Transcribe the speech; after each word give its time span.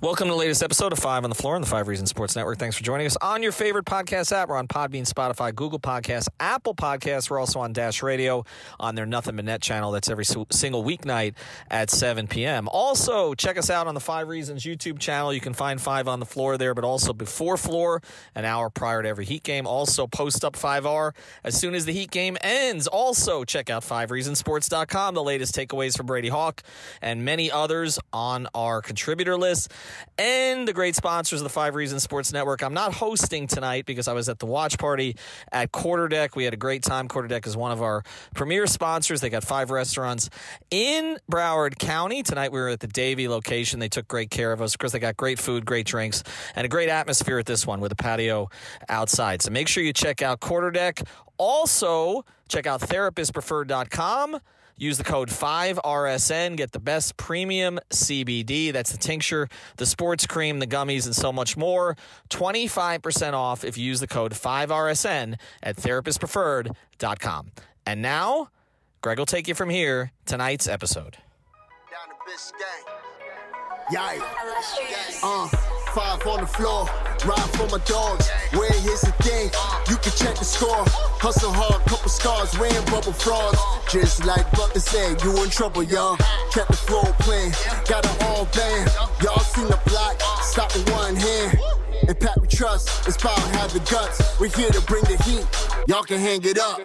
Welcome 0.00 0.28
to 0.28 0.34
the 0.34 0.38
latest 0.38 0.62
episode 0.62 0.92
of 0.92 1.00
Five 1.00 1.24
on 1.24 1.30
the 1.30 1.34
Floor 1.34 1.56
on 1.56 1.60
the 1.60 1.66
Five 1.66 1.88
Reasons 1.88 2.10
Sports 2.10 2.36
Network. 2.36 2.56
Thanks 2.56 2.76
for 2.76 2.84
joining 2.84 3.08
us 3.08 3.16
on 3.20 3.42
your 3.42 3.50
favorite 3.50 3.84
podcast 3.84 4.30
app. 4.30 4.48
We're 4.48 4.56
on 4.56 4.68
Podbean, 4.68 5.12
Spotify, 5.12 5.52
Google 5.52 5.80
Podcasts, 5.80 6.28
Apple 6.38 6.72
Podcasts. 6.72 7.28
We're 7.28 7.40
also 7.40 7.58
on 7.58 7.72
Dash 7.72 8.00
Radio 8.00 8.44
on 8.78 8.94
their 8.94 9.06
Nothing 9.06 9.34
But 9.34 9.46
Net 9.46 9.60
channel. 9.60 9.90
That's 9.90 10.08
every 10.08 10.24
single 10.24 10.84
weeknight 10.84 11.34
at 11.68 11.90
7 11.90 12.28
p.m. 12.28 12.68
Also, 12.68 13.34
check 13.34 13.58
us 13.58 13.70
out 13.70 13.88
on 13.88 13.94
the 13.94 14.00
Five 14.00 14.28
Reasons 14.28 14.62
YouTube 14.62 15.00
channel. 15.00 15.34
You 15.34 15.40
can 15.40 15.52
find 15.52 15.80
Five 15.80 16.06
on 16.06 16.20
the 16.20 16.26
Floor 16.26 16.58
there, 16.58 16.74
but 16.74 16.84
also 16.84 17.12
before 17.12 17.56
floor, 17.56 18.00
an 18.36 18.44
hour 18.44 18.70
prior 18.70 19.02
to 19.02 19.08
every 19.08 19.24
Heat 19.24 19.42
game. 19.42 19.66
Also, 19.66 20.06
post 20.06 20.44
up 20.44 20.54
5R 20.54 21.12
as 21.42 21.58
soon 21.58 21.74
as 21.74 21.86
the 21.86 21.92
Heat 21.92 22.12
game 22.12 22.36
ends. 22.40 22.86
Also, 22.86 23.42
check 23.42 23.68
out 23.68 23.82
FiveReasonSports.com, 23.82 25.16
the 25.16 25.24
latest 25.24 25.56
takeaways 25.56 25.96
from 25.96 26.06
Brady 26.06 26.28
Hawk 26.28 26.62
and 27.02 27.24
many 27.24 27.50
others 27.50 27.98
on 28.12 28.46
our 28.54 28.80
contributor 28.80 29.36
list 29.36 29.72
and 30.18 30.66
the 30.66 30.72
great 30.72 30.96
sponsors 30.96 31.40
of 31.40 31.44
the 31.44 31.50
Five 31.50 31.74
Reasons 31.74 32.02
Sports 32.02 32.32
Network. 32.32 32.62
I'm 32.62 32.74
not 32.74 32.94
hosting 32.94 33.46
tonight 33.46 33.86
because 33.86 34.08
I 34.08 34.12
was 34.12 34.28
at 34.28 34.38
the 34.38 34.46
watch 34.46 34.78
party 34.78 35.16
at 35.52 35.72
Quarterdeck. 35.72 36.36
We 36.36 36.44
had 36.44 36.54
a 36.54 36.58
great 36.58 36.82
time. 36.82 37.08
Quarterdeck 37.08 37.46
is 37.46 37.56
one 37.56 37.72
of 37.72 37.82
our 37.82 38.02
premier 38.34 38.66
sponsors. 38.66 39.20
They 39.20 39.30
got 39.30 39.44
five 39.44 39.70
restaurants 39.70 40.30
in 40.70 41.18
Broward 41.30 41.78
County. 41.78 42.22
Tonight 42.22 42.52
we 42.52 42.60
were 42.60 42.68
at 42.68 42.80
the 42.80 42.86
Davie 42.86 43.28
location. 43.28 43.78
They 43.78 43.88
took 43.88 44.08
great 44.08 44.30
care 44.30 44.52
of 44.52 44.60
us. 44.62 44.74
Of 44.74 44.78
course, 44.78 44.92
they 44.92 44.98
got 44.98 45.16
great 45.16 45.38
food, 45.38 45.64
great 45.64 45.86
drinks, 45.86 46.22
and 46.54 46.64
a 46.64 46.68
great 46.68 46.88
atmosphere 46.88 47.38
at 47.38 47.46
this 47.46 47.66
one 47.66 47.80
with 47.80 47.92
a 47.92 47.96
patio 47.96 48.50
outside. 48.88 49.42
So 49.42 49.50
make 49.50 49.68
sure 49.68 49.82
you 49.82 49.92
check 49.92 50.22
out 50.22 50.40
Quarterdeck. 50.40 51.06
Also, 51.38 52.24
check 52.48 52.66
out 52.66 52.80
therapistpreferred.com. 52.80 54.40
Use 54.78 54.96
the 54.96 55.04
code 55.04 55.28
5RSN. 55.28 56.56
Get 56.56 56.72
the 56.72 56.78
best 56.78 57.16
premium 57.16 57.80
CBD. 57.90 58.72
That's 58.72 58.92
the 58.92 58.98
tincture, 58.98 59.48
the 59.76 59.86
sports 59.86 60.26
cream, 60.26 60.60
the 60.60 60.66
gummies, 60.66 61.04
and 61.04 61.14
so 61.14 61.32
much 61.32 61.56
more. 61.56 61.96
25% 62.30 63.32
off 63.32 63.64
if 63.64 63.76
you 63.76 63.84
use 63.84 64.00
the 64.00 64.06
code 64.06 64.32
5RSN 64.32 65.36
at 65.62 65.76
therapistpreferred.com. 65.76 67.52
And 67.84 68.02
now, 68.02 68.50
Greg 69.00 69.18
will 69.18 69.26
take 69.26 69.48
you 69.48 69.54
from 69.54 69.70
here. 69.70 70.12
Tonight's 70.26 70.68
episode. 70.68 71.16
Down 71.90 72.08
the 72.08 72.30
Biscayne. 72.30 72.98
Yikes. 73.90 75.20
Uh, 75.22 75.77
five 75.98 76.24
on 76.28 76.40
the 76.40 76.46
floor, 76.46 76.86
ride 77.26 77.50
for 77.58 77.66
my 77.74 77.82
dogs. 77.84 78.30
Where 78.54 78.70
here's 78.86 79.00
the 79.00 79.10
thing, 79.18 79.50
you 79.90 79.96
can 79.96 80.12
check 80.12 80.36
the 80.38 80.44
score. 80.44 80.84
Hustle 81.18 81.52
hard, 81.52 81.82
couple 81.90 82.08
scars, 82.08 82.56
wearing 82.56 82.84
bubble 82.84 83.12
frauds. 83.12 83.58
Just 83.90 84.24
like 84.24 84.48
Butler 84.52 84.80
said, 84.80 85.20
you 85.24 85.30
in 85.42 85.50
trouble, 85.50 85.82
y'all. 85.82 86.16
Kept 86.54 86.70
the 86.70 86.80
floor 86.86 87.02
playing, 87.18 87.50
got 87.90 88.06
it 88.06 88.22
all 88.22 88.46
band. 88.54 88.86
Y'all 89.24 89.40
seen 89.40 89.66
the 89.66 89.80
block, 89.86 90.22
stop 90.40 90.72
with 90.72 90.88
one 90.92 91.16
hand. 91.16 91.58
And 92.06 92.18
Pat 92.20 92.40
we 92.40 92.46
trust, 92.46 93.08
it's 93.08 93.16
power, 93.16 93.40
have 93.58 93.72
the 93.72 93.80
guts. 93.90 94.38
We're 94.38 94.54
here 94.54 94.70
to 94.70 94.80
bring 94.82 95.02
the 95.02 95.20
heat, 95.24 95.46
y'all 95.88 96.04
can 96.04 96.20
hang 96.20 96.44
it 96.44 96.58
up. 96.60 96.78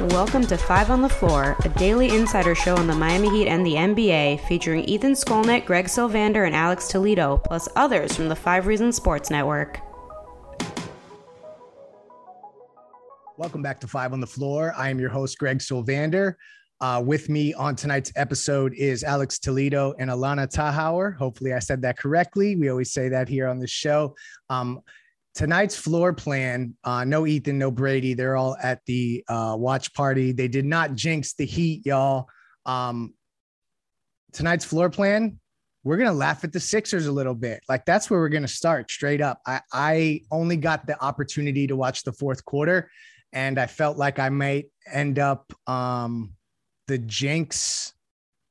Welcome 0.00 0.46
to 0.46 0.56
Five 0.56 0.92
on 0.92 1.02
the 1.02 1.08
Floor, 1.08 1.56
a 1.64 1.68
daily 1.70 2.14
insider 2.14 2.54
show 2.54 2.76
on 2.76 2.86
the 2.86 2.94
Miami 2.94 3.30
Heat 3.30 3.48
and 3.48 3.66
the 3.66 3.74
NBA, 3.74 4.46
featuring 4.46 4.84
Ethan 4.84 5.14
Skolnick, 5.14 5.66
Greg 5.66 5.86
Sylvander, 5.86 6.46
and 6.46 6.54
Alex 6.54 6.86
Toledo, 6.86 7.38
plus 7.38 7.68
others 7.74 8.14
from 8.14 8.28
the 8.28 8.36
Five 8.36 8.68
Reasons 8.68 8.94
Sports 8.94 9.28
Network. 9.28 9.80
Welcome 13.36 13.60
back 13.60 13.80
to 13.80 13.88
Five 13.88 14.12
on 14.12 14.20
the 14.20 14.26
Floor. 14.28 14.72
I 14.78 14.88
am 14.88 15.00
your 15.00 15.10
host, 15.10 15.36
Greg 15.36 15.58
Sylvander. 15.58 16.34
Uh, 16.80 17.02
with 17.04 17.28
me 17.28 17.52
on 17.54 17.74
tonight's 17.74 18.12
episode 18.14 18.74
is 18.74 19.02
Alex 19.02 19.40
Toledo 19.40 19.94
and 19.98 20.10
Alana 20.10 20.46
Tahauer. 20.46 21.16
Hopefully, 21.16 21.54
I 21.54 21.58
said 21.58 21.82
that 21.82 21.98
correctly. 21.98 22.54
We 22.54 22.68
always 22.68 22.92
say 22.92 23.08
that 23.08 23.28
here 23.28 23.48
on 23.48 23.58
the 23.58 23.66
show. 23.66 24.14
Um, 24.48 24.80
tonight's 25.38 25.76
floor 25.76 26.12
plan 26.12 26.74
uh, 26.82 27.04
no 27.04 27.24
ethan 27.24 27.56
no 27.56 27.70
brady 27.70 28.12
they're 28.12 28.36
all 28.36 28.56
at 28.60 28.84
the 28.86 29.22
uh, 29.28 29.54
watch 29.56 29.94
party. 29.94 30.32
They 30.32 30.48
did 30.48 30.64
not 30.64 30.96
jinx 30.96 31.34
the 31.34 31.46
heat 31.46 31.86
y'all. 31.86 32.26
Um, 32.66 33.14
tonight's 34.32 34.64
floor 34.64 34.90
plan 34.90 35.38
we're 35.84 35.96
gonna 35.96 36.12
laugh 36.12 36.42
at 36.42 36.52
the 36.52 36.58
sixers 36.58 37.06
a 37.06 37.12
little 37.12 37.36
bit. 37.36 37.60
Like 37.68 37.84
that's 37.84 38.10
where 38.10 38.18
we're 38.18 38.30
gonna 38.30 38.48
start 38.48 38.90
straight 38.90 39.20
up. 39.20 39.40
I 39.46 39.60
i 39.72 40.20
only 40.32 40.56
got 40.56 40.88
the 40.88 41.00
opportunity 41.00 41.68
to 41.68 41.76
watch 41.76 42.02
the 42.02 42.12
fourth 42.12 42.44
quarter 42.44 42.90
and 43.32 43.58
i 43.60 43.66
felt 43.66 43.98
like 43.98 44.18
i 44.18 44.30
might 44.30 44.66
end 44.90 45.18
up 45.18 45.52
um, 45.68 46.32
the 46.88 46.98
jinx 46.98 47.92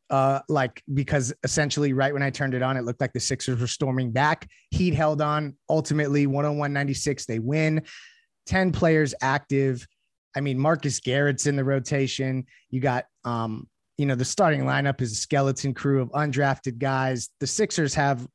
uh, 0.09 0.40
like 0.47 0.81
because 0.94 1.34
essentially 1.44 1.94
right 1.94 2.13
when 2.13 2.23
I 2.23 2.29
turned 2.29 2.53
it 2.53 2.62
on, 2.62 2.78
it 2.78 2.84
looked 2.84 3.01
like 3.01 3.13
the 3.13 3.19
Sixers 3.19 3.59
were 3.59 3.68
storming 3.68 4.12
back. 4.12 4.50
Heat 4.72 4.94
held 4.94 5.22
on 5.22 5.56
ultimately 5.69 6.28
101 6.28 6.72
96. 6.72 7.25
They 7.25 7.40
win 7.40 7.84
10 8.45 8.72
players 8.72 9.13
active. 9.22 9.85
I 10.35 10.41
mean, 10.41 10.57
Marcus 10.57 11.00
Garrett's 11.00 11.47
in 11.47 11.56
the 11.56 11.63
rotation. 11.63 12.45
You 12.69 12.79
got, 12.79 13.06
um, 13.25 13.68
you 13.97 14.06
know, 14.06 14.16
the 14.16 14.25
starting 14.25 14.62
lineup 14.62 15.01
is 15.01 15.12
a 15.12 15.16
skeleton 15.16 15.73
crew 15.73 16.01
of 16.01 16.09
undrafted 16.12 16.78
guys. 16.78 17.29
The 17.39 17.47
Sixers 17.47 17.94
have, 17.95 18.28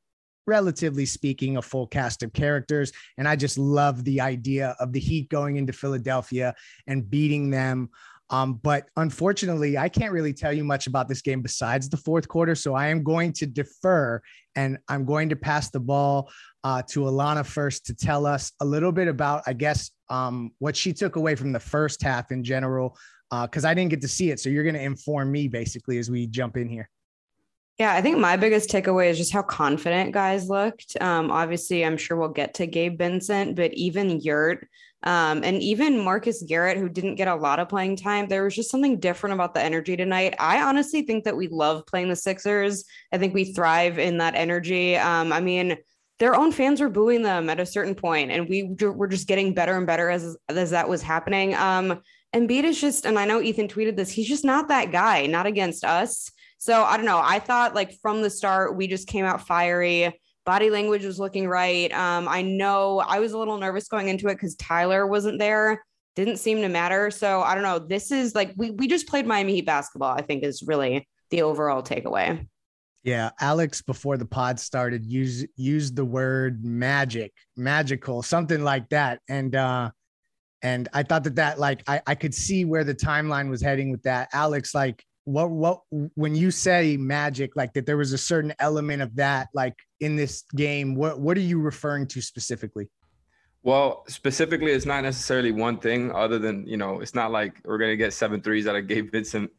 relatively 0.47 1.07
speaking, 1.07 1.57
a 1.57 1.63
full 1.63 1.87
cast 1.87 2.23
of 2.23 2.33
characters. 2.33 2.93
And 3.17 3.29
I 3.29 3.37
just 3.37 3.57
love 3.57 4.05
the 4.05 4.21
idea 4.21 4.75
of 4.81 4.93
the 4.93 5.01
Heat 5.01 5.29
going 5.29 5.57
into 5.57 5.73
Philadelphia 5.73 6.55
and 6.87 7.09
beating 7.09 7.51
them 7.51 7.91
um, 8.33 8.55
but 8.55 8.87
unfortunately, 8.97 9.77
I 9.77 9.91
can't 9.91 10.11
really 10.11 10.33
tell 10.33 10.55
you 10.55 10.65
much 10.65 10.87
about 10.87 11.07
this 11.07 11.21
game 11.21 11.43
besides 11.43 11.91
the 11.91 11.99
fourth 11.99 12.27
quarter. 12.27 12.55
So 12.55 12.75
I 12.75 12.89
am 12.89 13.05
going 13.05 13.35
to 13.35 13.47
defer 13.47 14.23
and 14.57 14.79
I'm 14.89 15.05
going 15.05 15.29
to 15.29 15.37
pass 15.37 15.71
the 15.71 15.81
ball 15.81 16.31
uh, 16.65 16.83
to 16.91 17.01
Alana 17.01 17.45
first 17.45 17.87
to 17.87 17.95
tell 17.95 18.25
us 18.25 18.51
a 18.61 18.65
little 18.65 18.91
bit 18.91 19.07
about, 19.07 19.43
I 19.47 19.53
guess, 19.53 19.91
um, 20.09 20.53
what 20.61 20.75
she 20.75 20.95
took 20.95 21.17
away 21.17 21.35
from 21.35 21.53
the 21.53 21.61
first 21.61 22.03
half 22.03 22.33
in 22.33 22.43
general, 22.43 22.97
because 23.31 23.67
uh, 23.67 23.69
I 23.69 23.75
didn't 23.75 23.91
get 23.91 24.01
to 24.01 24.09
see 24.09 24.31
it. 24.31 24.41
So 24.41 24.49
you're 24.49 24.65
going 24.65 24.77
to 24.77 24.83
inform 24.83 25.31
me 25.31 25.47
basically 25.49 25.99
as 25.99 26.11
we 26.11 26.27
jump 26.27 26.57
in 26.57 26.71
here. 26.71 26.89
Yeah, 27.79 27.95
I 27.95 28.01
think 28.01 28.19
my 28.19 28.37
biggest 28.37 28.71
takeaway 28.71 29.11
is 29.11 29.19
just 29.19 29.33
how 29.33 29.43
confident 29.43 30.13
guys 30.13 30.49
looked. 30.49 30.97
Um, 31.01 31.31
obviously, 31.31 31.85
I'm 31.85 31.97
sure 31.99 32.17
we'll 32.17 32.29
get 32.29 32.55
to 32.55 32.67
Gabe 32.67 32.97
Vincent, 32.97 33.57
but 33.57 33.75
even 33.75 34.21
Yurt 34.21 34.69
um, 35.03 35.43
and 35.43 35.63
even 35.63 36.03
Marcus 36.03 36.43
Garrett, 36.43 36.79
who 36.79 36.89
didn't 36.89 37.17
get 37.17 37.29
a 37.29 37.35
lot 37.35 37.59
of 37.59 37.69
playing 37.69 37.97
time, 37.97 38.29
there 38.29 38.45
was 38.45 38.55
just 38.55 38.71
something 38.71 39.01
different 39.01 39.35
about 39.35 39.55
the 39.55 39.63
energy 39.63 39.97
tonight. 39.97 40.35
I 40.39 40.63
honestly 40.63 41.03
think 41.03 41.25
that 41.25 41.37
we 41.37 41.49
love 41.49 41.87
playing 41.87 42.09
the 42.09 42.17
Sixers. 42.17 42.85
I 43.13 43.19
think 43.19 43.35
we 43.35 43.53
thrive 43.53 43.99
in 43.99 44.19
that 44.19 44.35
energy. 44.35 44.97
Um, 44.97 45.33
I 45.33 45.41
mean, 45.41 45.77
their 46.19 46.37
own 46.37 46.53
fans 46.53 46.81
were 46.81 46.89
booing 46.89 47.23
them 47.23 47.51
at 47.51 47.59
a 47.59 47.67
certain 47.67 47.97
point, 47.97 48.31
and 48.31 48.49
we 48.49 48.77
were 48.81 49.09
just 49.09 49.27
getting 49.27 49.55
better 49.55 49.77
and 49.77 49.87
better 49.87 50.09
as 50.09 50.37
as 50.49 50.71
that 50.71 50.89
was 50.89 51.03
happening. 51.03 51.55
Um, 51.55 52.01
Embiid 52.35 52.65
is 52.65 52.81
just, 52.81 53.05
and 53.05 53.19
I 53.19 53.27
know 53.27 53.43
Ethan 53.43 53.69
tweeted 53.69 53.97
this, 53.97 54.11
he's 54.11 54.29
just 54.29 54.45
not 54.45 54.69
that 54.69 54.91
guy, 54.91 55.27
not 55.27 55.47
against 55.47 55.85
us. 55.85 56.31
So 56.59 56.83
I 56.85 56.97
don't 56.97 57.07
know. 57.07 57.21
I 57.23 57.41
thought 57.41 57.75
like 57.75 57.99
from 58.01 58.23
the 58.23 58.31
start, 58.31 58.77
we 58.77 58.87
just 58.87 59.09
came 59.09 59.25
out 59.25 59.47
fiery 59.47 60.19
body 60.45 60.71
language 60.71 61.05
was 61.05 61.19
looking 61.19 61.49
right. 61.49 61.93
Um, 61.93 62.29
I 62.29 62.43
know 62.43 63.01
I 63.01 63.21
was 63.21 63.33
a 63.33 63.39
little 63.39 63.59
nervous 63.59 63.89
going 63.89 64.09
into 64.09 64.29
it 64.29 64.35
because 64.35 64.55
Tyler 64.57 65.07
wasn't 65.07 65.39
there. 65.39 65.85
Didn't 66.15 66.37
seem 66.37 66.61
to 66.61 66.69
matter. 66.69 67.11
So 67.11 67.43
I 67.43 67.55
don't 67.55 67.65
know. 67.65 67.79
This 67.79 68.11
is 68.11 68.35
like 68.35 68.53
we 68.57 68.71
we 68.71 68.87
just 68.87 69.09
played 69.09 69.27
Miami 69.27 69.55
Heat 69.55 69.67
basketball. 69.67 70.15
I 70.15 70.23
think 70.23 70.43
is 70.43 70.63
really 70.63 71.09
the 71.31 71.43
overall 71.43 71.83
takeaway. 71.83 72.47
Yeah, 73.03 73.31
Alex 73.41 73.83
before 73.83 74.17
the 74.17 74.27
pod 74.27 74.61
started 74.61 75.05
use 75.05 75.45
used 75.57 75.97
the 75.97 76.05
word 76.05 76.65
magic, 76.65 77.33
magical, 77.57 78.23
something 78.23 78.63
like 78.63 78.89
that, 78.91 79.21
and 79.29 79.57
uh, 79.57 79.91
and 80.63 80.89
I 80.93 81.03
thought 81.03 81.25
that 81.25 81.37
that 81.37 81.59
like 81.59 81.83
I 81.89 82.01
I 82.07 82.15
could 82.15 82.35
see 82.35 82.65
where 82.65 82.85
the 82.85 82.95
timeline 82.95 83.49
was 83.49 83.61
heading 83.61 83.91
with 83.91 84.03
that. 84.03 84.29
Alex 84.33 84.75
like 84.75 85.05
what 85.25 85.51
what 85.51 85.81
when 86.15 86.35
you 86.35 86.51
say 86.51 86.97
magic 86.97 87.55
like 87.55 87.73
that 87.73 87.87
there 87.87 87.97
was 87.97 88.13
a 88.13 88.19
certain 88.19 88.53
element 88.59 89.01
of 89.03 89.15
that 89.15 89.49
like 89.55 89.77
in 90.01 90.17
this 90.17 90.45
game 90.57 90.95
what 90.95 91.21
what 91.21 91.37
are 91.37 91.41
you 91.41 91.61
referring 91.61 92.07
to 92.07 92.21
specifically 92.21 92.89
well 93.63 94.05
specifically 94.09 94.73
it's 94.73 94.87
not 94.87 95.05
necessarily 95.05 95.53
one 95.53 95.79
thing 95.79 96.11
other 96.13 96.39
than 96.39 96.67
you 96.67 96.77
know 96.77 97.01
it's 97.01 97.15
not 97.15 97.31
like 97.31 97.61
we're 97.65 97.79
to 97.79 97.97
get 97.97 98.13
seven 98.13 98.41
threes 98.41 98.67
out 98.67 98.75
of 98.75 98.89
gabe 98.89 99.13
vincent 99.13 99.51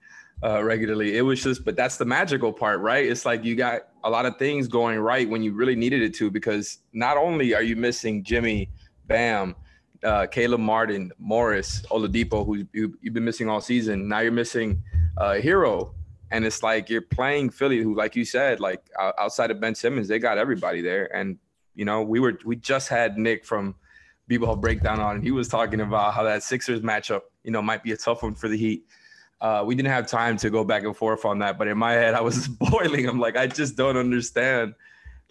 uh, 0.44 0.64
regularly. 0.64 1.18
It 1.18 1.22
was 1.22 1.42
just, 1.42 1.64
but 1.64 1.76
that's 1.76 1.98
the 1.98 2.06
magical 2.06 2.52
part, 2.52 2.82
right? 2.82 3.06
It's 3.06 3.26
like 3.26 3.44
you 3.44 3.56
got 3.56 3.84
a 4.04 4.10
lot 4.10 4.26
of 4.26 4.38
things 4.38 4.68
going 4.68 5.00
right 5.00 5.30
when 5.30 5.42
you 5.42 5.54
really 5.54 5.76
needed 5.76 6.02
it 6.02 6.14
to, 6.16 6.30
because 6.30 6.80
not 6.92 7.18
only 7.18 7.54
are 7.54 7.64
you 7.64 7.76
missing 7.76 8.24
Jimmy, 8.24 8.70
Bam, 9.06 9.56
uh, 10.04 10.28
Caleb 10.28 10.60
Martin, 10.60 11.12
Morris, 11.18 11.82
Oladipo, 11.92 12.46
who 12.46 12.66
you, 12.74 12.98
have 13.04 13.14
been 13.14 13.26
missing 13.26 13.50
all 13.50 13.62
season. 13.62 14.08
Now 14.08 14.20
you're 14.20 14.32
missing 14.32 14.82
uh, 15.18 15.36
Herro, 15.42 15.94
and 16.32 16.46
it's 16.46 16.64
like 16.64 16.90
you're 16.90 17.02
playing 17.02 17.50
Philly, 17.50 17.82
who, 17.82 17.96
like 17.96 18.16
you 18.16 18.26
said, 18.26 18.60
like 18.60 18.90
outside 19.00 19.52
of 19.52 19.60
Ben 19.60 19.76
Simmons, 19.76 20.08
they 20.08 20.20
got 20.20 20.38
everybody 20.38 20.82
there. 20.82 21.16
And 21.16 21.38
you 21.76 21.86
know, 21.86 22.02
we 22.02 22.20
were 22.20 22.38
we 22.46 22.56
just 22.56 22.90
had 22.90 23.18
Nick 23.18 23.46
from 23.46 23.76
B-ball 24.28 24.56
breakdown 24.56 25.00
on, 25.00 25.16
and 25.16 25.24
he 25.24 25.32
was 25.32 25.48
talking 25.48 25.82
about 25.82 26.14
how 26.14 26.24
that 26.24 26.44
Sixers 26.44 26.82
matchup, 26.82 27.22
you 27.44 27.52
know, 27.52 27.62
might 27.62 27.84
be 27.84 27.92
a 27.92 27.98
tough 27.98 28.24
one 28.24 28.36
for 28.36 28.48
the 28.48 28.58
Heat. 28.58 28.86
Uh, 29.42 29.64
we 29.66 29.76
didn't 29.76 29.92
have 29.92 30.08
time 30.08 30.38
to 30.38 30.50
go 30.50 30.64
back 30.64 30.84
and 30.84 30.96
forth 30.96 31.26
on 31.26 31.40
that, 31.40 31.58
but 31.58 31.68
in 31.68 31.78
my 31.78 31.92
head, 31.92 32.14
I 32.14 32.22
was 32.22 32.48
boiling. 32.72 33.08
I'm 33.08 33.20
like, 33.20 33.36
I 33.36 33.48
just 33.48 33.76
don't 33.76 33.98
understand, 33.98 34.74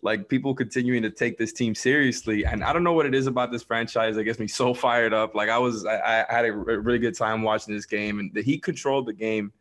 like 0.02 0.28
people 0.28 0.52
continuing 0.54 1.02
to 1.02 1.10
take 1.10 1.38
this 1.38 1.52
team 1.52 1.75
seriously. 1.75 2.44
And 2.44 2.64
I 2.64 2.72
don't 2.72 2.82
know 2.82 2.93
what 2.93 3.06
it 3.06 3.14
is 3.14 3.28
about 3.28 3.52
this 3.52 3.62
franchise 3.62 4.16
that 4.16 4.25
gets 4.25 4.40
me 4.40 4.49
so 4.49 4.75
fired 4.75 5.14
up. 5.14 5.34
Like 5.34 5.49
I 5.49 5.58
was, 5.58 5.87
I, 5.87 6.26
I 6.28 6.32
had 6.32 6.44
a 6.44 6.52
really 6.52 6.99
good 6.99 7.16
time 7.16 7.43
watching 7.43 7.72
this 7.72 7.87
game, 7.87 8.19
and 8.19 8.32
the 8.34 8.43
Heat 8.43 8.62
controlled 8.62 9.06
the 9.06 9.12
game 9.12 9.52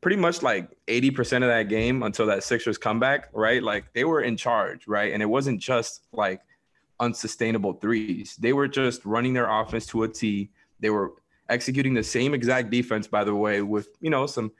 pretty 0.00 0.16
much 0.16 0.42
like 0.42 0.70
80% 0.86 1.36
of 1.36 1.48
that 1.48 1.68
game 1.68 2.02
until 2.02 2.26
that 2.26 2.44
Sixers 2.44 2.78
comeback, 2.78 3.28
right? 3.32 3.62
Like 3.62 3.92
they 3.94 4.04
were 4.04 4.20
in 4.20 4.36
charge, 4.36 4.86
right? 4.86 5.12
And 5.12 5.22
it 5.22 5.26
wasn't 5.26 5.60
just 5.60 6.02
like 6.12 6.40
unsustainable 7.00 7.74
threes. 7.74 8.36
They 8.36 8.52
were 8.52 8.68
just 8.68 9.04
running 9.04 9.32
their 9.32 9.48
offense 9.48 9.86
to 9.86 10.02
a 10.02 10.08
T. 10.08 10.50
They 10.80 10.90
were 10.90 11.14
executing 11.48 11.94
the 11.94 12.02
same 12.02 12.34
exact 12.34 12.70
defense, 12.70 13.06
by 13.06 13.24
the 13.24 13.34
way, 13.34 13.62
with 13.62 13.88
you 14.00 14.10
know 14.10 14.26
some 14.26 14.52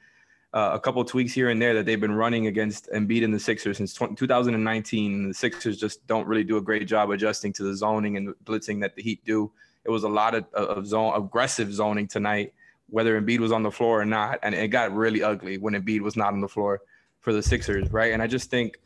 uh, 0.55 0.71
a 0.73 0.79
couple 0.79 1.05
tweaks 1.05 1.33
here 1.33 1.51
and 1.51 1.61
there 1.61 1.75
that 1.75 1.85
they've 1.85 2.01
been 2.01 2.15
running 2.15 2.47
against 2.47 2.89
Embiid 2.93 3.25
and 3.25 3.35
the 3.35 3.41
Sixers 3.41 3.77
since 3.77 3.93
2019. 3.93 5.29
The 5.29 5.35
Sixers 5.35 5.77
just 5.77 6.07
don't 6.07 6.29
really 6.29 6.45
do 6.45 6.59
a 6.59 6.61
great 6.61 6.87
job 6.87 7.11
adjusting 7.11 7.53
to 7.55 7.65
the 7.65 7.75
zoning 7.75 8.17
and 8.17 8.33
blitzing 8.45 8.81
that 8.83 8.95
the 8.95 9.03
Heat 9.03 9.25
do. 9.25 9.51
It 9.85 9.91
was 9.91 10.05
a 10.05 10.09
lot 10.09 10.37
of, 10.37 10.45
of 10.55 10.87
zone 10.87 11.13
aggressive 11.17 11.75
zoning 11.75 12.07
tonight, 12.07 12.55
whether 12.89 13.21
Embiid 13.21 13.41
was 13.41 13.51
on 13.51 13.65
the 13.65 13.71
floor 13.71 14.01
or 14.01 14.05
not, 14.05 14.39
and 14.45 14.55
it 14.55 14.69
got 14.69 14.95
really 14.95 15.25
ugly 15.25 15.59
when 15.59 15.75
Embiid 15.75 16.01
was 16.01 16.17
not 16.17 16.33
on 16.33 16.41
the 16.41 16.49
floor 16.49 16.83
for 17.19 17.33
the 17.33 17.43
Sixers, 17.43 17.91
right? 17.91 18.13
And 18.13 18.23
I 18.23 18.29
just 18.29 18.49
think 18.49 18.79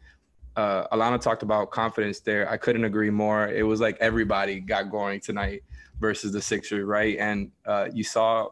uh, 0.56 0.88
Alana 0.88 1.20
talked 1.20 1.42
about 1.42 1.70
confidence 1.70 2.20
there. 2.20 2.48
I 2.48 2.56
couldn't 2.56 2.84
agree 2.84 3.10
more. 3.10 3.46
It 3.46 3.62
was 3.62 3.78
like 3.78 3.98
everybody 4.00 4.58
got 4.60 4.90
going 4.90 5.20
tonight 5.20 5.64
versus 6.00 6.32
the 6.32 6.40
Sixers, 6.40 6.84
right? 6.84 7.18
And 7.18 7.50
uh, 7.66 7.88
you 7.92 8.04
saw 8.04 8.48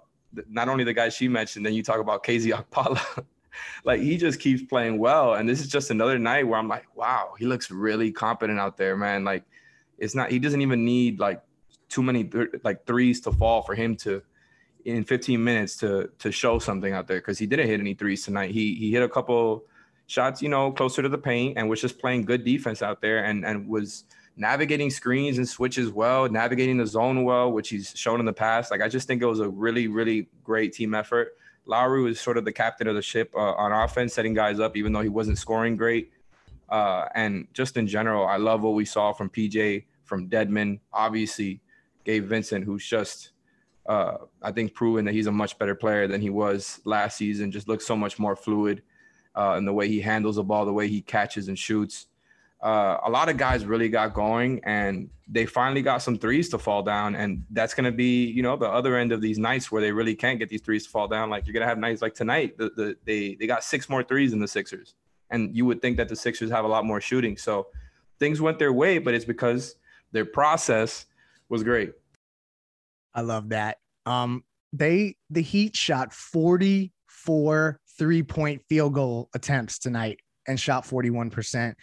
not 0.48 0.68
only 0.68 0.84
the 0.84 0.92
guys 0.92 1.14
she 1.14 1.28
mentioned, 1.28 1.64
then 1.64 1.74
you 1.74 1.82
talk 1.82 2.00
about 2.00 2.24
KZ 2.24 2.52
Okpala. 2.52 3.24
like 3.84 4.00
he 4.00 4.16
just 4.16 4.40
keeps 4.40 4.62
playing 4.62 4.98
well. 4.98 5.34
And 5.34 5.48
this 5.48 5.60
is 5.60 5.68
just 5.68 5.90
another 5.90 6.18
night 6.18 6.46
where 6.46 6.58
I'm 6.58 6.68
like, 6.68 6.86
wow, 6.94 7.34
he 7.38 7.46
looks 7.46 7.70
really 7.70 8.10
competent 8.12 8.58
out 8.58 8.76
there, 8.76 8.96
man. 8.96 9.24
Like 9.24 9.44
it's 9.98 10.14
not, 10.14 10.30
he 10.30 10.38
doesn't 10.38 10.62
even 10.62 10.84
need 10.84 11.18
like 11.18 11.42
too 11.88 12.02
many 12.02 12.24
th- 12.24 12.48
like 12.64 12.86
threes 12.86 13.20
to 13.22 13.32
fall 13.32 13.62
for 13.62 13.74
him 13.74 13.96
to 13.96 14.22
in 14.84 15.02
15 15.02 15.42
minutes 15.42 15.76
to 15.78 16.10
to 16.18 16.30
show 16.30 16.58
something 16.58 16.92
out 16.92 17.08
there 17.08 17.18
because 17.18 17.38
he 17.38 17.46
didn't 17.46 17.66
hit 17.66 17.80
any 17.80 17.94
threes 17.94 18.24
tonight. 18.24 18.52
He 18.52 18.74
he 18.74 18.92
hit 18.92 19.02
a 19.02 19.08
couple 19.08 19.64
shots, 20.06 20.40
you 20.40 20.48
know, 20.48 20.70
closer 20.70 21.02
to 21.02 21.08
the 21.08 21.18
paint 21.18 21.58
and 21.58 21.68
was 21.68 21.80
just 21.80 21.98
playing 21.98 22.24
good 22.24 22.44
defense 22.44 22.82
out 22.82 23.00
there 23.00 23.24
and 23.24 23.44
and 23.44 23.68
was 23.68 24.04
navigating 24.36 24.90
screens 24.90 25.38
and 25.38 25.48
switches 25.48 25.90
well, 25.90 26.28
navigating 26.28 26.76
the 26.76 26.86
zone 26.86 27.24
well, 27.24 27.50
which 27.50 27.70
he's 27.70 27.92
shown 27.96 28.20
in 28.20 28.26
the 28.26 28.32
past. 28.32 28.70
Like 28.70 28.82
I 28.82 28.88
just 28.88 29.08
think 29.08 29.22
it 29.22 29.26
was 29.26 29.40
a 29.40 29.48
really, 29.48 29.88
really 29.88 30.28
great 30.44 30.74
team 30.74 30.94
effort. 30.94 31.36
Lowry 31.64 32.02
was 32.02 32.20
sort 32.20 32.36
of 32.36 32.44
the 32.44 32.52
captain 32.52 32.86
of 32.86 32.94
the 32.94 33.02
ship 33.02 33.32
uh, 33.34 33.52
on 33.54 33.72
offense, 33.72 34.14
setting 34.14 34.34
guys 34.34 34.60
up, 34.60 34.76
even 34.76 34.92
though 34.92 35.00
he 35.00 35.08
wasn't 35.08 35.38
scoring 35.38 35.76
great. 35.76 36.12
Uh, 36.68 37.06
and 37.14 37.48
just 37.52 37.76
in 37.76 37.86
general, 37.86 38.26
I 38.26 38.36
love 38.36 38.62
what 38.62 38.74
we 38.74 38.84
saw 38.84 39.12
from 39.12 39.30
PJ, 39.30 39.84
from 40.04 40.28
Dedmon, 40.28 40.80
obviously, 40.92 41.60
Gabe 42.04 42.24
Vincent, 42.24 42.64
who's 42.64 42.86
just, 42.86 43.30
uh, 43.88 44.18
I 44.42 44.52
think, 44.52 44.74
proven 44.74 45.04
that 45.06 45.14
he's 45.14 45.26
a 45.26 45.32
much 45.32 45.58
better 45.58 45.74
player 45.74 46.06
than 46.06 46.20
he 46.20 46.30
was 46.30 46.80
last 46.84 47.16
season. 47.16 47.50
Just 47.50 47.68
looks 47.68 47.86
so 47.86 47.96
much 47.96 48.18
more 48.18 48.36
fluid 48.36 48.82
uh, 49.34 49.54
in 49.58 49.64
the 49.64 49.72
way 49.72 49.88
he 49.88 50.00
handles 50.00 50.36
the 50.36 50.44
ball, 50.44 50.64
the 50.64 50.72
way 50.72 50.88
he 50.88 51.00
catches 51.00 51.48
and 51.48 51.58
shoots 51.58 52.06
uh, 52.66 52.98
a 53.04 53.10
lot 53.10 53.28
of 53.28 53.36
guys 53.36 53.64
really 53.64 53.88
got 53.88 54.12
going 54.12 54.60
and 54.64 55.08
they 55.28 55.46
finally 55.46 55.82
got 55.82 55.98
some 55.98 56.18
threes 56.18 56.48
to 56.48 56.58
fall 56.58 56.82
down. 56.82 57.14
And 57.14 57.44
that's 57.50 57.74
going 57.74 57.84
to 57.84 57.92
be, 57.92 58.26
you 58.26 58.42
know, 58.42 58.56
the 58.56 58.68
other 58.68 58.96
end 58.96 59.12
of 59.12 59.20
these 59.20 59.38
nights 59.38 59.70
where 59.70 59.80
they 59.80 59.92
really 59.92 60.16
can't 60.16 60.40
get 60.40 60.48
these 60.48 60.62
threes 60.62 60.82
to 60.82 60.90
fall 60.90 61.06
down. 61.06 61.30
Like 61.30 61.46
you're 61.46 61.52
going 61.52 61.62
to 61.62 61.68
have 61.68 61.78
nights 61.78 62.02
like 62.02 62.14
tonight, 62.14 62.58
the, 62.58 62.70
the, 62.70 62.96
they, 63.04 63.36
they 63.36 63.46
got 63.46 63.62
six 63.62 63.88
more 63.88 64.02
threes 64.02 64.32
in 64.32 64.40
the 64.40 64.48
Sixers. 64.48 64.94
And 65.30 65.56
you 65.56 65.64
would 65.64 65.80
think 65.80 65.96
that 65.98 66.08
the 66.08 66.16
Sixers 66.16 66.50
have 66.50 66.64
a 66.64 66.68
lot 66.68 66.84
more 66.84 67.00
shooting. 67.00 67.36
So 67.36 67.68
things 68.18 68.40
went 68.40 68.58
their 68.58 68.72
way, 68.72 68.98
but 68.98 69.14
it's 69.14 69.24
because 69.24 69.76
their 70.10 70.24
process 70.24 71.06
was 71.48 71.62
great. 71.62 71.92
I 73.14 73.20
love 73.20 73.50
that. 73.50 73.78
Um, 74.06 74.42
they, 74.72 75.14
the 75.30 75.42
Heat 75.42 75.76
shot 75.76 76.12
44 76.12 77.80
three 77.96 78.22
point 78.24 78.62
field 78.68 78.94
goal 78.94 79.30
attempts 79.34 79.78
tonight 79.78 80.18
and 80.48 80.58
shot 80.58 80.84
41%. 80.84 81.74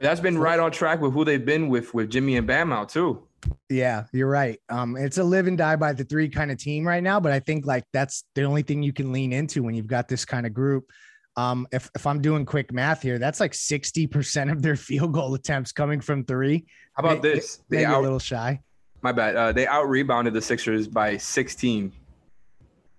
That's 0.00 0.20
been 0.20 0.38
right 0.38 0.58
on 0.58 0.70
track 0.70 1.00
with 1.00 1.12
who 1.12 1.24
they've 1.24 1.44
been 1.44 1.68
with 1.68 1.92
with 1.92 2.10
Jimmy 2.10 2.36
and 2.36 2.46
Bam 2.46 2.72
out 2.72 2.88
too. 2.88 3.22
Yeah, 3.68 4.04
you're 4.12 4.28
right. 4.28 4.60
Um, 4.68 4.96
it's 4.96 5.18
a 5.18 5.24
live 5.24 5.46
and 5.46 5.58
die 5.58 5.76
by 5.76 5.92
the 5.92 6.04
three 6.04 6.28
kind 6.28 6.50
of 6.50 6.58
team 6.58 6.86
right 6.86 7.02
now, 7.02 7.20
but 7.20 7.32
I 7.32 7.40
think 7.40 7.66
like 7.66 7.84
that's 7.92 8.24
the 8.34 8.42
only 8.44 8.62
thing 8.62 8.82
you 8.82 8.92
can 8.92 9.12
lean 9.12 9.32
into 9.32 9.62
when 9.62 9.74
you've 9.74 9.86
got 9.86 10.08
this 10.08 10.24
kind 10.24 10.46
of 10.46 10.54
group. 10.54 10.90
Um, 11.36 11.66
if 11.72 11.88
if 11.94 12.06
I'm 12.06 12.20
doing 12.20 12.44
quick 12.44 12.72
math 12.72 13.02
here, 13.02 13.18
that's 13.18 13.40
like 13.40 13.52
60% 13.52 14.52
of 14.52 14.62
their 14.62 14.76
field 14.88 15.12
goal 15.12 15.34
attempts 15.34 15.72
coming 15.72 16.00
from 16.00 16.24
three. 16.24 16.66
How 16.94 17.04
about 17.04 17.22
they, 17.22 17.34
this? 17.34 17.62
They, 17.68 17.84
out, 17.84 18.00
a 18.00 18.00
little 18.00 18.18
shy. 18.18 18.60
My 19.02 19.12
bad. 19.12 19.36
Uh, 19.36 19.52
they 19.52 19.66
out 19.66 19.88
rebounded 19.88 20.34
the 20.34 20.42
Sixers 20.42 20.88
by 20.88 21.16
16 21.16 21.92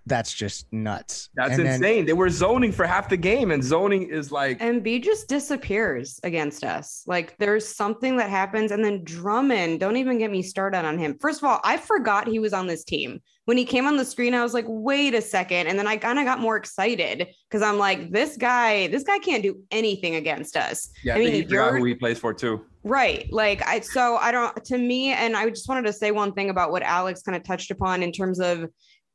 that's 0.10 0.34
just 0.34 0.72
nuts. 0.74 1.30
That's 1.36 1.58
and 1.58 1.62
insane. 1.62 1.98
Then, 1.98 2.06
they 2.08 2.14
were 2.14 2.30
zoning 2.30 2.72
for 2.72 2.86
half 2.86 3.08
the 3.08 3.18
game, 3.18 3.52
and 3.52 3.64
zoning 3.64 4.10
is 4.10 4.32
like 4.32 4.60
Embiid 4.60 5.04
just 5.04 5.30
disappears 5.30 6.20
against 6.24 6.64
us. 6.64 7.04
Like 7.08 7.38
there's 7.38 7.68
something 7.68 8.18
that 8.18 8.30
happens, 8.30 8.72
and 8.72 8.84
then 8.84 9.04
Drummond. 9.04 9.80
Don't 9.80 9.98
even 9.98 10.18
get 10.18 10.32
me 10.32 10.42
started 10.42 10.86
on 10.86 10.98
him. 10.98 11.18
First 11.20 11.42
of 11.42 11.50
all, 11.50 11.62
I 11.64 11.78
forgot 11.78 12.28
he 12.28 12.40
was 12.40 12.54
on 12.54 12.68
this 12.68 12.84
team 12.84 13.22
when 13.46 13.58
he 13.58 13.66
came 13.66 13.88
on 13.88 13.96
the 13.96 14.06
screen. 14.06 14.34
I 14.34 14.44
was 14.44 14.54
like, 14.54 14.66
wait 14.68 15.14
a 15.14 15.22
second, 15.22 15.68
and 15.68 15.80
then 15.80 15.88
I 15.88 15.96
kind 15.96 16.20
of 16.20 16.26
got 16.26 16.40
more 16.40 16.58
excited 16.58 17.28
because 17.50 17.62
I'm 17.62 17.78
like, 17.78 18.12
this 18.12 18.36
guy, 18.36 18.88
this 18.88 19.04
guy 19.04 19.20
can't 19.20 19.44
do 19.44 19.62
anything 19.72 20.16
against 20.16 20.58
us. 20.58 20.90
Yeah, 21.04 21.14
I, 21.14 21.18
I 21.18 21.20
mean, 21.20 21.48
you're 21.48 21.78
who 21.78 21.86
he 21.86 21.96
plays 21.96 22.20
for 22.20 22.34
too. 22.34 22.66
Right. 22.84 23.32
Like 23.32 23.66
I 23.68 23.82
so 23.82 24.16
I 24.18 24.32
don't 24.32 24.64
to 24.66 24.78
me 24.78 25.12
and 25.12 25.36
I 25.36 25.50
just 25.50 25.68
wanted 25.68 25.86
to 25.86 25.94
say 25.94 26.12
one 26.12 26.32
thing 26.32 26.50
about 26.50 26.72
what 26.72 26.82
Alex 26.82 27.22
kind 27.22 27.36
of 27.36 27.44
touched 27.44 27.72
upon 27.72 28.02
in 28.02 28.12
terms 28.12 28.40
of 28.40 28.70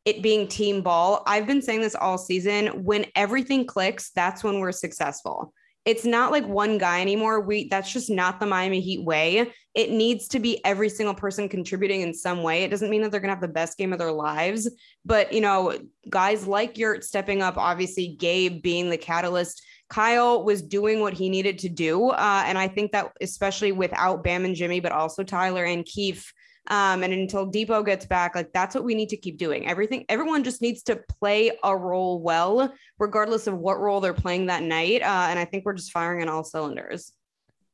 it 0.04 0.22
being 0.22 0.46
team 0.46 0.82
ball. 0.82 1.22
I've 1.26 1.46
been 1.46 1.62
saying 1.62 1.80
this 1.80 1.94
all 1.94 2.18
season. 2.18 2.84
When 2.84 3.06
everything 3.14 3.66
clicks, 3.66 4.10
that's 4.10 4.44
when 4.44 4.60
we're 4.60 4.72
successful. 4.72 5.52
It's 5.84 6.06
not 6.06 6.30
like 6.30 6.46
one 6.46 6.78
guy 6.78 7.02
anymore. 7.02 7.40
We 7.40 7.68
that's 7.68 7.92
just 7.92 8.08
not 8.08 8.40
the 8.40 8.46
Miami 8.46 8.80
Heat 8.80 9.04
way. 9.04 9.52
It 9.74 9.90
needs 9.90 10.28
to 10.28 10.40
be 10.40 10.64
every 10.64 10.88
single 10.88 11.14
person 11.14 11.48
contributing 11.48 12.00
in 12.00 12.14
some 12.14 12.42
way. 12.42 12.64
It 12.64 12.70
doesn't 12.70 12.88
mean 12.88 13.02
that 13.02 13.10
they're 13.10 13.20
gonna 13.20 13.34
have 13.34 13.42
the 13.42 13.48
best 13.48 13.76
game 13.76 13.92
of 13.92 13.98
their 13.98 14.12
lives, 14.12 14.70
but 15.04 15.32
you 15.32 15.42
know, 15.42 15.78
guys 16.08 16.46
like 16.46 16.78
Yurt 16.78 17.04
stepping 17.04 17.42
up, 17.42 17.58
obviously 17.58 18.16
Gabe 18.18 18.62
being 18.62 18.88
the 18.88 18.96
catalyst. 18.96 19.62
Kyle 19.90 20.42
was 20.42 20.62
doing 20.62 21.00
what 21.00 21.12
he 21.12 21.28
needed 21.28 21.58
to 21.58 21.68
do, 21.68 22.08
uh, 22.08 22.44
and 22.46 22.56
I 22.56 22.68
think 22.68 22.92
that 22.92 23.12
especially 23.20 23.72
without 23.72 24.24
Bam 24.24 24.46
and 24.46 24.54
Jimmy, 24.54 24.80
but 24.80 24.92
also 24.92 25.22
Tyler 25.22 25.64
and 25.64 25.84
Keith 25.84 26.32
um, 26.68 27.02
and 27.02 27.12
until 27.12 27.50
Dipo 27.50 27.84
gets 27.84 28.06
back, 28.06 28.34
like 28.34 28.52
that's 28.52 28.74
what 28.74 28.84
we 28.84 28.94
need 28.94 29.10
to 29.10 29.16
keep 29.16 29.36
doing. 29.36 29.66
Everything, 29.68 30.04
everyone 30.08 30.44
just 30.44 30.62
needs 30.62 30.82
to 30.84 30.96
play 31.20 31.52
a 31.62 31.76
role 31.76 32.22
well, 32.22 32.72
regardless 32.98 33.46
of 33.46 33.58
what 33.58 33.78
role 33.78 34.00
they're 34.00 34.14
playing 34.14 34.46
that 34.46 34.62
night. 34.62 35.02
Uh, 35.02 35.26
and 35.28 35.38
I 35.38 35.44
think 35.44 35.64
we're 35.64 35.74
just 35.74 35.92
firing 35.92 36.22
on 36.22 36.28
all 36.28 36.42
cylinders. 36.42 37.12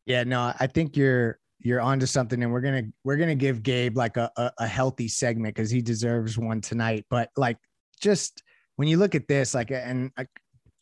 Yeah, 0.06 0.24
no, 0.24 0.52
I 0.58 0.66
think 0.66 0.96
you're 0.96 1.38
you're 1.60 1.80
onto 1.80 2.06
something, 2.06 2.42
and 2.42 2.52
we're 2.52 2.62
gonna 2.62 2.84
we're 3.04 3.16
gonna 3.16 3.34
give 3.34 3.62
Gabe 3.62 3.96
like 3.96 4.16
a 4.16 4.30
a, 4.36 4.50
a 4.58 4.66
healthy 4.66 5.06
segment 5.06 5.54
because 5.54 5.70
he 5.70 5.82
deserves 5.82 6.36
one 6.36 6.60
tonight. 6.60 7.06
But 7.10 7.30
like, 7.36 7.58
just 8.00 8.42
when 8.76 8.88
you 8.88 8.96
look 8.96 9.14
at 9.14 9.28
this, 9.28 9.54
like, 9.54 9.70
and 9.70 10.10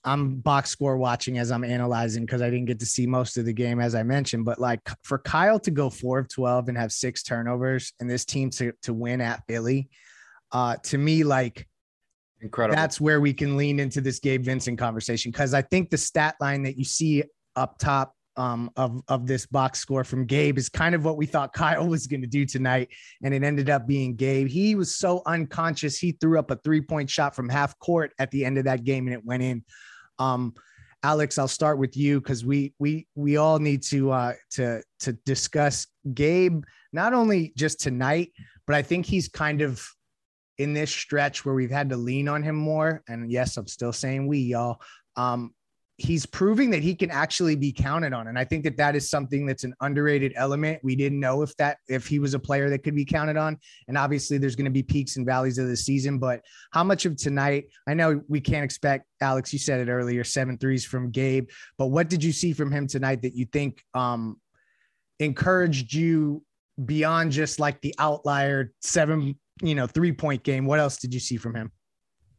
I'm 0.08 0.36
box 0.36 0.70
score 0.70 0.96
watching 0.96 1.38
as 1.38 1.50
I'm 1.50 1.64
analyzing 1.64 2.24
because 2.24 2.42
I 2.42 2.50
didn't 2.50 2.64
get 2.66 2.80
to 2.80 2.86
see 2.86 3.06
most 3.06 3.36
of 3.36 3.44
the 3.44 3.52
game 3.52 3.80
as 3.80 3.94
I 3.94 4.02
mentioned. 4.02 4.44
But 4.44 4.58
like 4.58 4.80
for 5.02 5.18
Kyle 5.18 5.60
to 5.60 5.70
go 5.70 5.90
four 5.90 6.18
of 6.18 6.28
12 6.28 6.68
and 6.68 6.78
have 6.78 6.92
six 6.92 7.22
turnovers 7.22 7.92
and 8.00 8.10
this 8.10 8.24
team 8.24 8.50
to, 8.50 8.72
to 8.82 8.94
win 8.94 9.20
at 9.20 9.42
Philly, 9.46 9.90
uh, 10.52 10.76
to 10.84 10.98
me, 10.98 11.24
like 11.24 11.68
incredible. 12.40 12.76
That's 12.76 13.00
where 13.00 13.20
we 13.20 13.34
can 13.34 13.56
lean 13.56 13.78
into 13.78 14.00
this 14.00 14.18
Gabe 14.18 14.44
Vincent 14.44 14.78
conversation 14.78 15.30
because 15.30 15.52
I 15.54 15.62
think 15.62 15.90
the 15.90 15.98
stat 15.98 16.36
line 16.40 16.62
that 16.62 16.78
you 16.78 16.84
see 16.84 17.24
up 17.56 17.78
top 17.78 18.14
um, 18.36 18.70
of 18.76 19.02
of 19.08 19.26
this 19.26 19.46
box 19.46 19.80
score 19.80 20.04
from 20.04 20.24
Gabe 20.24 20.56
is 20.58 20.68
kind 20.68 20.94
of 20.94 21.04
what 21.04 21.16
we 21.16 21.26
thought 21.26 21.52
Kyle 21.54 21.86
was 21.86 22.06
going 22.06 22.20
to 22.20 22.26
do 22.26 22.46
tonight, 22.46 22.88
and 23.22 23.34
it 23.34 23.42
ended 23.42 23.68
up 23.68 23.86
being 23.86 24.14
Gabe. 24.14 24.48
He 24.48 24.74
was 24.74 24.96
so 24.96 25.22
unconscious. 25.26 25.98
He 25.98 26.12
threw 26.12 26.38
up 26.38 26.50
a 26.50 26.56
three 26.56 26.80
point 26.80 27.10
shot 27.10 27.34
from 27.34 27.48
half 27.48 27.78
court 27.78 28.12
at 28.18 28.30
the 28.30 28.44
end 28.44 28.56
of 28.56 28.64
that 28.64 28.84
game, 28.84 29.06
and 29.06 29.14
it 29.14 29.24
went 29.24 29.42
in. 29.42 29.64
Um, 30.18 30.54
Alex, 31.02 31.38
I'll 31.38 31.48
start 31.48 31.78
with 31.78 31.96
you 31.96 32.20
because 32.20 32.44
we 32.44 32.74
we 32.78 33.06
we 33.14 33.36
all 33.36 33.58
need 33.58 33.82
to 33.84 34.10
uh, 34.10 34.32
to 34.52 34.82
to 35.00 35.12
discuss 35.24 35.86
Gabe 36.12 36.64
not 36.92 37.14
only 37.14 37.52
just 37.56 37.80
tonight, 37.80 38.32
but 38.66 38.74
I 38.74 38.82
think 38.82 39.06
he's 39.06 39.28
kind 39.28 39.60
of 39.60 39.86
in 40.58 40.72
this 40.72 40.90
stretch 40.90 41.44
where 41.44 41.54
we've 41.54 41.70
had 41.70 41.88
to 41.90 41.96
lean 41.96 42.28
on 42.28 42.42
him 42.42 42.56
more. 42.56 43.02
And 43.08 43.30
yes, 43.30 43.56
I'm 43.56 43.68
still 43.68 43.92
saying 43.92 44.26
we, 44.26 44.38
y'all. 44.38 44.80
Um, 45.16 45.54
he's 45.98 46.24
proving 46.24 46.70
that 46.70 46.82
he 46.82 46.94
can 46.94 47.10
actually 47.10 47.56
be 47.56 47.72
counted 47.72 48.12
on. 48.12 48.28
And 48.28 48.38
i 48.38 48.44
think 48.44 48.64
that 48.64 48.76
that 48.76 48.96
is 48.96 49.10
something 49.10 49.44
that's 49.44 49.64
an 49.64 49.74
underrated 49.80 50.32
element. 50.36 50.78
We 50.82 50.96
didn't 50.96 51.20
know 51.20 51.42
if 51.42 51.54
that 51.56 51.78
if 51.88 52.06
he 52.06 52.18
was 52.18 52.34
a 52.34 52.38
player 52.38 52.70
that 52.70 52.84
could 52.84 52.94
be 52.94 53.04
counted 53.04 53.36
on. 53.36 53.58
And 53.88 53.98
obviously 53.98 54.38
there's 54.38 54.56
going 54.56 54.64
to 54.64 54.70
be 54.70 54.82
peaks 54.82 55.16
and 55.16 55.26
valleys 55.26 55.58
of 55.58 55.66
the 55.68 55.76
season 55.76 56.18
but 56.18 56.40
how 56.72 56.84
much 56.84 57.04
of 57.04 57.16
tonight 57.16 57.66
i 57.88 57.94
know 57.94 58.20
we 58.28 58.40
can't 58.40 58.64
expect 58.64 59.06
alex 59.20 59.52
you 59.52 59.58
said 59.58 59.80
it 59.80 59.90
earlier 59.90 60.24
seven 60.24 60.56
threes 60.56 60.84
from 60.84 61.10
gabe 61.10 61.48
but 61.76 61.86
what 61.86 62.08
did 62.08 62.22
you 62.22 62.32
see 62.32 62.52
from 62.52 62.70
him 62.70 62.86
tonight 62.86 63.22
that 63.22 63.34
you 63.34 63.44
think 63.46 63.82
um 63.94 64.36
encouraged 65.20 65.92
you 65.92 66.42
beyond 66.84 67.32
just 67.32 67.58
like 67.58 67.80
the 67.80 67.94
outlier 67.98 68.72
seven 68.80 69.36
you 69.62 69.74
know 69.74 69.86
three 69.86 70.12
point 70.12 70.42
game? 70.42 70.66
What 70.66 70.80
else 70.80 70.98
did 70.98 71.12
you 71.12 71.20
see 71.20 71.36
from 71.36 71.54
him 71.54 71.72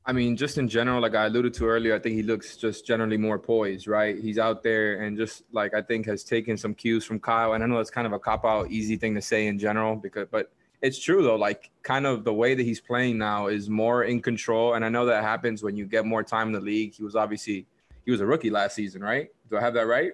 I 0.10 0.12
mean, 0.12 0.36
just 0.36 0.58
in 0.58 0.68
general, 0.68 1.00
like 1.00 1.14
I 1.14 1.28
alluded 1.28 1.54
to 1.54 1.68
earlier, 1.68 1.94
I 1.94 2.00
think 2.00 2.16
he 2.16 2.24
looks 2.24 2.58
just 2.58 2.84
generally 2.84 3.16
more 3.16 3.38
poised, 3.38 3.88
right? 3.88 4.18
He's 4.18 4.40
out 4.40 4.64
there 4.64 5.04
and 5.04 5.16
just 5.16 5.44
like 5.52 5.76
I 5.76 5.84
think 5.84 6.08
has 6.08 6.24
taken 6.24 6.58
some 6.58 6.74
cues 6.74 7.06
from 7.06 7.20
Kyle. 7.20 7.54
And 7.54 7.64
I 7.64 7.68
know 7.68 7.78
that's 7.78 7.92
kind 7.92 8.08
of 8.08 8.14
a 8.14 8.18
cop 8.18 8.44
out, 8.44 8.72
easy 8.72 8.96
thing 8.96 9.14
to 9.14 9.22
say 9.22 9.46
in 9.46 9.60
general, 9.60 9.96
because 9.96 10.28
but 10.32 10.52
it's 10.82 10.98
true 10.98 11.22
though. 11.22 11.36
Like 11.36 11.70
kind 11.84 12.08
of 12.08 12.24
the 12.24 12.34
way 12.34 12.56
that 12.56 12.64
he's 12.64 12.82
playing 12.82 13.20
now 13.20 13.50
is 13.50 13.70
more 13.70 14.06
in 14.06 14.20
control. 14.20 14.74
And 14.74 14.84
I 14.84 14.90
know 14.90 15.06
that 15.06 15.24
happens 15.24 15.62
when 15.62 15.76
you 15.76 15.86
get 15.86 16.08
more 16.08 16.24
time 16.24 16.48
in 16.48 16.54
the 16.54 16.60
league. 16.60 16.96
He 16.96 17.04
was 17.04 17.16
obviously 17.16 17.68
he 18.04 18.10
was 18.10 18.20
a 18.20 18.26
rookie 18.26 18.50
last 18.50 18.74
season, 18.74 19.04
right? 19.04 19.30
Do 19.48 19.58
I 19.58 19.62
have 19.62 19.76
that 19.76 19.86
right? 19.86 20.14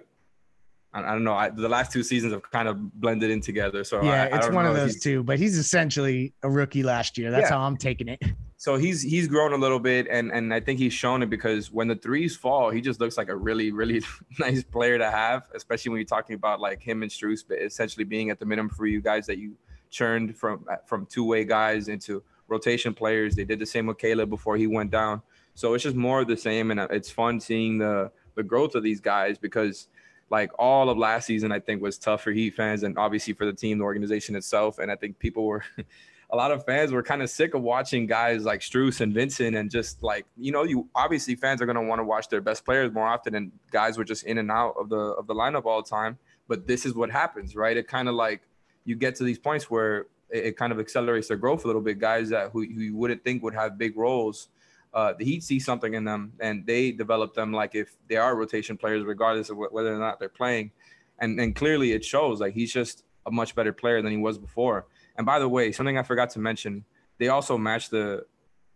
I, 0.92 1.04
I 1.04 1.12
don't 1.12 1.24
know. 1.24 1.32
I, 1.32 1.48
the 1.48 1.70
last 1.70 1.90
two 1.90 2.02
seasons 2.02 2.34
have 2.34 2.42
kind 2.50 2.68
of 2.68 3.00
blended 3.00 3.30
in 3.30 3.40
together. 3.40 3.82
So 3.82 4.02
yeah, 4.02 4.28
I, 4.30 4.36
it's 4.36 4.50
one 4.50 4.66
of 4.66 4.74
those 4.74 5.00
two. 5.00 5.22
But 5.22 5.38
he's 5.38 5.56
essentially 5.56 6.34
a 6.42 6.50
rookie 6.50 6.82
last 6.82 7.16
year. 7.16 7.30
That's 7.30 7.48
yeah. 7.48 7.56
how 7.56 7.64
I'm 7.64 7.78
taking 7.78 8.08
it. 8.08 8.22
So 8.58 8.76
he's 8.76 9.02
he's 9.02 9.28
grown 9.28 9.52
a 9.52 9.56
little 9.56 9.78
bit, 9.78 10.06
and 10.10 10.32
and 10.32 10.52
I 10.52 10.60
think 10.60 10.78
he's 10.78 10.94
shown 10.94 11.22
it 11.22 11.28
because 11.28 11.70
when 11.70 11.88
the 11.88 11.94
threes 11.94 12.36
fall, 12.36 12.70
he 12.70 12.80
just 12.80 13.00
looks 13.00 13.18
like 13.18 13.28
a 13.28 13.36
really 13.36 13.70
really 13.70 14.02
nice 14.38 14.62
player 14.62 14.96
to 14.98 15.10
have, 15.10 15.44
especially 15.54 15.90
when 15.90 15.98
you're 15.98 16.06
talking 16.06 16.34
about 16.34 16.60
like 16.60 16.80
him 16.82 17.02
and 17.02 17.10
Strus, 17.10 17.44
but 17.46 17.58
essentially 17.58 18.04
being 18.04 18.30
at 18.30 18.38
the 18.38 18.46
minimum 18.46 18.70
for 18.70 18.86
you 18.86 19.02
guys 19.02 19.26
that 19.26 19.38
you 19.38 19.56
churned 19.90 20.36
from 20.36 20.64
uh, 20.70 20.76
from 20.86 21.06
two 21.06 21.24
way 21.24 21.44
guys 21.44 21.88
into 21.88 22.22
rotation 22.48 22.94
players. 22.94 23.34
They 23.36 23.44
did 23.44 23.58
the 23.58 23.66
same 23.66 23.86
with 23.86 23.98
Caleb 23.98 24.30
before 24.30 24.56
he 24.56 24.66
went 24.66 24.90
down. 24.90 25.22
So 25.54 25.74
it's 25.74 25.84
just 25.84 25.96
more 25.96 26.20
of 26.20 26.28
the 26.28 26.36
same, 26.36 26.70
and 26.70 26.80
uh, 26.80 26.88
it's 26.90 27.10
fun 27.10 27.40
seeing 27.40 27.78
the 27.78 28.10
the 28.36 28.42
growth 28.42 28.74
of 28.74 28.82
these 28.82 29.00
guys 29.00 29.36
because 29.38 29.88
like 30.30 30.50
all 30.58 30.90
of 30.90 30.98
last 30.98 31.26
season, 31.26 31.52
I 31.52 31.60
think 31.60 31.82
was 31.82 31.98
tough 31.98 32.22
for 32.22 32.32
Heat 32.32 32.54
fans 32.54 32.82
and 32.82 32.98
obviously 32.98 33.32
for 33.32 33.46
the 33.46 33.52
team, 33.52 33.78
the 33.78 33.84
organization 33.84 34.34
itself. 34.34 34.78
And 34.78 34.90
I 34.90 34.96
think 34.96 35.18
people 35.18 35.46
were, 35.46 35.64
a 36.30 36.36
lot 36.36 36.50
of 36.50 36.64
fans 36.64 36.92
were 36.92 37.02
kind 37.02 37.22
of 37.22 37.30
sick 37.30 37.54
of 37.54 37.62
watching 37.62 38.06
guys 38.06 38.44
like 38.44 38.60
Strus 38.60 39.00
and 39.00 39.14
Vincent 39.14 39.56
and 39.56 39.70
just 39.70 40.02
like, 40.02 40.26
you 40.36 40.50
know, 40.50 40.64
you 40.64 40.88
obviously 40.94 41.36
fans 41.36 41.62
are 41.62 41.66
going 41.66 41.76
to 41.76 41.82
want 41.82 42.00
to 42.00 42.04
watch 42.04 42.28
their 42.28 42.40
best 42.40 42.64
players 42.64 42.92
more 42.92 43.06
often 43.06 43.34
and 43.34 43.52
guys 43.70 43.96
were 43.96 44.04
just 44.04 44.24
in 44.24 44.38
and 44.38 44.50
out 44.50 44.74
of 44.78 44.88
the, 44.88 44.96
of 44.96 45.26
the 45.26 45.34
lineup 45.34 45.64
all 45.64 45.82
the 45.82 45.88
time. 45.88 46.18
But 46.48 46.66
this 46.66 46.84
is 46.84 46.94
what 46.94 47.10
happens, 47.10 47.54
right? 47.54 47.76
It 47.76 47.86
kind 47.86 48.08
of 48.08 48.14
like 48.14 48.42
you 48.84 48.96
get 48.96 49.14
to 49.16 49.24
these 49.24 49.38
points 49.38 49.70
where 49.70 50.06
it, 50.30 50.46
it 50.46 50.56
kind 50.56 50.72
of 50.72 50.80
accelerates 50.80 51.28
their 51.28 51.36
growth 51.36 51.64
a 51.64 51.66
little 51.66 51.82
bit. 51.82 51.98
Guys 51.98 52.30
that 52.30 52.50
who, 52.50 52.60
who 52.62 52.80
you 52.80 52.96
wouldn't 52.96 53.22
think 53.22 53.42
would 53.42 53.54
have 53.54 53.78
big 53.78 53.96
roles 53.96 54.48
uh, 54.96 55.12
the 55.12 55.26
Heat 55.26 55.42
see 55.42 55.60
something 55.60 55.92
in 55.92 56.04
them 56.04 56.32
and 56.40 56.66
they 56.66 56.90
develop 56.90 57.34
them 57.34 57.52
like 57.52 57.74
if 57.74 57.94
they 58.08 58.16
are 58.16 58.34
rotation 58.34 58.78
players, 58.78 59.04
regardless 59.04 59.50
of 59.50 59.58
whether 59.58 59.94
or 59.94 59.98
not 59.98 60.18
they're 60.18 60.30
playing. 60.30 60.70
And 61.18 61.38
and 61.38 61.54
clearly 61.54 61.92
it 61.92 62.02
shows 62.02 62.40
like 62.40 62.54
he's 62.54 62.72
just 62.72 63.04
a 63.26 63.30
much 63.30 63.54
better 63.54 63.74
player 63.74 64.00
than 64.00 64.10
he 64.10 64.16
was 64.16 64.38
before. 64.38 64.86
And 65.16 65.26
by 65.26 65.38
the 65.38 65.48
way, 65.48 65.72
something 65.72 65.98
I 65.98 66.02
forgot 66.02 66.30
to 66.30 66.38
mention, 66.38 66.84
they 67.18 67.28
also 67.28 67.56
matched 67.56 67.90
the 67.90 68.26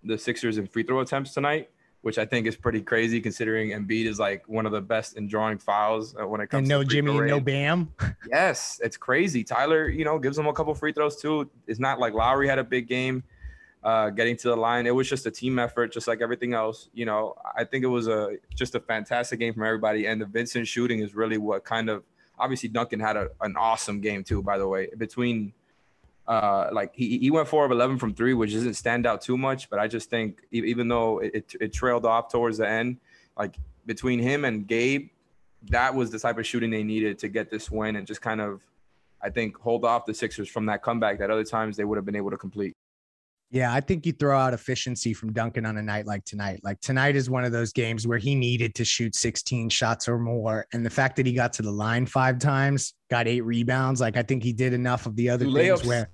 the 0.02 0.16
Sixers 0.16 0.56
in 0.56 0.66
free 0.66 0.82
throw 0.82 1.00
attempts 1.00 1.35
tonight, 1.35 1.68
which 2.00 2.16
I 2.18 2.25
think 2.25 2.47
is 2.47 2.56
pretty 2.56 2.80
crazy 2.80 3.20
considering 3.20 3.70
Embiid 3.70 4.06
is 4.06 4.18
like 4.18 4.49
one 4.49 4.64
of 4.64 4.73
the 4.73 4.80
best 4.80 5.16
in 5.16 5.28
drawing 5.28 5.59
fouls 5.59 6.16
uh, 6.16 6.26
when 6.26 6.40
it 6.40 6.49
comes 6.49 6.61
and 6.61 6.68
no 6.68 6.82
Jimmy 6.82 7.12
no 7.20 7.38
Bam. 7.38 7.92
yes, 8.28 8.80
it's 8.82 8.97
crazy. 8.97 9.44
Tyler, 9.44 9.88
you 9.88 10.04
know, 10.04 10.18
gives 10.18 10.37
them 10.37 10.47
a 10.47 10.52
couple 10.52 10.75
free 10.75 10.92
throws 10.92 11.20
too. 11.20 11.50
It's 11.66 11.80
not 11.80 11.99
like 11.99 12.14
Lowry 12.14 12.49
had 12.49 12.59
a 12.59 12.64
big 12.64 12.88
game 12.88 13.23
uh, 13.82 14.11
getting 14.11 14.37
to 14.37 14.49
the 14.49 14.56
line. 14.56 14.87
It 14.87 14.94
was 14.94 15.09
just 15.09 15.26
a 15.26 15.30
team 15.30 15.59
effort, 15.59 15.92
just 15.92 16.09
like 16.09 16.20
everything 16.20 16.54
else. 16.54 16.88
You 16.92 17.06
know, 17.06 17.37
I 17.56 17.64
think 17.64 17.85
it 17.85 17.88
was 17.88 18.09
a 18.09 18.37
just 18.54 18.75
a 18.75 18.80
fantastic 18.80 19.38
game 19.38 19.54
from 19.54 19.64
everybody. 19.64 20.06
And 20.06 20.20
the 20.20 20.26
Vincent 20.26 20.66
shooting 20.66 21.00
is 21.00 21.14
really 21.14 21.38
what 21.38 21.64
kind 21.64 21.88
of 21.88 22.04
obviously 22.38 22.68
Duncan 22.68 23.00
had 23.00 23.16
a, 23.16 23.28
an 23.40 23.54
awesome 23.56 24.00
game 24.00 24.25
too. 24.25 24.42
By 24.42 24.59
the 24.59 24.68
way, 24.68 24.88
between 24.97 25.52
uh, 26.30 26.70
like 26.72 26.94
he, 26.94 27.18
he 27.18 27.28
went 27.28 27.49
four 27.49 27.64
of 27.64 27.72
eleven 27.72 27.99
from 27.99 28.14
three, 28.14 28.34
which 28.34 28.52
doesn't 28.52 28.75
stand 28.75 29.04
out 29.04 29.20
too 29.20 29.37
much. 29.37 29.68
But 29.68 29.80
I 29.80 29.88
just 29.88 30.08
think 30.08 30.42
even 30.52 30.87
though 30.87 31.18
it, 31.18 31.56
it, 31.60 31.72
trailed 31.72 32.06
off 32.06 32.30
towards 32.30 32.58
the 32.58 32.68
end, 32.68 32.99
like 33.37 33.56
between 33.84 34.20
him 34.20 34.44
and 34.44 34.64
Gabe, 34.64 35.10
that 35.70 35.92
was 35.92 36.12
the 36.12 36.20
type 36.20 36.38
of 36.38 36.46
shooting 36.46 36.70
they 36.70 36.84
needed 36.84 37.18
to 37.18 37.28
get 37.28 37.50
this 37.50 37.68
win 37.68 37.96
and 37.96 38.06
just 38.06 38.22
kind 38.22 38.40
of. 38.40 38.64
I 39.22 39.28
think 39.28 39.58
hold 39.58 39.84
off 39.84 40.06
the 40.06 40.14
Sixers 40.14 40.49
from 40.49 40.64
that 40.66 40.82
comeback 40.82 41.18
that 41.18 41.30
other 41.30 41.44
times 41.44 41.76
they 41.76 41.84
would 41.84 41.96
have 41.96 42.06
been 42.06 42.16
able 42.16 42.30
to 42.30 42.38
complete. 42.38 42.72
Yeah, 43.50 43.75
I 43.75 43.80
think 43.80 44.06
you 44.06 44.12
throw 44.12 44.38
out 44.38 44.54
efficiency 44.54 45.12
from 45.12 45.32
Duncan 45.32 45.66
on 45.66 45.76
a 45.76 45.82
night 45.82 46.06
like 46.06 46.25
tonight. 46.25 46.60
Like 46.62 46.80
tonight 46.80 47.16
is 47.16 47.28
one 47.28 47.44
of 47.44 47.50
those 47.50 47.72
games 47.72 48.06
where 48.06 48.16
he 48.16 48.34
needed 48.34 48.76
to 48.76 48.84
shoot 48.84 49.16
16 49.16 49.68
shots 49.68 50.08
or 50.08 50.18
more. 50.18 50.66
And 50.72 50.87
the 50.87 50.90
fact 50.90 51.16
that 51.16 51.26
he 51.26 51.32
got 51.32 51.52
to 51.54 51.62
the 51.62 51.70
line 51.70 52.06
five 52.06 52.38
times, 52.38 52.94
got 53.10 53.26
eight 53.26 53.42
rebounds, 53.42 54.00
like 54.00 54.16
I 54.16 54.22
think 54.22 54.42
he 54.44 54.52
did 54.52 54.72
enough 54.72 55.04
of 55.04 55.16
the 55.16 55.28
other 55.28 55.50
things 55.50 55.84
where 55.84 56.08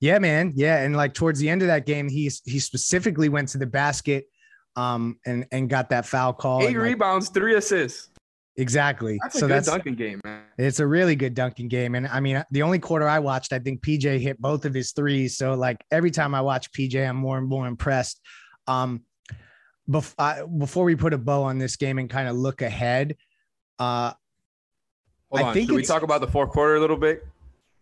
yeah, 0.00 0.18
man. 0.18 0.52
Yeah. 0.54 0.82
And 0.82 0.96
like 0.96 1.14
towards 1.14 1.38
the 1.38 1.48
end 1.48 1.62
of 1.62 1.68
that 1.68 1.86
game, 1.86 2.08
he's 2.08 2.42
he 2.44 2.58
specifically 2.58 3.28
went 3.28 3.48
to 3.50 3.58
the 3.58 3.66
basket 3.66 4.26
um 4.76 5.18
and 5.24 5.46
and 5.52 5.68
got 5.68 5.90
that 5.90 6.06
foul 6.06 6.32
call. 6.32 6.62
Eight 6.62 6.76
rebounds, 6.76 7.28
three 7.28 7.54
assists. 7.54 8.10
Exactly. 8.56 9.16
So 9.16 9.20
that's 9.24 9.38
so 9.40 9.46
that's 9.46 9.66
Duncan 9.66 9.94
game, 9.94 10.20
man. 10.24 10.42
It's 10.58 10.78
a 10.78 10.86
really 10.86 11.16
good 11.16 11.34
Duncan 11.34 11.68
game. 11.68 11.94
And 11.96 12.06
I 12.06 12.20
mean, 12.20 12.44
the 12.52 12.62
only 12.62 12.78
quarter 12.78 13.08
I 13.08 13.18
watched, 13.18 13.52
I 13.52 13.58
think 13.58 13.80
PJ 13.82 14.20
hit 14.20 14.40
both 14.40 14.64
of 14.64 14.72
his 14.72 14.92
threes. 14.92 15.36
So 15.36 15.54
like 15.54 15.84
every 15.90 16.10
time 16.10 16.34
I 16.34 16.40
watch 16.40 16.70
PJ, 16.72 17.08
I'm 17.08 17.16
more 17.16 17.36
and 17.36 17.48
more 17.48 17.66
impressed. 17.66 18.20
Um, 18.68 19.02
bef- 19.90 20.14
I, 20.18 20.44
before 20.44 20.84
we 20.84 20.94
put 20.94 21.12
a 21.12 21.18
bow 21.18 21.42
on 21.42 21.58
this 21.58 21.76
game 21.76 21.98
and 21.98 22.08
kind 22.08 22.28
of 22.28 22.36
look 22.36 22.62
ahead, 22.62 23.16
uh, 23.78 24.12
Hold 25.30 25.42
I 25.42 25.48
on. 25.48 25.54
think 25.54 25.68
Should 25.68 25.76
we 25.76 25.82
talk 25.82 26.02
about 26.02 26.20
the 26.20 26.28
fourth 26.28 26.50
quarter 26.50 26.76
a 26.76 26.80
little 26.80 26.96
bit? 26.96 27.26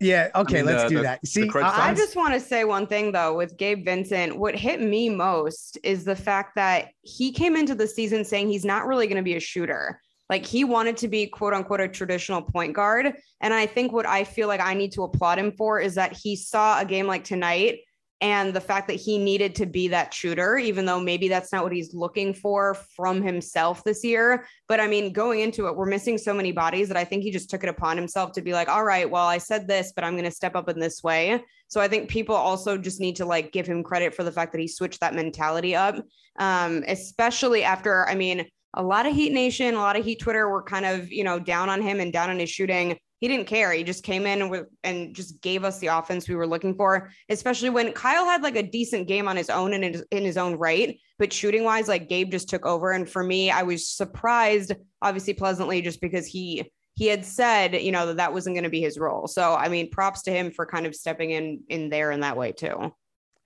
Yeah. 0.03 0.29
Okay. 0.35 0.59
I 0.59 0.61
mean, 0.63 0.65
let's 0.65 0.83
the, 0.83 0.89
do 0.89 0.95
the, 0.97 1.03
that. 1.03 1.25
See, 1.25 1.49
I 1.55 1.93
just 1.93 2.15
want 2.15 2.33
to 2.33 2.39
say 2.39 2.65
one 2.65 2.87
thing 2.87 3.11
though 3.11 3.35
with 3.35 3.57
Gabe 3.57 3.85
Vincent. 3.85 4.37
What 4.37 4.55
hit 4.55 4.81
me 4.81 5.09
most 5.09 5.77
is 5.83 6.03
the 6.03 6.15
fact 6.15 6.55
that 6.55 6.89
he 7.01 7.31
came 7.31 7.55
into 7.55 7.73
the 7.73 7.87
season 7.87 8.25
saying 8.25 8.49
he's 8.49 8.65
not 8.65 8.85
really 8.85 9.07
going 9.07 9.17
to 9.17 9.23
be 9.23 9.35
a 9.35 9.39
shooter. 9.39 9.99
Like 10.29 10.45
he 10.45 10.63
wanted 10.63 10.97
to 10.97 11.07
be 11.07 11.27
quote 11.27 11.53
unquote 11.53 11.81
a 11.81 11.87
traditional 11.87 12.41
point 12.41 12.73
guard. 12.73 13.13
And 13.41 13.53
I 13.53 13.65
think 13.65 13.91
what 13.91 14.05
I 14.05 14.23
feel 14.23 14.47
like 14.47 14.61
I 14.61 14.73
need 14.73 14.91
to 14.93 15.03
applaud 15.03 15.39
him 15.39 15.51
for 15.51 15.79
is 15.79 15.95
that 15.95 16.13
he 16.13 16.35
saw 16.35 16.79
a 16.79 16.85
game 16.85 17.07
like 17.07 17.23
tonight 17.23 17.79
and 18.23 18.53
the 18.53 18.61
fact 18.61 18.87
that 18.87 18.93
he 18.93 19.17
needed 19.17 19.53
to 19.53 19.65
be 19.65 19.89
that 19.89 20.13
shooter, 20.13 20.57
even 20.57 20.85
though 20.85 20.99
maybe 21.01 21.27
that's 21.27 21.51
not 21.51 21.61
what 21.61 21.73
he's 21.73 21.93
looking 21.93 22.33
for 22.33 22.73
from 22.95 23.21
himself 23.21 23.83
this 23.83 24.01
year. 24.01 24.47
But 24.69 24.79
I 24.79 24.87
mean, 24.87 25.11
going 25.11 25.41
into 25.41 25.67
it, 25.67 25.75
we're 25.75 25.87
missing 25.87 26.17
so 26.17 26.33
many 26.33 26.53
bodies 26.53 26.87
that 26.87 26.95
I 26.95 27.03
think 27.03 27.23
he 27.23 27.31
just 27.31 27.49
took 27.49 27.63
it 27.63 27.69
upon 27.69 27.97
himself 27.97 28.31
to 28.31 28.41
be 28.41 28.53
like, 28.53 28.69
all 28.69 28.85
right, 28.85 29.09
well, 29.09 29.27
I 29.27 29.39
said 29.39 29.67
this, 29.67 29.91
but 29.93 30.05
I'm 30.05 30.13
going 30.13 30.23
to 30.23 30.31
step 30.31 30.55
up 30.55 30.69
in 30.69 30.79
this 30.79 31.03
way. 31.03 31.43
So 31.67 31.81
I 31.81 31.89
think 31.89 32.09
people 32.09 32.33
also 32.33 32.77
just 32.77 33.01
need 33.01 33.17
to 33.17 33.25
like 33.25 33.51
give 33.51 33.67
him 33.67 33.83
credit 33.83 34.15
for 34.15 34.23
the 34.23 34.31
fact 34.31 34.53
that 34.53 34.61
he 34.61 34.69
switched 34.69 35.01
that 35.01 35.15
mentality 35.15 35.75
up, 35.75 36.01
um, 36.39 36.81
especially 36.87 37.65
after, 37.65 38.07
I 38.07 38.15
mean, 38.15 38.47
a 38.73 38.81
lot 38.81 39.05
of 39.05 39.13
Heat 39.13 39.33
Nation, 39.33 39.75
a 39.75 39.79
lot 39.79 39.99
of 39.99 40.05
Heat 40.05 40.21
Twitter 40.21 40.49
were 40.49 40.63
kind 40.63 40.85
of, 40.85 41.11
you 41.11 41.25
know, 41.25 41.39
down 41.39 41.67
on 41.67 41.81
him 41.81 41.99
and 41.99 42.13
down 42.13 42.29
on 42.29 42.39
his 42.39 42.49
shooting. 42.49 42.97
He 43.19 43.27
didn't 43.29 43.47
care. 43.47 43.71
He 43.71 43.83
just 43.83 44.03
came 44.03 44.25
in 44.25 44.49
with 44.49 44.67
and 44.83 45.15
just 45.15 45.41
gave 45.41 45.63
us 45.63 45.79
the 45.79 45.87
offense 45.87 46.27
we 46.27 46.35
were 46.35 46.47
looking 46.47 46.75
for, 46.75 47.09
especially 47.29 47.69
when 47.69 47.93
Kyle 47.93 48.25
had 48.25 48.43
like 48.43 48.57
a 48.57 48.63
decent 48.63 49.07
game 49.07 49.29
on 49.29 49.37
his 49.37 49.49
own 49.49 49.73
and 49.73 49.83
in, 49.83 50.03
in 50.11 50.23
his 50.23 50.37
own 50.37 50.55
right. 50.55 50.99
But 51.19 51.31
shooting 51.31 51.63
wise, 51.63 51.87
like 51.87 52.09
Gabe 52.09 52.31
just 52.31 52.49
took 52.49 52.65
over. 52.65 52.91
And 52.91 53.09
for 53.09 53.23
me, 53.23 53.49
I 53.49 53.63
was 53.63 53.87
surprised, 53.87 54.73
obviously 55.01 55.33
pleasantly, 55.33 55.81
just 55.81 56.01
because 56.01 56.27
he 56.27 56.69
he 56.95 57.07
had 57.07 57.25
said, 57.25 57.73
you 57.81 57.91
know, 57.91 58.07
that 58.07 58.17
that 58.17 58.33
wasn't 58.33 58.55
going 58.55 58.65
to 58.65 58.69
be 58.69 58.81
his 58.81 58.99
role. 58.99 59.27
So, 59.27 59.55
I 59.55 59.67
mean, 59.67 59.89
props 59.89 60.23
to 60.23 60.31
him 60.31 60.51
for 60.51 60.65
kind 60.65 60.85
of 60.85 60.93
stepping 60.93 61.31
in 61.31 61.61
in 61.69 61.89
there 61.89 62.11
in 62.11 62.19
that 62.19 62.37
way 62.37 62.51
too. 62.51 62.93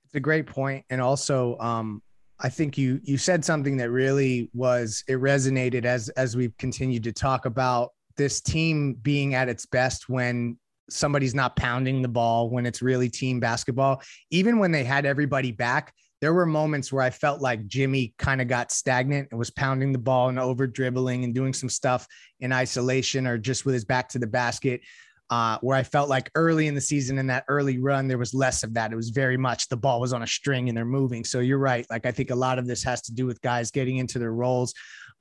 It's 0.05 0.15
a 0.15 0.19
great 0.19 0.47
point, 0.47 0.85
and 0.89 1.01
also, 1.01 1.57
um, 1.59 2.01
I 2.39 2.49
think 2.49 2.77
you 2.77 2.99
you 3.03 3.17
said 3.17 3.43
something 3.43 3.77
that 3.77 3.89
really 3.89 4.49
was 4.53 5.03
it 5.07 5.19
resonated 5.19 5.85
as 5.85 6.09
as 6.09 6.35
we've 6.35 6.55
continued 6.57 7.03
to 7.05 7.11
talk 7.11 7.45
about 7.45 7.91
this 8.17 8.41
team 8.41 8.93
being 8.93 9.35
at 9.35 9.49
its 9.49 9.65
best 9.65 10.09
when 10.09 10.57
somebody's 10.89 11.35
not 11.35 11.55
pounding 11.55 12.01
the 12.01 12.07
ball, 12.07 12.49
when 12.49 12.65
it's 12.65 12.81
really 12.81 13.09
team 13.09 13.39
basketball. 13.39 14.01
Even 14.31 14.59
when 14.59 14.71
they 14.71 14.83
had 14.83 15.05
everybody 15.05 15.51
back, 15.51 15.93
there 16.21 16.33
were 16.33 16.45
moments 16.45 16.91
where 16.91 17.03
I 17.03 17.09
felt 17.09 17.41
like 17.41 17.67
Jimmy 17.67 18.15
kind 18.17 18.41
of 18.41 18.47
got 18.47 18.71
stagnant 18.71 19.27
and 19.29 19.37
was 19.37 19.51
pounding 19.51 19.91
the 19.91 19.99
ball 19.99 20.29
and 20.29 20.39
over 20.39 20.65
dribbling 20.65 21.23
and 21.23 21.33
doing 21.33 21.53
some 21.53 21.69
stuff 21.69 22.07
in 22.39 22.51
isolation 22.51 23.27
or 23.27 23.37
just 23.37 23.65
with 23.65 23.73
his 23.73 23.85
back 23.85 24.09
to 24.09 24.19
the 24.19 24.27
basket. 24.27 24.81
Uh, 25.29 25.57
where 25.59 25.77
I 25.77 25.83
felt 25.83 26.07
like 26.07 26.31
early 26.35 26.67
in 26.67 26.73
the 26.73 26.79
season 26.79 27.17
in 27.17 27.27
that 27.27 27.43
early 27.49 27.79
run, 27.79 28.07
there 28.07 28.17
was 28.17 28.33
less 28.33 28.63
of 28.63 28.73
that. 28.75 28.93
It 28.93 28.95
was 28.95 29.09
very 29.09 29.35
much 29.35 29.67
the 29.67 29.75
ball 29.75 29.99
was 29.99 30.13
on 30.13 30.23
a 30.23 30.27
string 30.27 30.69
and 30.69 30.77
they're 30.77 30.85
moving. 30.85 31.25
So 31.25 31.41
you're 31.41 31.57
right. 31.57 31.85
Like 31.89 32.05
I 32.05 32.11
think 32.13 32.29
a 32.31 32.35
lot 32.35 32.57
of 32.57 32.65
this 32.65 32.81
has 32.83 33.01
to 33.03 33.13
do 33.13 33.25
with 33.25 33.41
guys 33.41 33.69
getting 33.69 33.97
into 33.97 34.19
their 34.19 34.31
roles 34.31 34.73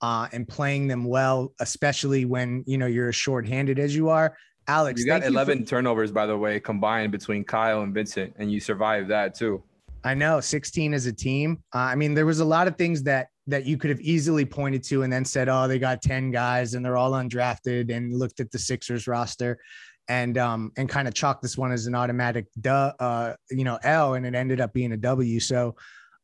uh, 0.03 0.29
and 0.33 0.47
playing 0.47 0.87
them 0.89 1.05
well, 1.05 1.53
especially 1.61 2.25
when 2.25 2.65
you 2.67 2.79
know 2.79 2.87
you're 2.87 3.09
as 3.09 3.17
shorthanded 3.17 3.79
as 3.79 3.95
you 3.95 4.09
are. 4.09 4.37
Alex, 4.69 5.01
you 5.01 5.07
got 5.07 5.25
11 5.25 5.59
you 5.59 5.65
for- 5.65 5.71
turnovers 5.71 6.11
by 6.11 6.27
the 6.27 6.37
way 6.37 6.59
combined 6.59 7.13
between 7.13 7.45
Kyle 7.45 7.83
and 7.83 7.95
Vincent, 7.95 8.35
and 8.39 8.51
you 8.51 8.61
survived 8.61 9.09
that 9.11 9.35
too. 9.35 9.63
I 10.05 10.15
know 10.15 10.41
16 10.41 10.95
as 10.95 11.07
a 11.07 11.13
team. 11.13 11.63
Uh, 11.75 11.79
I 11.79 11.95
mean, 11.97 12.15
there 12.15 12.27
was 12.27 12.41
a 12.41 12.45
lot 12.45 12.69
of 12.69 12.77
things 12.77 13.03
that 13.05 13.29
that 13.49 13.65
you 13.65 13.77
could 13.77 13.91
have 13.91 14.01
easily 14.01 14.45
pointed 14.45 14.83
to 14.85 15.03
and 15.03 15.13
then 15.13 15.25
said, 15.25 15.49
"Oh, 15.49 15.69
they 15.69 15.79
got 15.79 16.03
10 16.03 16.31
guys 16.31 16.75
and 16.75 16.85
they're 16.85 16.97
all 16.97 17.13
undrafted," 17.13 17.95
and 17.95 18.13
looked 18.15 18.41
at 18.41 18.51
the 18.51 18.59
Sixers 18.59 19.07
roster 19.07 19.59
and 20.09 20.39
um 20.39 20.73
and 20.77 20.89
kind 20.89 21.09
of 21.09 21.15
chalked 21.15 21.43
this 21.43 21.59
one 21.59 21.73
as 21.73 21.87
an 21.87 21.95
automatic 21.95 22.47
duh, 22.61 22.93
uh, 23.01 23.35
you 23.51 23.65
know, 23.65 23.79
L, 23.83 24.15
and 24.15 24.27
it 24.27 24.35
ended 24.35 24.61
up 24.61 24.73
being 24.73 24.93
a 24.93 24.97
W. 24.97 25.41
So, 25.41 25.75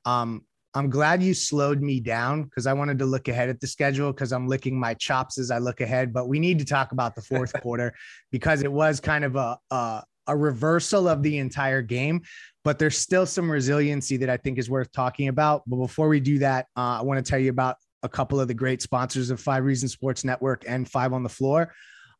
um, 0.04 0.44
I'm 0.74 0.88
glad 0.88 1.22
you 1.22 1.34
slowed 1.34 1.82
me 1.82 2.00
down 2.00 2.44
because 2.44 2.66
I 2.66 2.72
wanted 2.72 2.98
to 3.00 3.06
look 3.06 3.28
ahead 3.28 3.48
at 3.50 3.60
the 3.60 3.66
schedule 3.66 4.12
because 4.12 4.32
I'm 4.32 4.48
licking 4.48 4.78
my 4.78 4.94
chops 4.94 5.38
as 5.38 5.50
I 5.50 5.58
look 5.58 5.80
ahead. 5.80 6.12
But 6.12 6.28
we 6.28 6.38
need 6.38 6.58
to 6.60 6.64
talk 6.64 6.92
about 6.92 7.14
the 7.14 7.22
fourth 7.22 7.52
quarter 7.62 7.94
because 8.30 8.62
it 8.62 8.72
was 8.72 9.00
kind 9.00 9.24
of 9.24 9.36
a, 9.36 9.58
a 9.70 10.02
a 10.26 10.36
reversal 10.36 11.08
of 11.08 11.22
the 11.22 11.38
entire 11.38 11.82
game, 11.82 12.22
but 12.64 12.78
there's 12.78 12.96
still 12.96 13.26
some 13.26 13.50
resiliency 13.50 14.16
that 14.18 14.30
I 14.30 14.36
think 14.36 14.58
is 14.58 14.70
worth 14.70 14.92
talking 14.92 15.28
about. 15.28 15.62
But 15.66 15.76
before 15.76 16.08
we 16.08 16.20
do 16.20 16.38
that, 16.38 16.66
uh, 16.76 16.98
I 16.98 17.02
want 17.02 17.24
to 17.24 17.28
tell 17.28 17.38
you 17.38 17.50
about 17.50 17.76
a 18.02 18.08
couple 18.08 18.40
of 18.40 18.48
the 18.48 18.54
great 18.54 18.82
sponsors 18.82 19.30
of 19.30 19.40
Five 19.40 19.64
Reason 19.64 19.88
Sports 19.88 20.24
Network 20.24 20.64
and 20.66 20.88
Five 20.88 21.12
on 21.12 21.22
the 21.22 21.28
Floor. 21.28 21.74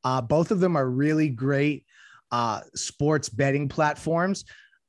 Uh, 0.05 0.21
both 0.21 0.51
of 0.51 0.61
them 0.61 0.77
are 0.77 0.89
really 0.89 1.29
great 1.29 1.85
uh, 2.31 2.61
sports 2.75 3.29
betting 3.29 3.69
platforms. 3.69 4.45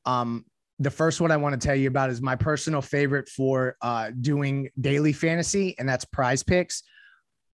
Um, 0.06 0.46
the 0.80 0.92
first 0.92 1.22
one 1.22 1.32
I 1.32 1.38
want 1.38 1.60
to 1.60 1.66
tell 1.66 1.76
you 1.76 1.88
about 1.88 2.10
is 2.10 2.22
my 2.22 2.36
personal 2.36 2.82
favorite 2.82 3.30
for 3.30 3.76
uh, 3.82 4.12
doing 4.22 4.70
daily 4.80 5.14
fantasy, 5.14 5.76
and 5.78 5.88
that's 5.88 6.06
prize 6.06 6.44
picks. 6.44 6.84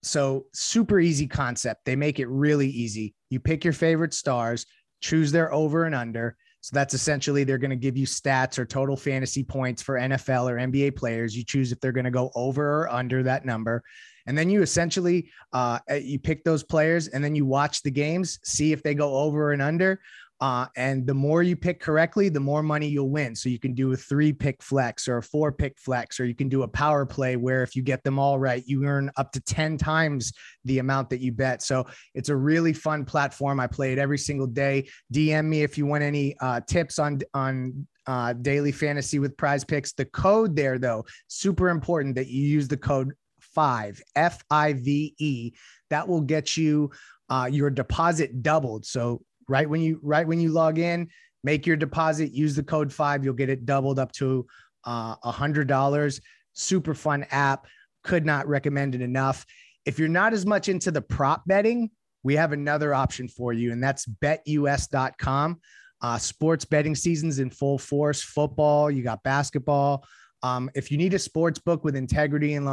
So, 0.02 0.46
super 0.52 1.00
easy 1.00 1.26
concept. 1.26 1.84
They 1.84 1.96
make 1.96 2.20
it 2.20 2.28
really 2.28 2.68
easy. 2.68 3.14
You 3.30 3.40
pick 3.40 3.64
your 3.64 3.72
favorite 3.72 4.14
stars, 4.14 4.66
choose 5.00 5.32
their 5.32 5.52
over 5.52 5.84
and 5.84 5.94
under. 5.94 6.36
So, 6.60 6.70
that's 6.74 6.94
essentially 6.94 7.42
they're 7.42 7.58
going 7.58 7.70
to 7.70 7.76
give 7.76 7.96
you 7.96 8.06
stats 8.06 8.58
or 8.58 8.64
total 8.64 8.96
fantasy 8.96 9.42
points 9.42 9.82
for 9.82 9.98
NFL 9.98 10.48
or 10.50 10.56
NBA 10.56 10.94
players. 10.94 11.36
You 11.36 11.44
choose 11.44 11.72
if 11.72 11.80
they're 11.80 11.92
going 11.92 12.04
to 12.04 12.10
go 12.12 12.30
over 12.36 12.82
or 12.82 12.92
under 12.92 13.24
that 13.24 13.44
number. 13.44 13.82
And 14.28 14.38
then 14.38 14.50
you 14.50 14.62
essentially 14.62 15.30
uh, 15.52 15.80
you 16.00 16.18
pick 16.18 16.44
those 16.44 16.62
players 16.62 17.08
and 17.08 17.24
then 17.24 17.34
you 17.34 17.46
watch 17.46 17.82
the 17.82 17.90
games, 17.90 18.38
see 18.44 18.72
if 18.72 18.82
they 18.82 18.94
go 18.94 19.16
over 19.16 19.52
and 19.52 19.62
under. 19.62 20.00
Uh, 20.40 20.66
and 20.76 21.04
the 21.04 21.14
more 21.14 21.42
you 21.42 21.56
pick 21.56 21.80
correctly, 21.80 22.28
the 22.28 22.38
more 22.38 22.62
money 22.62 22.86
you'll 22.86 23.10
win. 23.10 23.34
So 23.34 23.48
you 23.48 23.58
can 23.58 23.74
do 23.74 23.92
a 23.92 23.96
three 23.96 24.32
pick 24.32 24.62
flex 24.62 25.08
or 25.08 25.16
a 25.16 25.22
four 25.22 25.50
pick 25.50 25.76
flex, 25.78 26.20
or 26.20 26.26
you 26.26 26.34
can 26.34 26.48
do 26.48 26.62
a 26.62 26.68
power 26.68 27.04
play 27.04 27.34
where 27.36 27.62
if 27.64 27.74
you 27.74 27.82
get 27.82 28.04
them 28.04 28.20
all 28.20 28.38
right, 28.38 28.62
you 28.64 28.84
earn 28.84 29.10
up 29.16 29.32
to 29.32 29.40
10 29.40 29.78
times 29.78 30.32
the 30.64 30.78
amount 30.78 31.10
that 31.10 31.20
you 31.20 31.32
bet. 31.32 31.62
So 31.62 31.86
it's 32.14 32.28
a 32.28 32.36
really 32.36 32.72
fun 32.72 33.04
platform. 33.04 33.58
I 33.58 33.66
play 33.66 33.92
it 33.92 33.98
every 33.98 34.18
single 34.18 34.46
day. 34.46 34.88
DM 35.12 35.46
me 35.46 35.62
if 35.62 35.76
you 35.76 35.86
want 35.86 36.04
any 36.04 36.36
uh, 36.38 36.60
tips 36.68 37.00
on, 37.00 37.20
on, 37.34 37.86
uh, 38.06 38.32
daily 38.32 38.72
fantasy 38.72 39.18
with 39.18 39.36
prize 39.36 39.64
picks. 39.64 39.92
The 39.92 40.06
code 40.06 40.56
there, 40.56 40.78
though, 40.78 41.04
super 41.26 41.68
important 41.68 42.14
that 42.14 42.28
you 42.28 42.42
use 42.42 42.66
the 42.66 42.76
code 42.76 43.12
five 43.58 44.00
F 44.14 44.40
I 44.52 44.74
V 44.74 45.16
E. 45.18 45.52
That 45.90 46.06
will 46.06 46.20
get 46.20 46.56
you 46.56 46.92
uh, 47.28 47.48
your 47.50 47.70
deposit 47.70 48.40
doubled. 48.40 48.86
So 48.86 49.24
right 49.48 49.68
when 49.68 49.80
you 49.80 49.98
right 50.00 50.28
when 50.28 50.38
you 50.38 50.50
log 50.50 50.78
in, 50.78 51.08
make 51.42 51.66
your 51.66 51.76
deposit, 51.76 52.30
use 52.30 52.54
the 52.54 52.62
code 52.62 52.92
five, 52.92 53.24
you'll 53.24 53.34
get 53.34 53.48
it 53.48 53.66
doubled 53.66 53.98
up 53.98 54.12
to 54.12 54.46
uh, 54.84 55.16
a 55.24 55.32
hundred 55.32 55.66
dollars. 55.66 56.20
Super 56.52 56.94
fun 56.94 57.26
app. 57.32 57.66
Could 58.04 58.24
not 58.24 58.46
recommend 58.46 58.94
it 58.94 59.00
enough. 59.00 59.44
If 59.84 59.98
you're 59.98 60.06
not 60.06 60.32
as 60.32 60.46
much 60.46 60.68
into 60.68 60.92
the 60.92 61.02
prop 61.02 61.42
betting, 61.44 61.90
we 62.22 62.36
have 62.36 62.52
another 62.52 62.94
option 62.94 63.26
for 63.26 63.52
you, 63.52 63.72
and 63.72 63.82
that's 63.82 64.06
betus.com. 64.06 65.60
Uh, 66.00 66.16
sports 66.16 66.64
betting 66.64 66.94
seasons 66.94 67.40
in 67.40 67.50
full 67.50 67.76
force. 67.76 68.22
Football, 68.22 68.88
you 68.88 69.02
got 69.02 69.20
basketball. 69.24 70.04
Um, 70.42 70.70
if 70.74 70.90
you 70.90 70.98
need 70.98 71.14
a 71.14 71.18
sports 71.18 71.58
book 71.58 71.84
with 71.84 71.96
integrity 71.96 72.54
and 72.54 72.64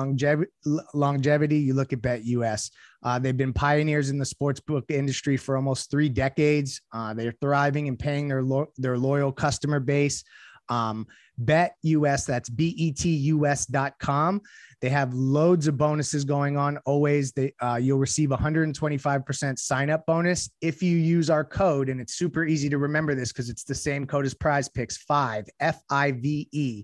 longevity, 0.93 1.57
you 1.57 1.73
look 1.73 1.93
at 1.93 2.01
BetUS. 2.01 2.69
Uh, 3.03 3.19
they've 3.19 3.37
been 3.37 3.53
pioneers 3.53 4.09
in 4.09 4.17
the 4.17 4.25
sports 4.25 4.59
book 4.59 4.85
industry 4.89 5.37
for 5.37 5.55
almost 5.55 5.89
three 5.89 6.09
decades. 6.09 6.81
Uh, 6.93 7.13
they're 7.13 7.35
thriving 7.41 7.87
and 7.87 7.97
paying 7.97 8.27
their 8.27 8.43
lo- 8.43 8.71
their 8.77 8.97
loyal 8.97 9.31
customer 9.31 9.79
base. 9.79 10.23
Um, 10.69 11.07
BetUS, 11.43 12.25
that's 12.25 12.49
betus.com. 12.49 14.41
They 14.81 14.89
have 14.89 15.13
loads 15.13 15.67
of 15.67 15.77
bonuses 15.77 16.23
going 16.23 16.57
on. 16.57 16.77
Always, 16.85 17.31
they 17.31 17.53
uh, 17.59 17.79
you'll 17.81 17.99
receive 17.99 18.29
125% 18.29 19.59
sign 19.59 19.89
up 19.89 20.05
bonus 20.05 20.49
if 20.61 20.81
you 20.83 20.97
use 20.97 21.29
our 21.29 21.43
code, 21.43 21.89
and 21.89 21.99
it's 21.99 22.13
super 22.13 22.45
easy 22.45 22.69
to 22.69 22.77
remember 22.77 23.15
this 23.15 23.31
because 23.31 23.49
it's 23.49 23.63
the 23.63 23.75
same 23.75 24.05
code 24.05 24.25
as 24.25 24.33
Prize 24.33 24.69
Picks 24.69 24.97
five 24.97 25.45
F 25.59 25.81
I 25.89 26.11
V 26.11 26.47
E. 26.51 26.83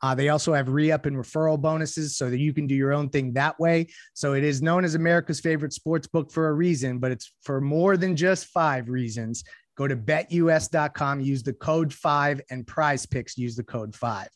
Uh, 0.00 0.14
they 0.14 0.28
also 0.28 0.52
have 0.52 0.68
re 0.68 0.92
up 0.92 1.06
and 1.06 1.16
referral 1.16 1.60
bonuses 1.60 2.16
so 2.16 2.30
that 2.30 2.38
you 2.38 2.52
can 2.52 2.66
do 2.66 2.74
your 2.74 2.92
own 2.92 3.08
thing 3.08 3.32
that 3.32 3.58
way. 3.58 3.86
So 4.14 4.34
it 4.34 4.44
is 4.44 4.62
known 4.62 4.84
as 4.84 4.94
America's 4.94 5.40
favorite 5.40 5.72
sports 5.72 6.06
book 6.06 6.30
for 6.30 6.48
a 6.48 6.52
reason, 6.52 6.98
but 6.98 7.10
it's 7.10 7.32
for 7.42 7.60
more 7.60 7.96
than 7.96 8.16
just 8.16 8.46
five 8.46 8.88
reasons. 8.88 9.44
Go 9.76 9.86
to 9.86 9.96
betus.com, 9.96 11.20
use 11.20 11.42
the 11.42 11.52
code 11.52 11.92
five, 11.92 12.40
and 12.50 12.66
prize 12.66 13.06
picks 13.06 13.38
use 13.38 13.56
the 13.56 13.64
code 13.64 13.94
five. 13.94 14.28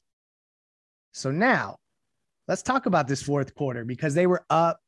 So 1.12 1.30
now 1.30 1.76
let's 2.48 2.62
talk 2.62 2.86
about 2.86 3.08
this 3.08 3.22
fourth 3.22 3.54
quarter 3.54 3.84
because 3.84 4.14
they 4.14 4.26
were 4.26 4.44
up. 4.50 4.78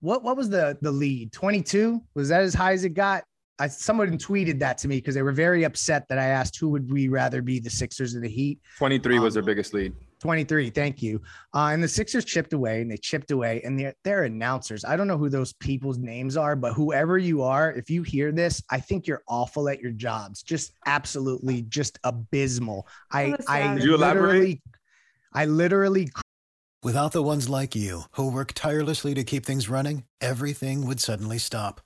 What, 0.00 0.22
what 0.22 0.36
was 0.36 0.50
the, 0.50 0.76
the 0.82 0.90
lead? 0.90 1.32
22? 1.32 2.02
Was 2.14 2.28
that 2.28 2.42
as 2.42 2.54
high 2.54 2.72
as 2.72 2.84
it 2.84 2.90
got? 2.90 3.24
I, 3.58 3.68
someone 3.68 4.18
tweeted 4.18 4.58
that 4.58 4.78
to 4.78 4.88
me 4.88 4.96
because 4.96 5.14
they 5.14 5.22
were 5.22 5.32
very 5.32 5.62
upset 5.62 6.08
that 6.08 6.18
I 6.18 6.24
asked 6.24 6.58
who 6.58 6.68
would 6.70 6.92
we 6.92 7.08
rather 7.08 7.40
be 7.40 7.60
the 7.60 7.70
Sixers 7.70 8.16
or 8.16 8.20
the 8.20 8.28
Heat. 8.28 8.58
23 8.78 9.16
um, 9.16 9.22
was 9.22 9.34
their 9.34 9.44
biggest 9.44 9.72
lead. 9.72 9.94
23, 10.20 10.70
thank 10.70 11.02
you. 11.02 11.20
Uh, 11.54 11.70
and 11.72 11.82
the 11.82 11.88
Sixers 11.88 12.24
chipped 12.24 12.52
away 12.52 12.80
and 12.80 12.90
they 12.90 12.96
chipped 12.96 13.30
away 13.30 13.60
and 13.64 13.78
they're, 13.78 13.94
they're 14.04 14.24
announcers. 14.24 14.84
I 14.84 14.96
don't 14.96 15.06
know 15.06 15.18
who 15.18 15.28
those 15.28 15.52
people's 15.54 15.98
names 15.98 16.36
are, 16.36 16.56
but 16.56 16.72
whoever 16.72 17.18
you 17.18 17.42
are, 17.42 17.72
if 17.72 17.90
you 17.90 18.02
hear 18.02 18.32
this, 18.32 18.62
I 18.70 18.80
think 18.80 19.06
you're 19.06 19.22
awful 19.28 19.68
at 19.68 19.80
your 19.80 19.92
jobs. 19.92 20.42
Just 20.42 20.72
absolutely 20.86 21.62
just 21.62 21.98
abysmal. 22.04 22.86
I, 23.12 23.36
I 23.48 23.74
Did 23.74 23.84
you 23.84 23.94
elaborate? 23.94 24.60
I 25.32 25.46
literally 25.46 26.10
Without 26.82 27.12
the 27.12 27.22
ones 27.22 27.48
like 27.48 27.74
you 27.74 28.02
who 28.12 28.30
work 28.30 28.52
tirelessly 28.54 29.14
to 29.14 29.24
keep 29.24 29.46
things 29.46 29.70
running, 29.70 30.04
everything 30.20 30.86
would 30.86 31.00
suddenly 31.00 31.38
stop 31.38 31.80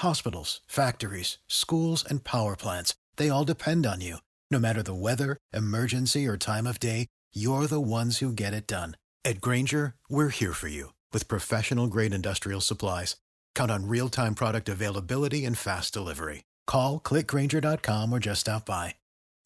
Hospitals, 0.00 0.60
factories, 0.66 1.38
schools, 1.48 2.04
and 2.04 2.22
power 2.22 2.54
plants, 2.54 2.94
they 3.16 3.30
all 3.30 3.44
depend 3.44 3.86
on 3.86 4.02
you. 4.02 4.18
No 4.50 4.58
matter 4.58 4.82
the 4.82 4.94
weather, 4.94 5.38
emergency, 5.52 6.26
or 6.26 6.36
time 6.36 6.66
of 6.66 6.78
day, 6.78 7.06
you're 7.36 7.66
the 7.66 7.80
ones 7.80 8.18
who 8.18 8.32
get 8.32 8.54
it 8.54 8.68
done. 8.68 8.96
At 9.24 9.40
Grainger, 9.40 9.96
we're 10.08 10.28
here 10.28 10.52
for 10.52 10.68
you 10.68 10.92
with 11.12 11.26
professional 11.26 11.88
grade 11.88 12.14
industrial 12.14 12.60
supplies. 12.60 13.16
Count 13.56 13.72
on 13.72 13.88
real 13.88 14.08
time 14.08 14.36
product 14.36 14.68
availability 14.68 15.44
and 15.44 15.58
fast 15.58 15.92
delivery. 15.92 16.44
Call 16.68 17.00
clickgrainger.com 17.00 18.12
or 18.12 18.20
just 18.20 18.42
stop 18.42 18.64
by. 18.64 18.94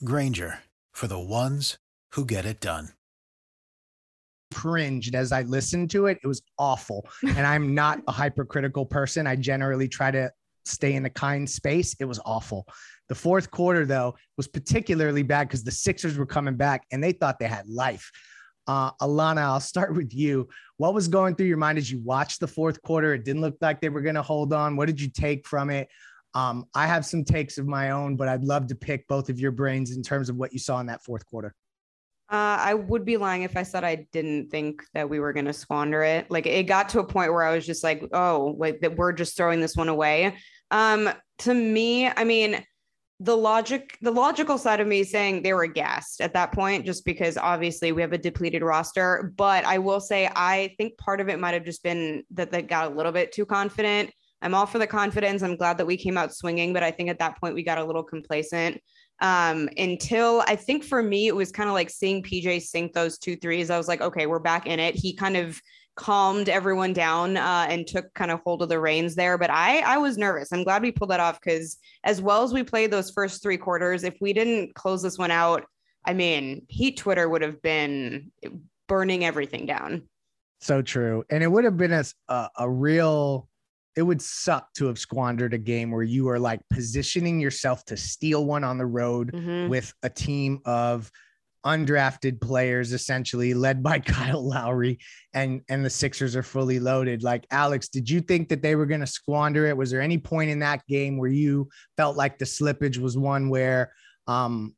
Grainger 0.04 0.58
for 0.92 1.06
the 1.06 1.18
ones 1.18 1.78
who 2.12 2.26
get 2.26 2.44
it 2.44 2.60
done 2.60 2.90
cringed 4.52 5.14
as 5.14 5.32
I 5.32 5.42
listened 5.42 5.90
to 5.90 6.06
it. 6.06 6.18
It 6.22 6.26
was 6.26 6.42
awful. 6.58 7.08
And 7.22 7.46
I'm 7.46 7.74
not 7.82 8.00
a 8.08 8.12
hypercritical 8.12 8.86
person. 8.86 9.26
I 9.26 9.36
generally 9.36 9.88
try 9.88 10.10
to 10.10 10.30
stay 10.64 10.94
in 10.94 11.06
a 11.06 11.10
kind 11.10 11.48
space. 11.48 11.94
It 11.98 12.04
was 12.04 12.20
awful. 12.24 12.66
The 13.10 13.16
fourth 13.16 13.50
quarter, 13.50 13.84
though, 13.84 14.14
was 14.36 14.46
particularly 14.46 15.24
bad 15.24 15.48
because 15.48 15.64
the 15.64 15.72
Sixers 15.72 16.16
were 16.16 16.26
coming 16.26 16.54
back 16.54 16.86
and 16.92 17.02
they 17.02 17.10
thought 17.10 17.40
they 17.40 17.48
had 17.48 17.68
life. 17.68 18.08
Uh, 18.68 18.92
Alana, 19.02 19.38
I'll 19.38 19.58
start 19.58 19.96
with 19.96 20.14
you. 20.14 20.48
What 20.76 20.94
was 20.94 21.08
going 21.08 21.34
through 21.34 21.48
your 21.48 21.56
mind 21.56 21.76
as 21.76 21.90
you 21.90 22.00
watched 22.04 22.38
the 22.38 22.46
fourth 22.46 22.80
quarter? 22.82 23.12
It 23.14 23.24
didn't 23.24 23.42
look 23.42 23.56
like 23.60 23.80
they 23.80 23.88
were 23.88 24.00
going 24.00 24.14
to 24.14 24.22
hold 24.22 24.52
on. 24.52 24.76
What 24.76 24.86
did 24.86 25.00
you 25.00 25.10
take 25.10 25.44
from 25.44 25.70
it? 25.70 25.88
Um, 26.34 26.66
I 26.72 26.86
have 26.86 27.04
some 27.04 27.24
takes 27.24 27.58
of 27.58 27.66
my 27.66 27.90
own, 27.90 28.14
but 28.14 28.28
I'd 28.28 28.44
love 28.44 28.68
to 28.68 28.76
pick 28.76 29.08
both 29.08 29.28
of 29.28 29.40
your 29.40 29.50
brains 29.50 29.90
in 29.90 30.04
terms 30.04 30.28
of 30.28 30.36
what 30.36 30.52
you 30.52 30.60
saw 30.60 30.78
in 30.78 30.86
that 30.86 31.02
fourth 31.02 31.26
quarter. 31.26 31.52
Uh, 32.30 32.58
I 32.60 32.74
would 32.74 33.04
be 33.04 33.16
lying 33.16 33.42
if 33.42 33.56
I 33.56 33.64
said 33.64 33.82
I 33.82 34.06
didn't 34.12 34.52
think 34.52 34.84
that 34.94 35.10
we 35.10 35.18
were 35.18 35.32
going 35.32 35.46
to 35.46 35.52
squander 35.52 36.04
it. 36.04 36.30
Like 36.30 36.46
it 36.46 36.68
got 36.68 36.90
to 36.90 37.00
a 37.00 37.04
point 37.04 37.32
where 37.32 37.42
I 37.42 37.52
was 37.52 37.66
just 37.66 37.82
like, 37.82 38.04
oh, 38.12 38.54
like 38.56 38.82
that 38.82 38.96
we're 38.96 39.10
just 39.10 39.36
throwing 39.36 39.60
this 39.60 39.74
one 39.74 39.88
away. 39.88 40.36
Um, 40.70 41.10
to 41.38 41.52
me, 41.52 42.06
I 42.06 42.22
mean, 42.22 42.64
the 43.20 43.36
logic, 43.36 43.98
the 44.00 44.10
logical 44.10 44.58
side 44.58 44.80
of 44.80 44.86
me 44.86 45.04
saying 45.04 45.42
they 45.42 45.52
were 45.52 45.66
gassed 45.66 46.20
at 46.20 46.32
that 46.32 46.52
point, 46.52 46.86
just 46.86 47.04
because 47.04 47.36
obviously 47.36 47.92
we 47.92 48.00
have 48.00 48.12
a 48.12 48.18
depleted 48.18 48.62
roster. 48.62 49.32
But 49.36 49.64
I 49.64 49.78
will 49.78 50.00
say, 50.00 50.28
I 50.34 50.74
think 50.78 50.96
part 50.96 51.20
of 51.20 51.28
it 51.28 51.38
might 51.38 51.54
have 51.54 51.64
just 51.64 51.82
been 51.82 52.24
that 52.32 52.50
they 52.50 52.62
got 52.62 52.90
a 52.90 52.94
little 52.94 53.12
bit 53.12 53.32
too 53.32 53.44
confident. 53.44 54.10
I'm 54.42 54.54
all 54.54 54.64
for 54.64 54.78
the 54.78 54.86
confidence. 54.86 55.42
I'm 55.42 55.56
glad 55.56 55.76
that 55.78 55.86
we 55.86 55.98
came 55.98 56.16
out 56.16 56.34
swinging, 56.34 56.72
but 56.72 56.82
I 56.82 56.90
think 56.90 57.10
at 57.10 57.18
that 57.18 57.38
point 57.38 57.54
we 57.54 57.62
got 57.62 57.76
a 57.76 57.84
little 57.84 58.02
complacent 58.02 58.80
um, 59.20 59.68
until 59.76 60.42
I 60.46 60.56
think 60.56 60.82
for 60.82 61.02
me, 61.02 61.26
it 61.26 61.36
was 61.36 61.52
kind 61.52 61.68
of 61.68 61.74
like 61.74 61.90
seeing 61.90 62.22
PJ 62.22 62.62
sink 62.62 62.92
those 62.92 63.18
two 63.18 63.36
threes. 63.36 63.70
I 63.70 63.76
was 63.76 63.88
like, 63.88 64.00
okay, 64.00 64.26
we're 64.26 64.38
back 64.38 64.66
in 64.66 64.80
it. 64.80 64.94
He 64.94 65.14
kind 65.14 65.36
of 65.36 65.60
calmed 66.00 66.48
everyone 66.48 66.94
down 66.94 67.36
uh, 67.36 67.66
and 67.68 67.86
took 67.86 68.12
kind 68.14 68.30
of 68.30 68.40
hold 68.40 68.62
of 68.62 68.70
the 68.70 68.80
reins 68.80 69.14
there. 69.14 69.36
But 69.36 69.50
I, 69.50 69.80
I 69.80 69.98
was 69.98 70.16
nervous. 70.16 70.50
I'm 70.50 70.64
glad 70.64 70.80
we 70.80 70.90
pulled 70.90 71.10
that 71.10 71.20
off 71.20 71.38
because 71.38 71.76
as 72.04 72.22
well 72.22 72.42
as 72.42 72.54
we 72.54 72.62
played 72.62 72.90
those 72.90 73.10
first 73.10 73.42
three 73.42 73.58
quarters, 73.58 74.02
if 74.02 74.16
we 74.18 74.32
didn't 74.32 74.74
close 74.74 75.02
this 75.02 75.18
one 75.18 75.30
out, 75.30 75.66
I 76.06 76.14
mean, 76.14 76.64
Heat 76.68 76.96
Twitter 76.96 77.28
would 77.28 77.42
have 77.42 77.60
been 77.60 78.32
burning 78.88 79.26
everything 79.26 79.66
down. 79.66 80.08
So 80.62 80.80
true. 80.80 81.22
And 81.28 81.42
it 81.42 81.48
would 81.48 81.64
have 81.64 81.76
been 81.76 81.92
a, 81.92 82.48
a, 82.56 82.68
real 82.68 83.46
it 83.94 84.02
would 84.02 84.22
suck 84.22 84.72
to 84.74 84.86
have 84.86 84.98
squandered 84.98 85.52
a 85.52 85.58
game 85.58 85.90
where 85.90 86.02
you 86.02 86.30
are 86.30 86.38
like 86.38 86.60
positioning 86.70 87.40
yourself 87.40 87.84
to 87.86 87.96
steal 87.98 88.46
one 88.46 88.64
on 88.64 88.78
the 88.78 88.86
road 88.86 89.32
mm-hmm. 89.32 89.68
with 89.68 89.92
a 90.02 90.08
team 90.08 90.60
of 90.64 91.10
undrafted 91.64 92.40
players 92.40 92.92
essentially 92.92 93.54
led 93.54 93.82
by 93.82 93.98
Kyle 93.98 94.46
Lowry 94.46 94.98
and 95.34 95.60
and 95.68 95.84
the 95.84 95.90
Sixers 95.90 96.34
are 96.36 96.42
fully 96.42 96.80
loaded 96.80 97.22
like 97.22 97.46
Alex 97.50 97.88
did 97.88 98.08
you 98.08 98.20
think 98.20 98.48
that 98.48 98.62
they 98.62 98.74
were 98.74 98.86
going 98.86 99.00
to 99.00 99.06
squander 99.06 99.66
it 99.66 99.76
was 99.76 99.90
there 99.90 100.00
any 100.00 100.18
point 100.18 100.50
in 100.50 100.58
that 100.60 100.86
game 100.86 101.18
where 101.18 101.30
you 101.30 101.68
felt 101.96 102.16
like 102.16 102.38
the 102.38 102.44
slippage 102.44 102.98
was 102.98 103.16
one 103.16 103.48
where 103.48 103.92
um 104.26 104.74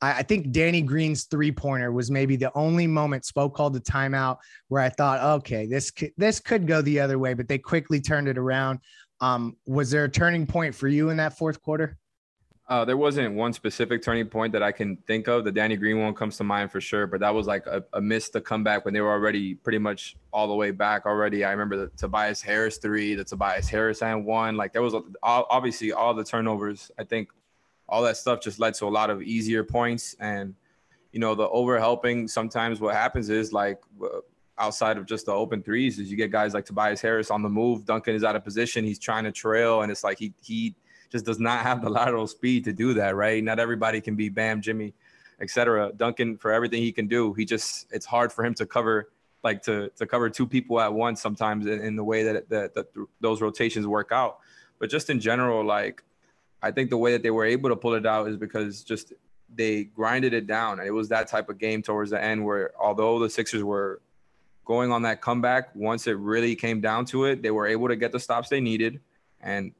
I, 0.00 0.18
I 0.18 0.22
think 0.22 0.52
Danny 0.52 0.82
Green's 0.82 1.24
three 1.24 1.52
pointer 1.52 1.92
was 1.92 2.10
maybe 2.10 2.36
the 2.36 2.52
only 2.54 2.86
moment 2.86 3.24
Spoke 3.24 3.54
called 3.54 3.74
the 3.74 3.80
timeout 3.80 4.38
where 4.68 4.82
I 4.82 4.88
thought, 4.88 5.38
okay, 5.38 5.66
this 5.66 5.90
could, 5.90 6.12
this 6.16 6.40
could 6.40 6.66
go 6.66 6.82
the 6.82 7.00
other 7.00 7.18
way, 7.18 7.34
but 7.34 7.48
they 7.48 7.58
quickly 7.58 8.00
turned 8.00 8.28
it 8.28 8.38
around. 8.38 8.80
Um, 9.20 9.56
was 9.66 9.90
there 9.90 10.04
a 10.04 10.08
turning 10.08 10.46
point 10.46 10.74
for 10.74 10.88
you 10.88 11.08
in 11.08 11.16
that 11.16 11.38
fourth 11.38 11.62
quarter? 11.62 11.96
Uh, 12.68 12.84
there 12.84 12.96
wasn't 12.96 13.32
one 13.32 13.52
specific 13.52 14.02
turning 14.02 14.26
point 14.26 14.52
that 14.52 14.62
I 14.62 14.72
can 14.72 14.96
think 15.06 15.28
of. 15.28 15.44
The 15.44 15.52
Danny 15.52 15.76
Green 15.76 16.00
one 16.00 16.14
comes 16.14 16.36
to 16.38 16.44
mind 16.44 16.72
for 16.72 16.80
sure, 16.80 17.06
but 17.06 17.20
that 17.20 17.32
was 17.32 17.46
like 17.46 17.64
a, 17.66 17.84
a 17.92 18.00
miss 18.00 18.28
to 18.30 18.40
come 18.40 18.64
back 18.64 18.84
when 18.84 18.92
they 18.92 19.00
were 19.00 19.12
already 19.12 19.54
pretty 19.54 19.78
much 19.78 20.16
all 20.32 20.48
the 20.48 20.54
way 20.54 20.72
back 20.72 21.06
already. 21.06 21.44
I 21.44 21.52
remember 21.52 21.76
the 21.76 21.86
Tobias 21.96 22.42
Harris 22.42 22.78
three, 22.78 23.14
the 23.14 23.22
Tobias 23.22 23.68
Harris 23.68 24.02
and 24.02 24.24
one. 24.24 24.56
Like 24.56 24.72
there 24.72 24.82
was 24.82 24.94
obviously 25.22 25.92
all 25.92 26.12
the 26.12 26.24
turnovers. 26.24 26.90
I 26.98 27.04
think 27.04 27.28
all 27.88 28.02
that 28.02 28.16
stuff 28.16 28.40
just 28.40 28.58
led 28.58 28.74
to 28.74 28.86
a 28.86 28.88
lot 28.88 29.10
of 29.10 29.22
easier 29.22 29.62
points 29.62 30.16
and 30.20 30.54
you 31.12 31.20
know 31.20 31.34
the 31.34 31.48
over 31.48 31.78
helping 31.78 32.28
sometimes 32.28 32.80
what 32.80 32.94
happens 32.94 33.30
is 33.30 33.52
like 33.52 33.80
outside 34.58 34.96
of 34.96 35.06
just 35.06 35.26
the 35.26 35.32
open 35.32 35.62
threes 35.62 35.98
is 35.98 36.10
you 36.10 36.16
get 36.16 36.30
guys 36.30 36.54
like 36.54 36.64
Tobias 36.64 37.00
Harris 37.00 37.30
on 37.30 37.42
the 37.42 37.48
move 37.48 37.84
Duncan 37.84 38.14
is 38.14 38.24
out 38.24 38.36
of 38.36 38.44
position 38.44 38.84
he's 38.84 38.98
trying 38.98 39.24
to 39.24 39.32
trail 39.32 39.82
and 39.82 39.92
it's 39.92 40.02
like 40.02 40.18
he 40.18 40.34
he 40.42 40.74
just 41.10 41.24
does 41.24 41.38
not 41.38 41.62
have 41.62 41.82
the 41.82 41.90
lateral 41.98 42.26
speed 42.26 42.64
to 42.64 42.72
do 42.72 42.94
that 42.94 43.14
right 43.16 43.42
not 43.42 43.58
everybody 43.58 44.00
can 44.00 44.16
be 44.16 44.28
Bam 44.28 44.60
Jimmy 44.60 44.94
etc 45.40 45.92
Duncan 45.96 46.36
for 46.36 46.52
everything 46.52 46.82
he 46.82 46.92
can 46.92 47.06
do 47.06 47.32
he 47.34 47.44
just 47.44 47.86
it's 47.92 48.06
hard 48.06 48.32
for 48.32 48.44
him 48.44 48.54
to 48.54 48.66
cover 48.66 49.10
like 49.44 49.62
to 49.62 49.90
to 49.96 50.06
cover 50.06 50.30
two 50.30 50.46
people 50.46 50.80
at 50.80 50.92
once 50.92 51.20
sometimes 51.20 51.66
in, 51.66 51.80
in 51.80 51.96
the 51.96 52.04
way 52.04 52.22
that, 52.22 52.48
that 52.48 52.74
that 52.74 52.86
those 53.20 53.40
rotations 53.40 53.86
work 53.86 54.10
out 54.12 54.38
but 54.78 54.90
just 54.90 55.10
in 55.10 55.20
general 55.20 55.64
like 55.64 56.02
I 56.62 56.70
think 56.70 56.90
the 56.90 56.96
way 56.96 57.12
that 57.12 57.22
they 57.22 57.30
were 57.30 57.44
able 57.44 57.70
to 57.70 57.76
pull 57.76 57.94
it 57.94 58.06
out 58.06 58.28
is 58.28 58.36
because 58.36 58.82
just 58.82 59.12
they 59.54 59.84
grinded 59.84 60.34
it 60.34 60.46
down. 60.46 60.80
It 60.80 60.90
was 60.90 61.08
that 61.08 61.28
type 61.28 61.48
of 61.48 61.58
game 61.58 61.82
towards 61.82 62.10
the 62.10 62.22
end 62.22 62.44
where 62.44 62.72
although 62.80 63.18
the 63.18 63.30
Sixers 63.30 63.62
were 63.62 64.00
going 64.64 64.90
on 64.90 65.02
that 65.02 65.20
comeback, 65.20 65.74
once 65.74 66.06
it 66.06 66.18
really 66.18 66.56
came 66.56 66.80
down 66.80 67.04
to 67.06 67.26
it, 67.26 67.42
they 67.42 67.50
were 67.50 67.66
able 67.66 67.88
to 67.88 67.96
get 67.96 68.10
the 68.10 68.18
stops 68.18 68.48
they 68.48 68.60
needed 68.60 69.00
and 69.40 69.72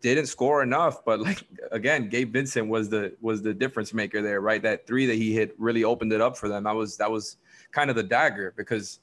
didn't 0.00 0.26
score 0.26 0.62
enough. 0.62 1.04
But 1.04 1.20
like 1.20 1.42
again, 1.70 2.08
Gabe 2.08 2.32
Vincent 2.32 2.68
was 2.68 2.88
the 2.88 3.16
was 3.20 3.42
the 3.42 3.54
difference 3.54 3.92
maker 3.92 4.22
there, 4.22 4.40
right? 4.40 4.62
That 4.62 4.86
three 4.86 5.06
that 5.06 5.16
he 5.16 5.32
hit 5.34 5.54
really 5.58 5.84
opened 5.84 6.12
it 6.12 6.20
up 6.20 6.36
for 6.36 6.48
them. 6.48 6.64
That 6.64 6.74
was 6.74 6.96
that 6.98 7.10
was 7.10 7.36
kind 7.72 7.90
of 7.90 7.96
the 7.96 8.02
dagger 8.02 8.54
because 8.56 9.00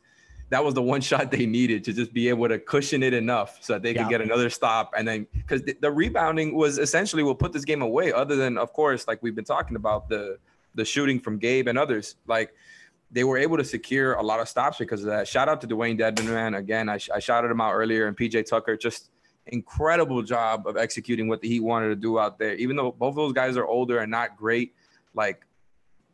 that 0.49 0.63
was 0.63 0.73
the 0.73 0.81
one 0.81 1.01
shot 1.09 1.31
they 1.31 1.45
needed 1.45 1.83
to 1.85 1.93
just 1.93 2.13
be 2.13 2.29
able 2.29 2.47
to 2.47 2.59
cushion 2.59 3.03
it 3.03 3.13
enough 3.13 3.57
so 3.61 3.73
that 3.73 3.83
they 3.83 3.93
yeah. 3.93 4.03
could 4.03 4.09
get 4.09 4.21
another 4.21 4.49
stop. 4.49 4.93
And 4.97 5.07
then 5.07 5.27
because 5.33 5.63
the, 5.63 5.75
the, 5.81 5.91
rebounding 5.91 6.55
was 6.55 6.77
essentially 6.77 7.23
what 7.23 7.39
put 7.39 7.53
this 7.53 7.65
game 7.65 7.81
away, 7.81 8.11
other 8.11 8.35
than 8.35 8.57
of 8.57 8.73
course, 8.73 9.07
like 9.07 9.21
we've 9.21 9.35
been 9.35 9.45
talking 9.45 9.75
about 9.75 10.09
the 10.09 10.37
the 10.75 10.85
shooting 10.85 11.19
from 11.19 11.37
Gabe 11.37 11.67
and 11.67 11.77
others. 11.77 12.15
Like 12.27 12.53
they 13.11 13.23
were 13.23 13.37
able 13.37 13.57
to 13.57 13.63
secure 13.63 14.13
a 14.13 14.23
lot 14.23 14.39
of 14.39 14.49
stops 14.49 14.77
because 14.77 15.01
of 15.01 15.07
that. 15.07 15.27
Shout 15.27 15.47
out 15.47 15.61
to 15.61 15.67
Dwayne 15.67 15.99
Dedmon, 15.99 16.25
man. 16.25 16.55
Again, 16.55 16.89
I, 16.89 16.99
I 17.13 17.19
shouted 17.19 17.49
him 17.49 17.61
out 17.61 17.73
earlier, 17.73 18.07
and 18.07 18.17
PJ 18.17 18.45
Tucker 18.47 18.75
just 18.75 19.09
incredible 19.47 20.21
job 20.21 20.67
of 20.67 20.77
executing 20.77 21.27
what 21.27 21.41
the 21.41 21.47
Heat 21.47 21.61
wanted 21.61 21.89
to 21.89 21.95
do 21.95 22.19
out 22.19 22.39
there. 22.39 22.55
Even 22.55 22.75
though 22.75 22.91
both 22.91 23.11
of 23.11 23.15
those 23.15 23.33
guys 23.33 23.57
are 23.57 23.65
older 23.65 23.99
and 23.99 24.11
not 24.11 24.37
great, 24.37 24.73
like 25.13 25.45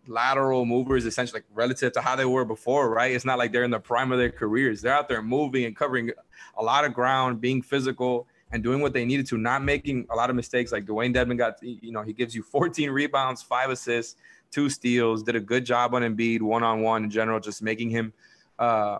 lateral 0.07 0.65
movers 0.65 1.05
essentially 1.05 1.39
like 1.39 1.45
relative 1.53 1.93
to 1.93 2.01
how 2.01 2.15
they 2.15 2.25
were 2.25 2.45
before, 2.45 2.89
right? 2.89 3.13
It's 3.13 3.25
not 3.25 3.37
like 3.37 3.51
they're 3.51 3.63
in 3.63 3.71
the 3.71 3.79
prime 3.79 4.11
of 4.11 4.17
their 4.17 4.31
careers. 4.31 4.81
They're 4.81 4.93
out 4.93 5.07
there 5.07 5.21
moving 5.21 5.65
and 5.65 5.75
covering 5.75 6.11
a 6.57 6.63
lot 6.63 6.85
of 6.85 6.93
ground, 6.93 7.39
being 7.39 7.61
physical 7.61 8.27
and 8.51 8.61
doing 8.61 8.81
what 8.81 8.93
they 8.93 9.05
needed 9.05 9.27
to, 9.27 9.37
not 9.37 9.63
making 9.63 10.07
a 10.09 10.15
lot 10.15 10.29
of 10.29 10.35
mistakes. 10.35 10.71
Like 10.71 10.85
Dwayne 10.85 11.15
Dedmon 11.15 11.37
got, 11.37 11.61
you 11.61 11.91
know, 11.91 12.01
he 12.01 12.13
gives 12.13 12.35
you 12.35 12.43
14 12.43 12.89
rebounds, 12.89 13.41
five 13.41 13.69
assists, 13.69 14.17
two 14.49 14.69
steals, 14.69 15.23
did 15.23 15.35
a 15.35 15.39
good 15.39 15.65
job 15.65 15.93
on 15.95 16.01
Embiid 16.01 16.41
one 16.41 16.63
on 16.63 16.81
one 16.81 17.05
in 17.05 17.09
general, 17.09 17.39
just 17.39 17.61
making 17.61 17.89
him 17.89 18.11
uh, 18.59 18.99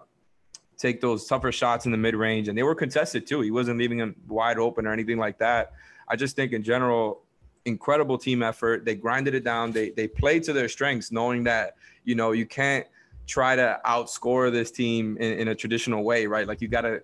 take 0.82 1.00
those 1.00 1.26
tougher 1.28 1.52
shots 1.52 1.86
in 1.86 1.92
the 1.92 1.98
mid 1.98 2.16
range. 2.16 2.48
And 2.48 2.58
they 2.58 2.64
were 2.64 2.76
contested 2.76 3.28
too. 3.28 3.42
He 3.42 3.52
wasn't 3.52 3.78
leaving 3.78 4.00
them 4.00 4.16
wide 4.28 4.58
open 4.58 4.88
or 4.88 4.92
anything 4.92 5.18
like 5.18 5.38
that. 5.38 5.74
I 6.08 6.16
just 6.16 6.36
think 6.36 6.52
in 6.52 6.64
general, 6.64 7.22
incredible 7.66 8.18
team 8.18 8.42
effort. 8.42 8.84
They 8.84 8.96
grinded 8.96 9.36
it 9.36 9.44
down. 9.44 9.72
They 9.72 9.92
they 9.92 10.08
played 10.08 10.44
to 10.44 10.54
their 10.54 10.68
strengths, 10.68 11.12
knowing 11.12 11.44
that 11.44 11.76
you 12.04 12.16
know 12.16 12.32
you 12.32 12.46
can't 12.46 12.88
try 13.28 13.56
to 13.56 13.80
outscore 13.86 14.52
this 14.52 14.72
team 14.72 15.16
in, 15.18 15.40
in 15.40 15.48
a 15.50 15.56
traditional 15.56 16.04
way, 16.04 16.26
right? 16.26 16.48
Like 16.48 16.60
you 16.60 16.68
got 16.68 16.82
to 16.82 17.04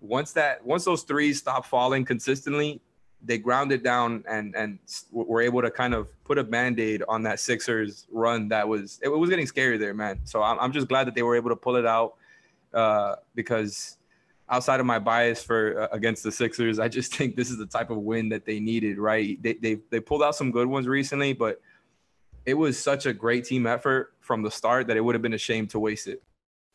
once 0.00 0.32
that 0.32 0.64
once 0.64 0.84
those 0.84 1.02
threes 1.02 1.38
stop 1.38 1.64
falling 1.64 2.04
consistently, 2.04 2.80
they 3.22 3.38
ground 3.38 3.72
it 3.72 3.82
down 3.82 4.22
and 4.28 4.54
and 4.54 4.78
were 5.10 5.40
able 5.40 5.62
to 5.62 5.70
kind 5.70 5.94
of 5.94 6.08
put 6.24 6.36
a 6.36 6.44
band-aid 6.44 7.02
on 7.08 7.22
that 7.22 7.40
Sixers 7.40 8.06
run 8.12 8.48
that 8.48 8.68
was 8.68 9.00
it 9.02 9.08
was 9.08 9.30
getting 9.30 9.46
scary 9.46 9.78
there, 9.78 9.94
man. 9.94 10.20
So 10.24 10.42
I'm 10.42 10.72
just 10.72 10.88
glad 10.88 11.06
that 11.06 11.14
they 11.14 11.22
were 11.22 11.36
able 11.36 11.50
to 11.50 11.56
pull 11.56 11.76
it 11.76 11.86
out 11.86 12.16
uh, 12.74 13.16
because 13.34 13.98
outside 14.48 14.80
of 14.80 14.86
my 14.86 14.98
bias 14.98 15.42
for 15.42 15.82
uh, 15.82 15.88
against 15.92 16.22
the 16.22 16.32
Sixers, 16.32 16.78
I 16.78 16.88
just 16.88 17.14
think 17.16 17.36
this 17.36 17.50
is 17.50 17.58
the 17.58 17.66
type 17.66 17.90
of 17.90 17.98
win 17.98 18.28
that 18.30 18.44
they 18.44 18.60
needed. 18.60 18.98
Right? 18.98 19.42
They 19.42 19.54
they 19.54 19.78
they 19.90 20.00
pulled 20.00 20.22
out 20.22 20.36
some 20.36 20.50
good 20.50 20.66
ones 20.66 20.86
recently, 20.86 21.32
but 21.32 21.60
it 22.46 22.54
was 22.54 22.78
such 22.78 23.06
a 23.06 23.12
great 23.12 23.44
team 23.44 23.66
effort 23.66 24.12
from 24.20 24.42
the 24.42 24.50
start 24.50 24.86
that 24.88 24.96
it 24.96 25.00
would 25.00 25.14
have 25.14 25.22
been 25.22 25.34
a 25.34 25.38
shame 25.38 25.66
to 25.68 25.78
waste 25.78 26.06
it. 26.06 26.22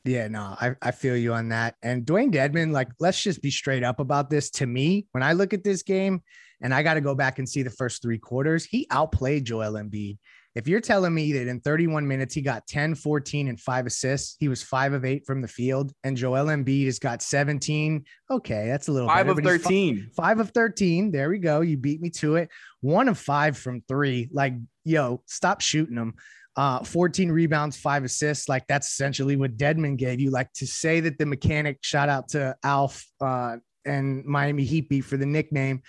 Yeah, 0.06 0.30
no, 0.30 0.56
I, 0.60 0.76
I 0.82 0.92
feel 0.92 1.16
you 1.16 1.34
on 1.34 1.50
that. 1.50 1.76
And 1.84 2.06
Dwayne 2.06 2.34
Dedmon, 2.34 2.72
like, 2.72 2.88
let's 3.00 3.22
just 3.22 3.42
be 3.42 3.52
straight 3.52 3.84
up 3.84 4.00
about 4.00 4.30
this. 4.30 4.50
To 4.52 4.66
me, 4.66 5.06
when 5.12 5.22
I 5.22 5.34
look 5.34 5.54
at 5.54 5.64
this 5.64 5.84
game, 5.84 6.24
and 6.62 6.74
I 6.74 6.84
got 6.84 6.96
to 6.96 7.02
go 7.02 7.16
back 7.16 7.40
and 7.40 7.48
see 7.48 7.64
the 7.64 7.70
first 7.70 8.02
three 8.02 8.18
quarters, 8.18 8.66
he 8.66 8.88
outplayed 8.92 9.46
Joel 9.46 9.74
Embiid. 9.74 10.18
If 10.60 10.68
you're 10.68 10.82
telling 10.82 11.14
me 11.14 11.32
that 11.32 11.48
in 11.48 11.62
31 11.62 12.06
minutes 12.06 12.36
he 12.36 12.42
got 12.42 12.68
10, 12.68 12.96
14, 12.96 13.48
and 13.48 13.58
five 13.58 13.86
assists, 13.86 14.36
he 14.42 14.50
was 14.50 14.62
five 14.62 14.92
of 14.92 15.06
eight 15.06 15.26
from 15.26 15.42
the 15.42 15.48
field, 15.48 15.94
and 16.04 16.18
Joel 16.18 16.48
Embiid 16.48 16.84
has 16.84 17.00
got 17.00 17.22
17. 17.22 18.04
Okay, 18.30 18.68
that's 18.68 18.90
a 18.90 18.92
little 18.92 19.08
five 19.08 19.28
better, 19.28 19.40
of 19.40 19.62
13. 19.62 20.00
Five, 20.00 20.16
five 20.16 20.40
of 20.42 20.50
13. 20.50 21.12
There 21.14 21.30
we 21.30 21.40
go. 21.40 21.62
You 21.62 21.78
beat 21.78 22.02
me 22.02 22.10
to 22.10 22.36
it. 22.36 22.50
One 22.82 23.08
of 23.08 23.18
five 23.18 23.58
from 23.58 23.84
three. 23.88 24.28
Like, 24.34 24.56
yo, 24.84 25.24
stop 25.28 25.62
shooting 25.62 25.96
them. 25.96 26.16
Uh, 26.58 26.84
14 26.84 27.32
rebounds, 27.32 27.78
five 27.78 28.04
assists. 28.04 28.50
Like 28.50 28.68
that's 28.68 28.90
essentially 28.90 29.38
what 29.38 29.56
Dedmon 29.56 29.96
gave 29.96 30.20
you. 30.20 30.30
Like 30.30 30.52
to 30.56 30.68
say 30.68 31.00
that 31.00 31.18
the 31.18 31.26
mechanic, 31.26 31.78
shout 31.84 32.10
out 32.10 32.28
to 32.30 32.58
Alf 32.66 33.06
uh, 33.22 33.56
and 33.86 34.26
Miami 34.26 34.66
Heat 34.66 34.90
beat 34.90 35.06
for 35.06 35.16
the 35.16 35.26
nickname. 35.26 35.84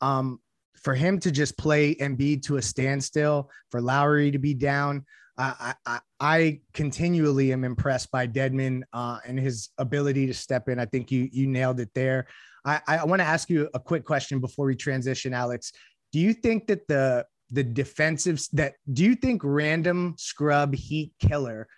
Um, 0.00 0.40
for 0.82 0.94
him 0.94 1.18
to 1.20 1.30
just 1.30 1.56
play 1.56 1.94
Embiid 1.96 2.42
to 2.44 2.56
a 2.56 2.62
standstill, 2.62 3.50
for 3.70 3.80
Lowry 3.80 4.30
to 4.30 4.38
be 4.38 4.54
down, 4.54 5.04
I, 5.38 5.74
I, 5.84 6.00
I 6.18 6.60
continually 6.72 7.52
am 7.52 7.64
impressed 7.64 8.10
by 8.10 8.26
Dedmon 8.26 8.82
uh, 8.92 9.18
and 9.26 9.38
his 9.38 9.68
ability 9.76 10.26
to 10.26 10.34
step 10.34 10.68
in. 10.68 10.78
I 10.78 10.86
think 10.86 11.10
you 11.10 11.28
you 11.30 11.46
nailed 11.46 11.80
it 11.80 11.90
there. 11.94 12.26
I, 12.64 12.80
I 12.88 13.04
want 13.04 13.20
to 13.20 13.26
ask 13.26 13.50
you 13.50 13.68
a 13.74 13.80
quick 13.80 14.04
question 14.04 14.40
before 14.40 14.66
we 14.66 14.74
transition, 14.74 15.34
Alex. 15.34 15.72
Do 16.12 16.20
you 16.20 16.32
think 16.32 16.66
that 16.68 16.86
the 16.88 17.26
the 17.50 17.62
defensive 17.62 18.40
that 18.54 18.74
do 18.92 19.04
you 19.04 19.14
think 19.14 19.42
random 19.44 20.14
scrub 20.18 20.74
heat 20.74 21.12
killer 21.20 21.68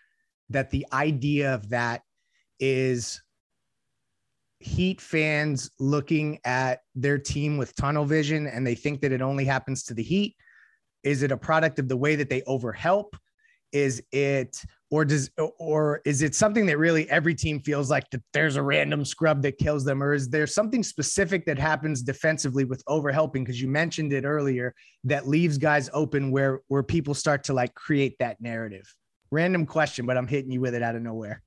that 0.51 0.71
the 0.71 0.87
idea 0.93 1.55
of 1.55 1.69
that 1.71 2.03
is 2.59 3.21
Heat 4.61 5.01
fans 5.01 5.71
looking 5.79 6.39
at 6.45 6.81
their 6.95 7.19
team 7.19 7.57
with 7.57 7.75
tunnel 7.77 8.05
vision 8.05 8.47
and 8.47 8.67
they 8.67 8.75
think 8.75 9.01
that 9.03 9.13
it 9.13 9.23
only 9.23 9.45
happens 9.45 9.85
to 9.85 9.95
the 9.95 10.03
Heat? 10.03 10.37
Is 11.05 11.23
it 11.23 11.33
a 11.33 11.37
product 11.37 11.79
of 11.79 11.89
the 11.89 11.97
way 11.97 12.17
that 12.17 12.29
they 12.29 12.43
overhelp? 12.43 13.15
Is 13.73 14.03
it 14.13 14.65
or 14.91 15.05
does 15.05 15.31
or 15.59 16.01
is 16.05 16.23
it 16.23 16.35
something 16.35 16.67
that 16.67 16.79
really 16.79 17.09
every 17.11 17.35
team 17.35 17.61
feels 17.61 17.91
like 17.91 18.09
that 18.11 18.23
there's 18.33 18.57
a 18.57 18.63
random 18.63 19.05
scrub 19.05 19.43
that 19.43 19.59
kills 19.59 19.85
them 19.85 20.03
or 20.03 20.15
is 20.15 20.29
there 20.31 20.47
something 20.47 20.83
specific 20.83 21.45
that 21.45 21.59
happens 21.59 22.03
defensively 22.03 22.65
with 22.65 22.83
overhelping 22.87 23.45
because 23.45 23.61
you 23.61 23.69
mentioned 23.69 24.13
it 24.13 24.25
earlier 24.25 24.75
that 25.05 25.29
leaves 25.29 25.59
guys 25.59 25.91
open 25.93 26.31
where 26.31 26.61
where 26.69 26.83
people 26.83 27.15
start 27.15 27.45
to 27.45 27.53
like 27.53 27.75
create 27.75 28.17
that 28.19 28.41
narrative 28.41 28.87
random 29.31 29.67
question 29.67 30.07
but 30.07 30.17
i'm 30.17 30.27
hitting 30.27 30.51
you 30.51 30.61
with 30.61 30.75
it 30.75 30.83
out 30.83 30.97
of 30.97 31.03
nowhere 31.03 31.43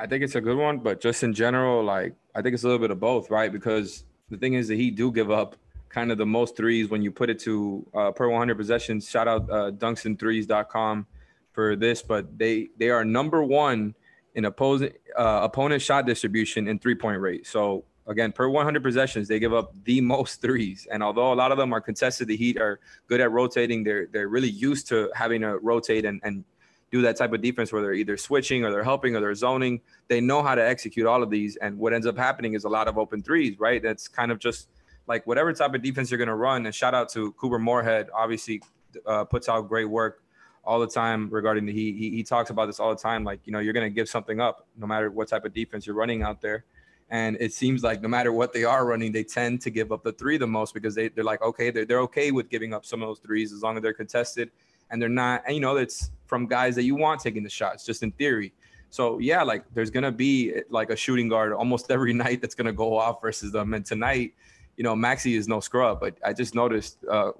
i 0.00 0.06
think 0.06 0.24
it's 0.24 0.34
a 0.34 0.40
good 0.40 0.56
one 0.56 0.78
but 0.78 1.00
just 1.00 1.22
in 1.22 1.32
general 1.32 1.82
like 1.84 2.14
i 2.34 2.42
think 2.42 2.54
it's 2.54 2.64
a 2.64 2.66
little 2.66 2.80
bit 2.80 2.90
of 2.90 2.98
both 2.98 3.30
right 3.30 3.52
because 3.52 4.04
the 4.30 4.36
thing 4.36 4.54
is 4.54 4.68
that 4.68 4.76
he 4.76 4.90
do 4.90 5.12
give 5.12 5.30
up 5.30 5.56
kind 5.88 6.10
of 6.12 6.18
the 6.18 6.26
most 6.26 6.56
threes 6.56 6.88
when 6.88 7.02
you 7.02 7.10
put 7.10 7.28
it 7.28 7.38
to 7.38 7.86
uh, 7.94 8.10
per 8.10 8.28
100 8.28 8.56
possessions 8.56 9.08
shout 9.08 9.28
out 9.28 9.48
uh, 9.50 9.70
dunksandthrees.com 9.72 11.06
for 11.52 11.76
this, 11.76 12.02
but 12.02 12.38
they 12.38 12.70
they 12.78 12.90
are 12.90 13.04
number 13.04 13.42
one 13.42 13.94
in 14.34 14.44
opposing 14.44 14.92
uh, 15.18 15.40
opponent 15.42 15.82
shot 15.82 16.06
distribution 16.06 16.68
and 16.68 16.80
three 16.80 16.94
point 16.94 17.20
rate. 17.20 17.46
So 17.46 17.84
again, 18.06 18.32
per 18.32 18.48
100 18.48 18.82
possessions, 18.82 19.28
they 19.28 19.38
give 19.38 19.52
up 19.52 19.74
the 19.84 20.00
most 20.14 20.40
threes. 20.40 20.86
And 20.90 21.02
although 21.02 21.32
a 21.32 21.34
lot 21.34 21.52
of 21.52 21.58
them 21.58 21.72
are 21.72 21.80
contested, 21.80 22.28
the 22.28 22.36
Heat 22.36 22.58
are 22.60 22.80
good 23.08 23.20
at 23.20 23.30
rotating. 23.30 23.84
They're 23.84 24.06
they're 24.06 24.28
really 24.28 24.50
used 24.50 24.88
to 24.88 25.10
having 25.14 25.42
to 25.42 25.58
rotate 25.58 26.04
and 26.04 26.20
and 26.22 26.44
do 26.90 27.02
that 27.02 27.16
type 27.16 27.32
of 27.32 27.40
defense 27.40 27.72
where 27.72 27.82
they're 27.82 27.94
either 27.94 28.16
switching 28.16 28.64
or 28.64 28.70
they're 28.70 28.84
helping 28.84 29.14
or 29.14 29.20
they're 29.20 29.34
zoning. 29.34 29.80
They 30.08 30.20
know 30.20 30.42
how 30.42 30.54
to 30.54 30.66
execute 30.66 31.06
all 31.06 31.22
of 31.22 31.30
these. 31.30 31.56
And 31.56 31.78
what 31.78 31.92
ends 31.92 32.06
up 32.06 32.16
happening 32.16 32.54
is 32.54 32.64
a 32.64 32.68
lot 32.68 32.88
of 32.88 32.98
open 32.98 33.22
threes, 33.22 33.60
right? 33.60 33.82
That's 33.82 34.08
kind 34.08 34.32
of 34.32 34.38
just 34.38 34.68
like 35.06 35.26
whatever 35.26 35.52
type 35.52 35.74
of 35.74 35.82
defense 35.82 36.10
you're 36.10 36.18
going 36.18 36.28
to 36.28 36.34
run. 36.34 36.66
And 36.66 36.74
shout 36.74 36.94
out 36.94 37.08
to 37.10 37.32
Couper 37.34 37.60
Moorhead, 37.60 38.08
obviously 38.14 38.60
uh, 39.06 39.24
puts 39.24 39.48
out 39.48 39.68
great 39.68 39.84
work 39.84 40.22
all 40.64 40.80
the 40.80 40.86
time 40.86 41.28
regarding 41.30 41.64
the 41.64 41.72
Heat. 41.72 41.96
He, 41.96 42.10
he 42.10 42.22
talks 42.22 42.50
about 42.50 42.66
this 42.66 42.80
all 42.80 42.90
the 42.94 43.00
time. 43.00 43.24
Like, 43.24 43.40
you 43.44 43.52
know, 43.52 43.60
you're 43.60 43.72
going 43.72 43.86
to 43.86 43.94
give 43.94 44.08
something 44.08 44.40
up 44.40 44.66
no 44.76 44.86
matter 44.86 45.10
what 45.10 45.28
type 45.28 45.44
of 45.44 45.54
defense 45.54 45.86
you're 45.86 45.96
running 45.96 46.22
out 46.22 46.40
there. 46.40 46.64
And 47.08 47.36
it 47.40 47.52
seems 47.52 47.82
like 47.82 48.02
no 48.02 48.08
matter 48.08 48.32
what 48.32 48.52
they 48.52 48.62
are 48.64 48.86
running, 48.86 49.10
they 49.10 49.24
tend 49.24 49.60
to 49.62 49.70
give 49.70 49.90
up 49.90 50.04
the 50.04 50.12
three 50.12 50.38
the 50.38 50.46
most 50.46 50.74
because 50.74 50.94
they, 50.94 51.08
they're 51.08 51.24
like, 51.24 51.42
okay, 51.42 51.70
they're, 51.70 51.84
they're 51.84 52.00
okay 52.00 52.30
with 52.30 52.48
giving 52.48 52.72
up 52.72 52.84
some 52.84 53.02
of 53.02 53.08
those 53.08 53.18
threes 53.18 53.52
as 53.52 53.62
long 53.62 53.76
as 53.76 53.82
they're 53.82 53.92
contested 53.92 54.50
and 54.90 55.02
they're 55.02 55.08
not, 55.08 55.42
and 55.46 55.54
you 55.54 55.60
know, 55.60 55.76
it's 55.76 56.10
from 56.30 56.46
guys 56.46 56.74
that 56.76 56.84
you 56.84 56.94
want 56.94 57.20
taking 57.20 57.42
the 57.42 57.50
shots, 57.50 57.84
just 57.84 58.02
in 58.02 58.12
theory. 58.12 58.54
So 58.88 59.18
yeah, 59.18 59.42
like 59.42 59.64
there's 59.74 59.90
gonna 59.90 60.12
be 60.12 60.62
like 60.70 60.88
a 60.88 60.96
shooting 60.96 61.28
guard 61.28 61.52
almost 61.52 61.90
every 61.96 62.14
night 62.14 62.40
that's 62.40 62.54
gonna 62.54 62.72
go 62.72 62.96
off 62.96 63.20
versus 63.20 63.52
them. 63.52 63.74
And 63.74 63.84
tonight, 63.84 64.32
you 64.78 64.84
know, 64.84 64.96
Maxey 64.96 65.34
is 65.34 65.46
no 65.46 65.60
scrub, 65.60 66.00
but 66.00 66.16
I 66.24 66.32
just 66.32 66.54
noticed 66.54 67.04
uh, 67.10 67.32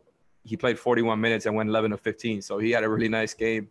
he 0.44 0.56
played 0.56 0.78
41 0.78 1.20
minutes 1.20 1.46
and 1.46 1.54
went 1.54 1.68
11 1.70 1.92
of 1.92 2.00
15. 2.00 2.42
So 2.42 2.58
he 2.58 2.70
had 2.70 2.84
a 2.84 2.88
really 2.88 3.08
nice 3.08 3.32
game. 3.32 3.70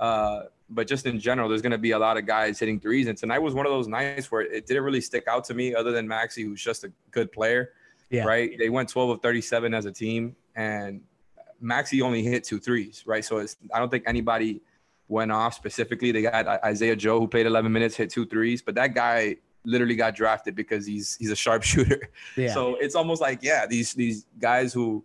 Uh, 0.00 0.44
but 0.70 0.86
just 0.86 1.04
in 1.04 1.20
general, 1.20 1.48
there's 1.48 1.62
going 1.62 1.72
to 1.72 1.78
be 1.78 1.90
a 1.90 1.98
lot 1.98 2.16
of 2.16 2.26
guys 2.26 2.58
hitting 2.58 2.80
threes. 2.80 3.06
And 3.08 3.16
tonight 3.18 3.38
was 3.38 3.54
one 3.54 3.66
of 3.66 3.72
those 3.72 3.88
nights 3.88 4.30
where 4.30 4.40
it 4.40 4.66
didn't 4.66 4.82
really 4.82 5.00
stick 5.00 5.24
out 5.28 5.44
to 5.44 5.54
me, 5.54 5.74
other 5.74 5.92
than 5.92 6.08
Maxey, 6.08 6.42
who's 6.42 6.62
just 6.62 6.84
a 6.84 6.92
good 7.10 7.30
player. 7.30 7.72
Yeah. 8.10 8.24
Right. 8.24 8.56
They 8.58 8.68
went 8.68 8.88
12 8.88 9.10
of 9.10 9.22
37 9.22 9.74
as 9.74 9.84
a 9.84 9.92
team, 9.92 10.36
and 10.54 11.02
Maxey 11.62 12.02
only 12.02 12.22
hit 12.22 12.44
two 12.44 12.58
threes. 12.58 13.04
Right. 13.06 13.24
So 13.24 13.38
it's, 13.38 13.56
I 13.72 13.78
don't 13.78 13.90
think 13.90 14.04
anybody 14.06 14.60
went 15.08 15.32
off 15.32 15.54
specifically. 15.54 16.12
They 16.12 16.22
got 16.22 16.46
uh, 16.46 16.58
Isaiah 16.64 16.96
Joe, 16.96 17.20
who 17.20 17.28
played 17.28 17.46
11 17.46 17.72
minutes, 17.72 17.96
hit 17.96 18.10
two 18.10 18.26
threes, 18.26 18.60
but 18.60 18.74
that 18.74 18.94
guy 18.94 19.36
literally 19.64 19.94
got 19.94 20.16
drafted 20.16 20.56
because 20.56 20.84
he's 20.86 21.16
he's 21.16 21.30
a 21.30 21.36
sharpshooter. 21.36 22.10
Yeah. 22.36 22.52
So 22.52 22.76
it's 22.76 22.94
almost 22.94 23.20
like 23.20 23.42
yeah, 23.42 23.66
these 23.66 23.92
these 23.92 24.26
guys 24.38 24.72
who 24.72 25.04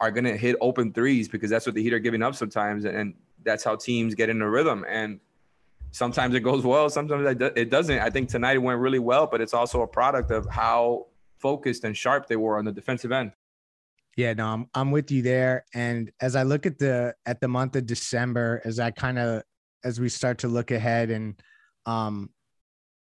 are 0.00 0.10
going 0.10 0.24
to 0.24 0.36
hit 0.36 0.56
open 0.60 0.92
threes 0.92 1.28
because 1.28 1.50
that's 1.50 1.66
what 1.66 1.74
the 1.74 1.82
Heat 1.82 1.94
are 1.94 1.98
giving 1.98 2.22
up 2.22 2.34
sometimes. 2.34 2.84
And 2.84 3.14
that's 3.44 3.62
how 3.64 3.76
teams 3.76 4.14
get 4.14 4.28
in 4.28 4.42
a 4.42 4.50
rhythm. 4.50 4.84
And 4.88 5.20
sometimes 5.92 6.34
it 6.34 6.40
goes 6.40 6.64
well, 6.64 6.90
sometimes 6.90 7.40
it 7.40 7.70
doesn't. 7.70 7.98
I 8.00 8.10
think 8.10 8.28
tonight 8.28 8.56
it 8.56 8.58
went 8.58 8.80
really 8.80 8.98
well, 8.98 9.26
but 9.26 9.40
it's 9.40 9.54
also 9.54 9.82
a 9.82 9.86
product 9.86 10.30
of 10.30 10.46
how 10.46 11.06
focused 11.38 11.84
and 11.84 11.96
sharp 11.96 12.26
they 12.26 12.36
were 12.36 12.58
on 12.58 12.64
the 12.64 12.72
defensive 12.72 13.12
end. 13.12 13.32
Yeah, 14.16 14.32
no, 14.34 14.46
I'm 14.46 14.66
I'm 14.74 14.90
with 14.90 15.10
you 15.10 15.22
there. 15.22 15.64
And 15.74 16.10
as 16.20 16.36
I 16.36 16.44
look 16.44 16.66
at 16.66 16.78
the 16.78 17.14
at 17.26 17.40
the 17.40 17.48
month 17.48 17.76
of 17.76 17.86
December, 17.86 18.62
as 18.64 18.78
I 18.78 18.90
kind 18.90 19.18
of 19.18 19.42
as 19.82 20.00
we 20.00 20.08
start 20.08 20.38
to 20.38 20.48
look 20.48 20.70
ahead 20.70 21.10
and 21.10 21.40
um 21.86 22.30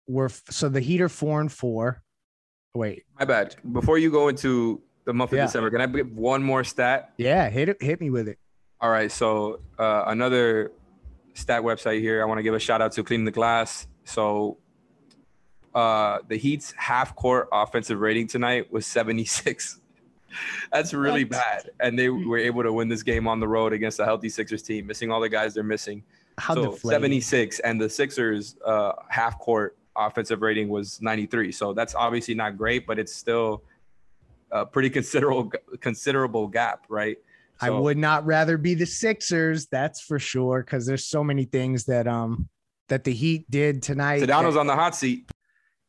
we're 0.08 0.30
so 0.50 0.70
the 0.70 0.80
Heat 0.80 1.02
are 1.02 1.10
four 1.10 1.42
and 1.42 1.52
four. 1.52 2.02
Wait. 2.74 3.04
My 3.20 3.26
bad. 3.26 3.56
Before 3.72 3.98
you 3.98 4.12
go 4.12 4.28
into 4.28 4.82
the 5.08 5.14
month 5.14 5.32
of 5.32 5.38
yeah. 5.38 5.46
December. 5.46 5.72
Can 5.72 5.82
I 5.82 5.88
give 5.88 6.12
one 6.16 6.44
more 6.44 6.64
stat? 6.64 7.14
Yeah, 7.18 7.50
hit 7.50 7.70
it, 7.70 7.82
hit 7.82 8.00
me 8.00 8.10
with 8.10 8.28
it. 8.28 8.38
All 8.80 8.92
right, 8.92 9.12
so 9.12 9.62
uh, 9.80 10.04
another 10.08 10.72
stat 11.34 11.64
website 11.64 12.02
here. 12.02 12.22
I 12.22 12.26
want 12.26 12.38
to 12.40 12.44
give 12.44 12.54
a 12.54 12.60
shout 12.60 12.82
out 12.82 12.92
to 12.92 13.04
Clean 13.04 13.24
the 13.24 13.32
Glass. 13.32 13.88
So 14.04 14.58
uh, 15.74 16.20
the 16.28 16.38
Heat's 16.38 16.74
half 16.78 17.16
court 17.16 17.48
offensive 17.52 18.00
rating 18.00 18.28
tonight 18.28 18.72
was 18.72 18.86
76. 18.86 19.80
That's 20.72 20.94
really 20.94 21.24
bad, 21.24 21.70
and 21.80 21.98
they 21.98 22.10
were 22.10 22.38
able 22.38 22.64
to 22.64 22.74
win 22.74 22.88
this 22.88 23.04
game 23.04 23.28
on 23.28 23.40
the 23.40 23.48
road 23.48 23.74
against 23.74 24.00
a 24.00 24.06
healthy 24.06 24.30
Sixers 24.30 24.62
team, 24.62 24.88
missing 24.88 25.12
all 25.12 25.20
the 25.20 25.30
guys 25.30 25.54
they're 25.54 25.64
missing. 25.64 26.04
How 26.38 26.54
so 26.54 26.72
deflating. 26.72 27.02
76, 27.02 27.60
and 27.60 27.82
the 27.82 27.90
Sixers 27.90 28.56
uh, 28.66 28.94
half 29.10 29.40
court 29.40 29.78
offensive 29.98 30.42
rating 30.42 30.70
was 30.70 31.02
93. 31.02 31.52
So 31.52 31.74
that's 31.74 31.96
obviously 31.96 32.36
not 32.36 32.58
great, 32.58 32.86
but 32.86 33.00
it's 33.00 33.14
still 33.14 33.64
a 34.52 34.66
pretty 34.66 34.90
considerable 35.00 35.52
considerable 35.80 36.48
gap, 36.48 36.86
right? 36.90 37.18
So, 37.60 37.66
I 37.66 37.70
would 37.72 37.98
not 37.98 38.24
rather 38.26 38.58
be 38.58 38.76
the 38.76 38.86
Sixers, 38.86 39.66
that's 39.66 40.00
for 40.00 40.20
sure, 40.20 40.62
because 40.62 40.86
there's 40.86 41.08
so 41.08 41.24
many 41.24 41.46
things 41.46 41.86
that 41.86 42.08
um 42.08 42.48
that 42.88 43.04
the 43.04 43.14
Heat 43.14 43.50
did 43.50 43.82
tonight. 43.82 44.22
Sedano's 44.22 44.56
on 44.56 44.68
the 44.68 44.76
hot 44.76 44.96
seat. 44.96 45.30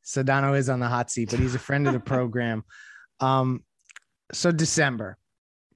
Sedano 0.05 0.57
is 0.57 0.71
on 0.71 0.81
the 0.81 0.89
hot 0.89 1.11
seat, 1.11 1.31
but 1.31 1.39
he's 1.39 1.55
a 1.55 1.59
friend 1.59 1.87
of 1.87 1.93
the 1.93 2.01
program. 2.01 2.65
Um, 3.21 3.65
so 4.33 4.53
December, 4.53 5.17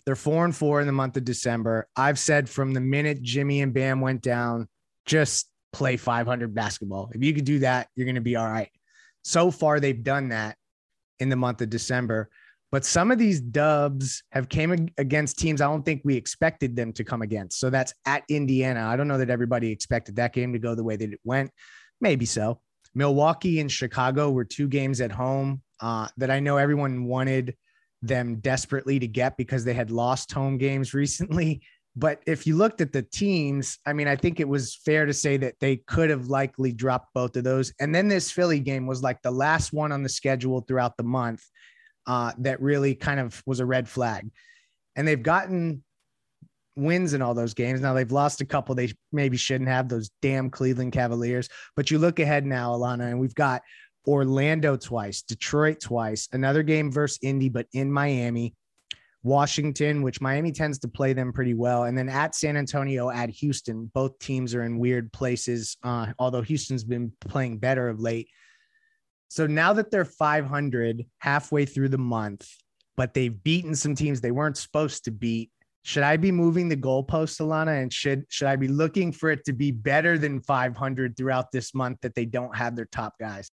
they're 0.04 0.16
four 0.16 0.44
and 0.44 0.54
four 0.54 0.80
in 0.80 0.86
the 0.86 0.92
month 0.92 1.16
of 1.16 1.24
December. 1.24 1.88
I've 1.96 2.18
said 2.18 2.48
from 2.48 2.74
the 2.74 2.80
minute 2.80 3.22
Jimmy 3.22 3.62
and 3.62 3.72
Bam 3.72 4.00
went 4.00 4.22
down, 4.22 4.68
just 5.06 5.48
play 5.72 5.96
500 5.96 6.54
basketball. 6.54 7.10
If 7.14 7.22
you 7.22 7.32
could 7.32 7.44
do 7.44 7.60
that, 7.60 7.88
you're 7.94 8.04
going 8.04 8.16
to 8.16 8.20
be 8.20 8.36
all 8.36 8.50
right. 8.50 8.70
So 9.22 9.50
far, 9.50 9.80
they've 9.80 10.02
done 10.02 10.28
that 10.30 10.56
in 11.20 11.28
the 11.28 11.36
month 11.36 11.62
of 11.62 11.70
December. 11.70 12.28
But 12.72 12.84
some 12.84 13.10
of 13.10 13.18
these 13.18 13.40
dubs 13.40 14.22
have 14.32 14.48
came 14.48 14.88
against 14.96 15.38
teams 15.38 15.60
I 15.60 15.66
don't 15.66 15.84
think 15.84 16.00
we 16.04 16.16
expected 16.16 16.74
them 16.74 16.92
to 16.94 17.04
come 17.04 17.20
against. 17.20 17.60
So 17.60 17.68
that's 17.68 17.92
at 18.06 18.24
Indiana. 18.28 18.86
I 18.86 18.96
don't 18.96 19.08
know 19.08 19.18
that 19.18 19.30
everybody 19.30 19.70
expected 19.70 20.16
that 20.16 20.32
game 20.32 20.54
to 20.54 20.58
go 20.58 20.74
the 20.74 20.82
way 20.82 20.96
that 20.96 21.12
it 21.12 21.20
went. 21.22 21.50
Maybe 22.00 22.24
so. 22.24 22.60
Milwaukee 22.94 23.60
and 23.60 23.70
Chicago 23.70 24.30
were 24.30 24.44
two 24.44 24.68
games 24.68 25.00
at 25.00 25.12
home 25.12 25.62
uh, 25.80 26.08
that 26.16 26.30
I 26.30 26.40
know 26.40 26.56
everyone 26.56 27.04
wanted 27.04 27.56
them 28.02 28.36
desperately 28.36 28.98
to 28.98 29.06
get 29.06 29.36
because 29.36 29.64
they 29.64 29.74
had 29.74 29.90
lost 29.90 30.32
home 30.32 30.58
games 30.58 30.94
recently. 30.94 31.62
But 31.94 32.22
if 32.26 32.46
you 32.46 32.56
looked 32.56 32.80
at 32.80 32.90
the 32.90 33.02
teams, 33.02 33.78
I 33.84 33.92
mean, 33.92 34.08
I 34.08 34.16
think 34.16 34.40
it 34.40 34.48
was 34.48 34.74
fair 34.74 35.04
to 35.04 35.12
say 35.12 35.36
that 35.36 35.56
they 35.60 35.76
could 35.76 36.08
have 36.08 36.28
likely 36.28 36.72
dropped 36.72 37.12
both 37.12 37.36
of 37.36 37.44
those. 37.44 37.70
And 37.80 37.94
then 37.94 38.08
this 38.08 38.30
Philly 38.30 38.60
game 38.60 38.86
was 38.86 39.02
like 39.02 39.20
the 39.20 39.30
last 39.30 39.74
one 39.74 39.92
on 39.92 40.02
the 40.02 40.08
schedule 40.08 40.62
throughout 40.62 40.96
the 40.96 41.02
month 41.02 41.44
uh, 42.06 42.32
that 42.38 42.62
really 42.62 42.94
kind 42.94 43.20
of 43.20 43.42
was 43.44 43.60
a 43.60 43.66
red 43.66 43.86
flag. 43.86 44.30
And 44.96 45.06
they've 45.06 45.22
gotten 45.22 45.84
wins 46.76 47.12
in 47.12 47.22
all 47.22 47.34
those 47.34 47.54
games. 47.54 47.80
Now 47.80 47.94
they've 47.94 48.10
lost 48.10 48.40
a 48.40 48.46
couple 48.46 48.74
they 48.74 48.92
maybe 49.12 49.36
shouldn't 49.36 49.68
have, 49.68 49.88
those 49.88 50.10
damn 50.22 50.50
Cleveland 50.50 50.92
Cavaliers. 50.92 51.48
But 51.76 51.90
you 51.90 51.98
look 51.98 52.18
ahead 52.18 52.46
now, 52.46 52.72
Alana, 52.72 53.10
and 53.10 53.20
we've 53.20 53.34
got 53.34 53.62
Orlando 54.06 54.76
twice, 54.76 55.22
Detroit 55.22 55.80
twice, 55.80 56.28
another 56.32 56.62
game 56.62 56.90
versus 56.90 57.18
Indy, 57.22 57.48
but 57.48 57.66
in 57.72 57.92
Miami. 57.92 58.54
Washington, 59.24 60.02
which 60.02 60.20
Miami 60.20 60.50
tends 60.50 60.80
to 60.80 60.88
play 60.88 61.12
them 61.12 61.32
pretty 61.32 61.54
well, 61.54 61.84
and 61.84 61.96
then 61.96 62.08
at 62.08 62.34
San 62.34 62.56
Antonio, 62.56 63.08
at 63.08 63.30
Houston. 63.30 63.90
Both 63.94 64.18
teams 64.18 64.54
are 64.54 64.64
in 64.64 64.78
weird 64.78 65.12
places, 65.12 65.76
uh, 65.84 66.06
although 66.18 66.42
Houston's 66.42 66.82
been 66.82 67.12
playing 67.20 67.58
better 67.58 67.88
of 67.88 68.00
late. 68.00 68.28
So 69.28 69.46
now 69.46 69.72
that 69.74 69.90
they're 69.90 70.04
500 70.04 71.06
halfway 71.18 71.66
through 71.66 71.90
the 71.90 71.98
month, 71.98 72.48
but 72.96 73.14
they've 73.14 73.42
beaten 73.42 73.74
some 73.74 73.94
teams 73.94 74.20
they 74.20 74.32
weren't 74.32 74.56
supposed 74.56 75.04
to 75.04 75.12
beat, 75.12 75.50
should 75.84 76.02
I 76.02 76.16
be 76.16 76.30
moving 76.30 76.68
the 76.68 76.76
goalpost, 76.76 77.40
Alana? 77.40 77.80
And 77.82 77.92
should 77.92 78.24
should 78.28 78.46
I 78.46 78.56
be 78.56 78.68
looking 78.68 79.10
for 79.10 79.30
it 79.30 79.44
to 79.46 79.52
be 79.52 79.70
better 79.70 80.18
than 80.18 80.40
500 80.40 81.16
throughout 81.16 81.50
this 81.50 81.74
month 81.74 81.98
that 82.02 82.14
they 82.14 82.24
don't 82.24 82.56
have 82.56 82.76
their 82.76 82.86
top 82.86 83.14
guys? 83.18 83.50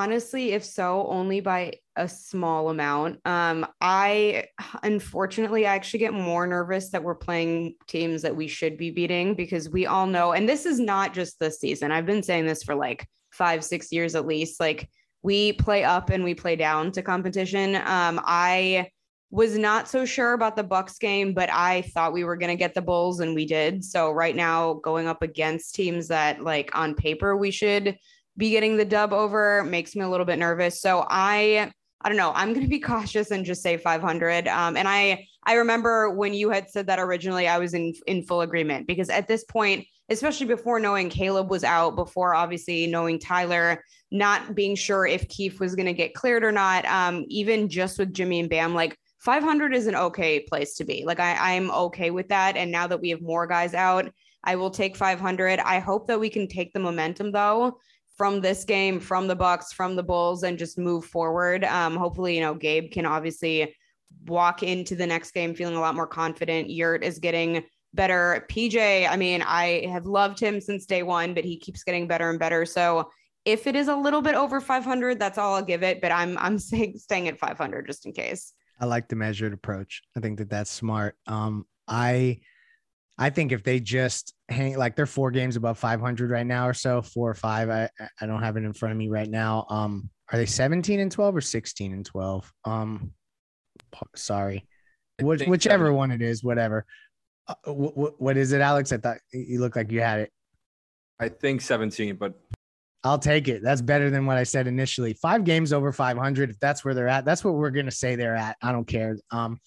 Honestly, 0.00 0.52
if 0.52 0.64
so, 0.64 1.06
only 1.08 1.40
by 1.40 1.74
a 1.94 2.08
small 2.08 2.70
amount. 2.70 3.20
Um, 3.26 3.66
I 3.82 4.46
unfortunately 4.82 5.66
I 5.66 5.74
actually 5.74 5.98
get 5.98 6.14
more 6.14 6.46
nervous 6.46 6.88
that 6.92 7.04
we're 7.04 7.14
playing 7.14 7.74
teams 7.86 8.22
that 8.22 8.34
we 8.34 8.48
should 8.48 8.78
be 8.78 8.90
beating 8.90 9.34
because 9.34 9.68
we 9.68 9.84
all 9.84 10.06
know, 10.06 10.32
and 10.32 10.48
this 10.48 10.64
is 10.64 10.80
not 10.80 11.12
just 11.12 11.38
this 11.38 11.60
season. 11.60 11.92
I've 11.92 12.06
been 12.06 12.22
saying 12.22 12.46
this 12.46 12.62
for 12.62 12.74
like 12.74 13.06
five, 13.30 13.62
six 13.62 13.92
years 13.92 14.14
at 14.14 14.26
least. 14.26 14.58
Like 14.58 14.88
we 15.22 15.52
play 15.52 15.84
up 15.84 16.08
and 16.08 16.24
we 16.24 16.32
play 16.32 16.56
down 16.56 16.92
to 16.92 17.02
competition. 17.02 17.74
Um, 17.74 18.22
I 18.24 18.88
was 19.30 19.58
not 19.58 19.86
so 19.86 20.06
sure 20.06 20.32
about 20.32 20.56
the 20.56 20.64
Bucks 20.64 20.96
game, 20.96 21.34
but 21.34 21.50
I 21.52 21.82
thought 21.82 22.14
we 22.14 22.24
were 22.24 22.36
going 22.36 22.48
to 22.48 22.56
get 22.56 22.72
the 22.72 22.80
Bulls 22.80 23.20
and 23.20 23.34
we 23.34 23.44
did. 23.44 23.84
So 23.84 24.12
right 24.12 24.34
now 24.34 24.80
going 24.82 25.08
up 25.08 25.20
against 25.20 25.74
teams 25.74 26.08
that 26.08 26.42
like 26.42 26.70
on 26.74 26.94
paper 26.94 27.36
we 27.36 27.50
should 27.50 27.98
be 28.40 28.50
getting 28.50 28.76
the 28.76 28.84
dub 28.84 29.12
over 29.12 29.62
makes 29.62 29.94
me 29.94 30.02
a 30.02 30.08
little 30.08 30.26
bit 30.26 30.38
nervous. 30.38 30.80
So 30.80 31.06
I 31.08 31.72
I 32.02 32.08
don't 32.08 32.16
know. 32.16 32.32
I'm 32.34 32.54
going 32.54 32.64
to 32.64 32.70
be 32.70 32.80
cautious 32.92 33.30
and 33.30 33.44
just 33.44 33.62
say 33.62 33.76
500. 33.76 34.48
Um, 34.48 34.76
and 34.76 34.88
I 34.88 35.26
I 35.44 35.54
remember 35.54 36.10
when 36.10 36.34
you 36.34 36.50
had 36.50 36.68
said 36.68 36.86
that 36.88 36.98
originally, 36.98 37.46
I 37.46 37.58
was 37.58 37.74
in 37.74 37.94
in 38.08 38.24
full 38.24 38.40
agreement 38.40 38.88
because 38.88 39.10
at 39.10 39.28
this 39.28 39.44
point, 39.44 39.86
especially 40.08 40.46
before 40.46 40.80
knowing 40.80 41.08
Caleb 41.08 41.50
was 41.50 41.62
out, 41.62 41.94
before 41.94 42.34
obviously 42.34 42.86
knowing 42.88 43.18
Tyler, 43.18 43.84
not 44.10 44.54
being 44.54 44.74
sure 44.74 45.06
if 45.06 45.28
Keith 45.28 45.60
was 45.60 45.76
going 45.76 45.86
to 45.86 45.92
get 45.92 46.14
cleared 46.14 46.42
or 46.42 46.52
not, 46.52 46.84
um, 46.86 47.24
even 47.28 47.68
just 47.68 47.98
with 47.98 48.12
Jimmy 48.12 48.40
and 48.40 48.50
Bam, 48.50 48.74
like 48.74 48.96
500 49.20 49.74
is 49.74 49.86
an 49.86 49.94
okay 49.94 50.40
place 50.40 50.74
to 50.76 50.84
be. 50.84 51.04
Like 51.04 51.20
I 51.20 51.56
I'm 51.56 51.70
okay 51.70 52.10
with 52.10 52.28
that. 52.28 52.56
And 52.56 52.72
now 52.72 52.86
that 52.86 53.00
we 53.00 53.10
have 53.10 53.20
more 53.20 53.46
guys 53.46 53.74
out, 53.74 54.10
I 54.42 54.56
will 54.56 54.70
take 54.70 54.96
500. 54.96 55.60
I 55.60 55.78
hope 55.78 56.06
that 56.06 56.18
we 56.18 56.30
can 56.30 56.48
take 56.48 56.72
the 56.72 56.80
momentum 56.80 57.30
though 57.30 57.78
from 58.20 58.42
this 58.42 58.64
game, 58.64 59.00
from 59.00 59.28
the 59.28 59.34
Bucks, 59.34 59.72
from 59.72 59.96
the 59.96 60.02
Bulls, 60.02 60.42
and 60.42 60.58
just 60.58 60.76
move 60.76 61.06
forward. 61.06 61.64
Um, 61.64 61.96
hopefully, 61.96 62.34
you 62.34 62.42
know, 62.42 62.52
Gabe 62.52 62.92
can 62.92 63.06
obviously 63.06 63.74
walk 64.26 64.62
into 64.62 64.94
the 64.94 65.06
next 65.06 65.30
game 65.30 65.54
feeling 65.54 65.74
a 65.74 65.80
lot 65.80 65.94
more 65.94 66.06
confident. 66.06 66.68
Yurt 66.68 67.02
is 67.02 67.18
getting 67.18 67.64
better. 67.94 68.44
PJ, 68.50 69.08
I 69.08 69.16
mean, 69.16 69.40
I 69.40 69.86
have 69.90 70.04
loved 70.04 70.38
him 70.38 70.60
since 70.60 70.84
day 70.84 71.02
one, 71.02 71.32
but 71.32 71.44
he 71.44 71.58
keeps 71.58 71.82
getting 71.82 72.06
better 72.06 72.28
and 72.28 72.38
better. 72.38 72.66
So 72.66 73.08
if 73.46 73.66
it 73.66 73.74
is 73.74 73.88
a 73.88 73.96
little 73.96 74.20
bit 74.20 74.34
over 74.34 74.60
500, 74.60 75.18
that's 75.18 75.38
all 75.38 75.54
I'll 75.54 75.64
give 75.64 75.82
it. 75.82 76.02
But 76.02 76.12
I'm 76.12 76.36
I'm 76.36 76.58
saying 76.68 76.98
staying 76.98 77.26
at 77.26 77.38
500 77.38 77.86
just 77.86 78.04
in 78.04 78.12
case. 78.12 78.52
I 78.78 78.84
like 78.84 79.08
the 79.08 79.16
measured 79.16 79.54
approach. 79.54 80.02
I 80.14 80.20
think 80.20 80.36
that 80.40 80.50
that's 80.50 80.70
smart. 80.70 81.16
Um, 81.26 81.64
I 81.88 82.40
I 83.20 83.28
think 83.28 83.52
if 83.52 83.62
they 83.62 83.80
just 83.80 84.34
hang 84.48 84.78
like 84.78 84.96
they're 84.96 85.04
four 85.04 85.30
games 85.30 85.56
above 85.56 85.78
500 85.78 86.30
right 86.30 86.46
now 86.46 86.66
or 86.66 86.72
so, 86.72 87.02
four 87.02 87.30
or 87.30 87.34
five. 87.34 87.68
I 87.68 87.90
I 88.18 88.26
don't 88.26 88.42
have 88.42 88.56
it 88.56 88.64
in 88.64 88.72
front 88.72 88.92
of 88.92 88.98
me 88.98 89.08
right 89.08 89.28
now. 89.28 89.66
Um, 89.68 90.08
are 90.32 90.38
they 90.38 90.46
17 90.46 90.98
and 90.98 91.12
12 91.12 91.36
or 91.36 91.40
16 91.42 91.92
and 91.92 92.06
12? 92.06 92.52
Um, 92.64 93.12
sorry, 94.16 94.66
Which, 95.20 95.42
whichever 95.42 95.88
so. 95.88 95.94
one 95.94 96.12
it 96.12 96.22
is, 96.22 96.42
whatever. 96.42 96.86
Uh, 97.46 97.72
what, 97.72 98.20
what 98.20 98.36
is 98.38 98.52
it, 98.52 98.62
Alex? 98.62 98.90
I 98.90 98.96
thought 98.96 99.18
you 99.32 99.60
looked 99.60 99.76
like 99.76 99.92
you 99.92 100.00
had 100.00 100.20
it. 100.20 100.32
I 101.18 101.28
think 101.28 101.60
17, 101.60 102.16
but 102.16 102.40
I'll 103.04 103.18
take 103.18 103.48
it. 103.48 103.62
That's 103.62 103.82
better 103.82 104.08
than 104.08 104.24
what 104.24 104.38
I 104.38 104.44
said 104.44 104.66
initially. 104.66 105.12
Five 105.12 105.44
games 105.44 105.74
over 105.74 105.92
500. 105.92 106.50
If 106.50 106.60
that's 106.60 106.84
where 106.86 106.94
they're 106.94 107.08
at, 107.08 107.26
that's 107.26 107.44
what 107.44 107.54
we're 107.54 107.70
gonna 107.70 107.90
say 107.90 108.16
they're 108.16 108.36
at. 108.36 108.56
I 108.62 108.72
don't 108.72 108.86
care. 108.86 109.18
Um, 109.30 109.60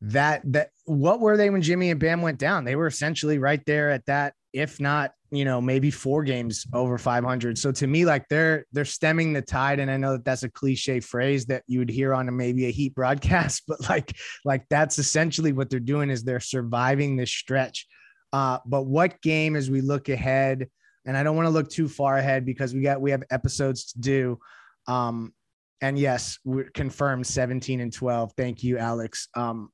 that 0.00 0.42
that 0.52 0.70
what 0.84 1.20
were 1.20 1.36
they 1.36 1.50
when 1.50 1.62
Jimmy 1.62 1.90
and 1.90 1.98
Bam 1.98 2.22
went 2.22 2.38
down? 2.38 2.64
They 2.64 2.76
were 2.76 2.86
essentially 2.86 3.38
right 3.38 3.64
there 3.66 3.90
at 3.90 4.06
that, 4.06 4.34
if 4.52 4.80
not, 4.80 5.12
you 5.30 5.44
know, 5.44 5.60
maybe 5.60 5.90
four 5.90 6.22
games 6.22 6.66
over 6.72 6.98
500. 6.98 7.58
So 7.58 7.72
to 7.72 7.86
me, 7.86 8.04
like 8.04 8.28
they're 8.28 8.64
they're 8.72 8.84
stemming 8.84 9.32
the 9.32 9.42
tide, 9.42 9.80
and 9.80 9.90
I 9.90 9.96
know 9.96 10.12
that 10.12 10.24
that's 10.24 10.44
a 10.44 10.48
cliche 10.48 11.00
phrase 11.00 11.46
that 11.46 11.64
you 11.66 11.80
would 11.80 11.90
hear 11.90 12.14
on 12.14 12.28
a 12.28 12.32
maybe 12.32 12.66
a 12.66 12.70
Heat 12.70 12.94
broadcast, 12.94 13.64
but 13.68 13.88
like 13.88 14.16
like 14.44 14.64
that's 14.70 14.98
essentially 14.98 15.52
what 15.52 15.68
they're 15.68 15.80
doing 15.80 16.10
is 16.10 16.22
they're 16.22 16.40
surviving 16.40 17.16
this 17.16 17.30
stretch. 17.30 17.86
Uh, 18.32 18.58
but 18.66 18.82
what 18.84 19.20
game 19.22 19.56
as 19.56 19.70
we 19.70 19.80
look 19.80 20.08
ahead, 20.08 20.68
and 21.06 21.16
I 21.16 21.22
don't 21.22 21.36
want 21.36 21.46
to 21.46 21.50
look 21.50 21.70
too 21.70 21.88
far 21.88 22.18
ahead 22.18 22.44
because 22.44 22.74
we 22.74 22.82
got 22.82 23.00
we 23.00 23.10
have 23.10 23.24
episodes 23.30 23.92
to 23.92 23.98
do. 23.98 24.38
Um, 24.86 25.32
and 25.80 25.98
yes, 25.98 26.38
we're 26.44 26.70
confirmed 26.70 27.26
17 27.26 27.80
and 27.80 27.92
12. 27.92 28.32
Thank 28.36 28.64
you, 28.64 28.78
Alex. 28.78 29.28
Um, 29.34 29.70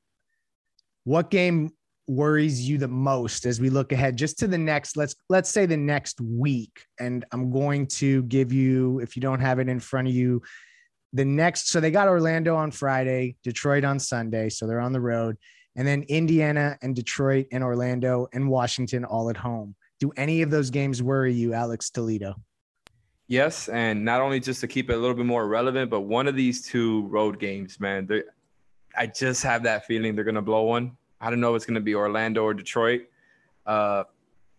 what 1.04 1.30
game 1.30 1.70
worries 2.06 2.68
you 2.68 2.76
the 2.76 2.88
most 2.88 3.46
as 3.46 3.60
we 3.60 3.70
look 3.70 3.92
ahead 3.92 4.16
just 4.16 4.38
to 4.38 4.46
the 4.46 4.58
next 4.58 4.94
let's 4.94 5.14
let's 5.30 5.48
say 5.48 5.64
the 5.64 5.76
next 5.76 6.20
week? 6.20 6.84
And 6.98 7.24
i'm 7.32 7.50
going 7.50 7.86
to 7.86 8.22
give 8.24 8.52
you 8.52 8.98
if 9.00 9.16
you 9.16 9.22
don't 9.22 9.40
have 9.40 9.58
it 9.58 9.68
in 9.68 9.80
front 9.80 10.08
of 10.08 10.14
you 10.14 10.42
the 11.12 11.24
next 11.24 11.68
so 11.68 11.80
they 11.80 11.90
got 11.90 12.08
orlando 12.08 12.56
on 12.56 12.70
friday 12.70 13.36
detroit 13.42 13.84
on 13.84 13.98
sunday 13.98 14.48
so 14.48 14.66
they're 14.66 14.80
on 14.80 14.92
the 14.92 15.00
road 15.00 15.36
and 15.76 15.86
then 15.86 16.02
indiana 16.08 16.76
and 16.82 16.94
detroit 16.94 17.46
and 17.52 17.64
orlando 17.64 18.26
and 18.32 18.48
washington 18.48 19.04
all 19.04 19.30
at 19.30 19.36
home. 19.36 19.74
Do 20.00 20.12
any 20.16 20.42
of 20.42 20.50
those 20.50 20.70
games 20.70 21.02
worry 21.02 21.32
you 21.32 21.54
alex 21.54 21.88
toledo? 21.88 22.34
Yes 23.28 23.68
and 23.68 24.04
not 24.04 24.20
only 24.20 24.40
just 24.40 24.60
to 24.60 24.66
keep 24.66 24.90
it 24.90 24.94
a 24.94 24.98
little 24.98 25.16
bit 25.16 25.24
more 25.24 25.48
relevant 25.48 25.90
but 25.90 26.02
one 26.02 26.28
of 26.28 26.36
these 26.36 26.66
two 26.66 27.06
road 27.06 27.38
games 27.38 27.80
man 27.80 28.06
I 28.96 29.06
just 29.06 29.42
have 29.42 29.62
that 29.64 29.86
feeling 29.86 30.14
they're 30.14 30.24
gonna 30.24 30.42
blow 30.42 30.62
one. 30.62 30.96
I 31.20 31.30
don't 31.30 31.40
know 31.40 31.54
if 31.54 31.56
it's 31.56 31.66
gonna 31.66 31.80
be 31.80 31.94
Orlando 31.94 32.44
or 32.44 32.54
Detroit. 32.54 33.02
Uh, 33.66 34.04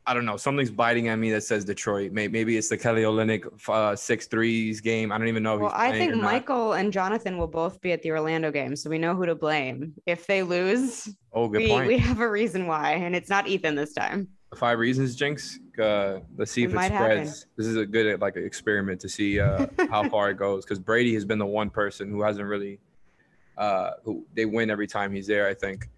I 0.08 0.14
don't 0.14 0.26
know. 0.26 0.38
Something's 0.38 0.70
biting 0.70 1.08
at 1.08 1.18
me 1.18 1.32
that 1.32 1.42
says 1.42 1.66
Detroit. 1.66 2.12
Maybe, 2.12 2.32
maybe 2.32 2.58
it's 2.58 2.70
the 2.70 2.78
Kelly 2.78 3.02
Olynyk 3.02 3.48
uh, 3.68 3.96
six 3.96 4.28
threes 4.28 4.80
game. 4.80 5.12
I 5.12 5.18
don't 5.18 5.28
even 5.28 5.42
know. 5.42 5.58
well, 5.58 5.72
I 5.74 5.92
think 5.92 6.16
Michael 6.16 6.74
and 6.74 6.94
Jonathan 6.94 7.38
will 7.38 7.48
both 7.48 7.82
be 7.82 7.92
at 7.92 8.04
the 8.04 8.12
Orlando 8.12 8.52
game, 8.52 8.76
so 8.76 8.90
we 8.90 9.00
know 9.00 9.16
who 9.16 9.26
to 9.26 9.34
blame 9.34 9.94
if 10.06 10.28
they 10.28 10.44
lose. 10.44 11.10
Oh, 11.34 11.48
good 11.48 11.64
we, 11.64 11.68
point. 11.70 11.88
We 11.88 11.98
have 11.98 12.20
a 12.20 12.30
reason 12.30 12.68
why, 12.68 12.92
and 12.92 13.16
it's 13.16 13.30
not 13.30 13.48
Ethan 13.48 13.74
this 13.74 13.94
time. 13.94 14.28
Five 14.54 14.78
reasons, 14.78 15.16
Jinx. 15.16 15.60
Uh, 15.78 16.20
let's 16.38 16.52
see 16.52 16.64
it 16.64 16.70
if 16.70 16.76
it 16.76 16.86
spreads. 16.86 16.92
Happen. 16.92 17.50
This 17.58 17.68
is 17.68 17.76
a 17.76 17.86
good 17.86 18.22
like 18.22 18.36
experiment 18.38 19.02
to 19.02 19.10
see 19.10 19.40
uh, 19.40 19.66
how 19.90 20.08
far 20.10 20.30
it 20.30 20.38
goes 20.38 20.64
because 20.64 20.80
Brady 20.80 21.14
has 21.16 21.26
been 21.26 21.40
the 21.40 21.46
one 21.46 21.70
person 21.70 22.12
who 22.12 22.22
hasn't 22.22 22.46
really 22.46 22.80
uh, 23.58 23.92
who 24.04 24.26
they 24.34 24.46
win 24.46 24.70
every 24.70 24.88
time 24.88 25.14
he's 25.14 25.28
there. 25.28 25.48
I 25.48 25.54
think. 25.54 25.90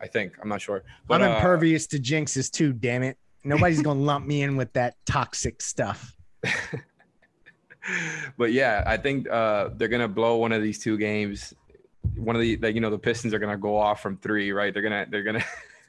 I 0.00 0.06
think 0.06 0.34
I'm 0.42 0.48
not 0.48 0.60
sure. 0.60 0.82
But, 1.06 1.22
I'm 1.22 1.30
uh, 1.30 1.36
impervious 1.36 1.86
uh, 1.86 1.96
to 1.96 1.98
jinxes 1.98 2.50
too. 2.50 2.72
Damn 2.72 3.02
it! 3.02 3.16
Nobody's 3.44 3.80
gonna 3.88 4.00
lump 4.00 4.26
me 4.26 4.42
in 4.42 4.56
with 4.56 4.72
that 4.74 4.96
toxic 5.06 5.62
stuff. 5.62 6.14
but 8.36 8.52
yeah, 8.52 8.82
I 8.86 8.96
think 8.96 9.28
uh, 9.30 9.70
they're 9.76 9.88
gonna 9.88 10.08
blow 10.08 10.36
one 10.36 10.52
of 10.52 10.62
these 10.62 10.78
two 10.78 10.98
games. 10.98 11.54
One 12.16 12.36
of 12.36 12.42
the 12.42 12.56
like 12.58 12.74
you 12.74 12.80
know 12.80 12.90
the 12.90 12.98
Pistons 12.98 13.32
are 13.34 13.38
gonna 13.38 13.56
go 13.56 13.76
off 13.76 14.02
from 14.02 14.16
three, 14.18 14.52
right? 14.52 14.72
They're 14.72 14.82
gonna 14.82 15.06
they're 15.08 15.22
gonna. 15.22 15.44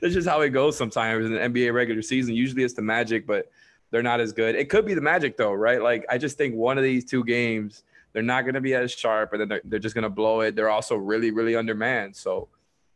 That's 0.00 0.14
just 0.14 0.28
how 0.28 0.42
it 0.42 0.50
goes 0.50 0.76
sometimes 0.76 1.26
in 1.26 1.32
the 1.32 1.38
NBA 1.38 1.72
regular 1.72 2.02
season. 2.02 2.34
Usually 2.34 2.64
it's 2.64 2.74
the 2.74 2.82
Magic, 2.82 3.26
but 3.26 3.50
they're 3.90 4.02
not 4.02 4.20
as 4.20 4.32
good. 4.32 4.54
It 4.54 4.68
could 4.68 4.84
be 4.86 4.94
the 4.94 5.00
Magic 5.00 5.36
though, 5.36 5.52
right? 5.52 5.82
Like 5.82 6.04
I 6.08 6.18
just 6.18 6.36
think 6.36 6.54
one 6.54 6.78
of 6.78 6.84
these 6.84 7.04
two 7.04 7.24
games 7.24 7.84
they're 8.12 8.22
not 8.22 8.42
going 8.42 8.54
to 8.54 8.60
be 8.60 8.74
as 8.74 8.92
sharp, 8.92 9.32
and 9.32 9.40
then 9.40 9.48
they're, 9.48 9.60
they're 9.64 9.78
just 9.78 9.94
going 9.94 10.02
to 10.02 10.10
blow 10.10 10.40
it. 10.40 10.54
They're 10.54 10.70
also 10.70 10.96
really, 10.96 11.30
really 11.30 11.56
undermanned, 11.56 12.14
so 12.14 12.48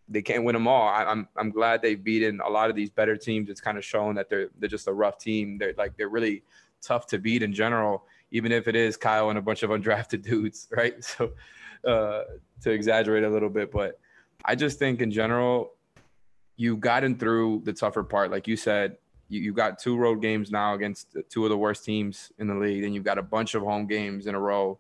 they 0.09 0.23
can't 0.23 0.45
win 0.45 0.55
them 0.55 0.69
all. 0.69 0.89
I, 0.89 1.03
am 1.03 1.09
I'm, 1.09 1.29
I'm 1.37 1.51
glad 1.51 1.83
they've 1.83 2.03
beaten 2.03 2.41
a 2.41 2.49
lot 2.49 2.71
of 2.71 2.77
these 2.77 2.91
better 2.91 3.17
teams. 3.17 3.49
It's 3.49 3.61
kind 3.61 3.79
of 3.79 3.85
shown 3.85 4.15
that 4.17 4.29
they're 4.29 4.49
they're 4.59 4.69
just 4.69 4.89
a 4.89 4.93
rough 4.93 5.19
team. 5.19 5.59
They're 5.59 5.75
like 5.77 5.97
they're 5.97 6.09
really 6.09 6.43
tough 6.83 7.07
to 7.09 7.19
beat 7.19 7.43
in 7.43 7.53
general, 7.53 8.05
even 8.31 8.53
if 8.53 8.69
it 8.69 8.77
is 8.77 8.97
Kyle 8.97 9.31
and 9.31 9.39
a 9.39 9.43
bunch 9.43 9.63
of 9.63 9.71
undrafted 9.77 10.23
dudes, 10.23 10.69
right? 10.71 10.95
So 11.03 11.33
uh, 11.87 12.23
to 12.63 12.71
exaggerate 12.71 13.23
a 13.23 13.29
little 13.29 13.49
bit, 13.49 13.71
but 13.71 14.01
I 14.45 14.55
just 14.55 14.79
think 14.79 15.01
in 15.01 15.11
general, 15.11 15.75
you've 16.57 16.81
gotten 16.81 17.17
through 17.17 17.63
the 17.65 17.73
tougher 17.73 18.03
part. 18.03 18.31
Like 18.31 18.49
you 18.49 18.57
said, 18.57 18.97
you, 19.29 19.41
you 19.41 19.53
got 19.53 19.79
two 19.79 19.97
road 19.97 20.21
games 20.21 20.51
now 20.51 20.75
against 20.75 21.17
two 21.29 21.45
of 21.45 21.51
the 21.51 21.57
worst 21.57 21.85
teams 21.85 22.33
in 22.39 22.49
the 22.49 22.55
league, 22.55 22.83
and 22.83 22.95
you've 22.95 23.05
got 23.05 23.19
a 23.19 23.23
bunch 23.23 23.55
of 23.55 23.63
home 23.63 23.87
games 23.87 24.27
in 24.27 24.35
a 24.35 24.41
row 24.41 24.79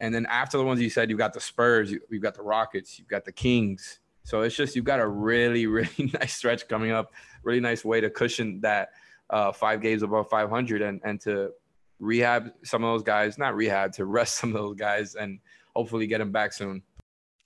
and 0.00 0.14
then 0.14 0.26
after 0.26 0.58
the 0.58 0.64
ones 0.64 0.80
you 0.80 0.90
said, 0.90 1.08
you've 1.10 1.18
got 1.18 1.32
the 1.32 1.40
Spurs, 1.40 1.90
you, 1.90 2.00
have 2.12 2.22
got 2.22 2.34
the 2.34 2.42
Rockets, 2.42 2.98
you've 2.98 3.08
got 3.08 3.24
the 3.24 3.32
Kings. 3.32 4.00
So 4.24 4.42
it's 4.42 4.56
just 4.56 4.76
you've 4.76 4.84
got 4.84 5.00
a 5.00 5.06
really, 5.06 5.66
really 5.66 6.12
nice 6.20 6.34
stretch 6.34 6.68
coming 6.68 6.90
up. 6.90 7.12
Really 7.42 7.60
nice 7.60 7.84
way 7.84 8.00
to 8.00 8.10
cushion 8.10 8.60
that 8.60 8.90
uh, 9.30 9.52
five 9.52 9.80
games 9.80 10.02
above 10.02 10.28
500 10.28 10.82
and 10.82 11.00
and 11.04 11.20
to 11.22 11.50
rehab 11.98 12.52
some 12.62 12.84
of 12.84 12.92
those 12.92 13.02
guys, 13.02 13.38
not 13.38 13.54
rehab, 13.54 13.92
to 13.92 14.04
rest 14.04 14.36
some 14.36 14.50
of 14.50 14.62
those 14.62 14.76
guys 14.76 15.14
and 15.14 15.38
hopefully 15.74 16.06
get 16.06 16.18
them 16.18 16.32
back 16.32 16.52
soon. 16.52 16.82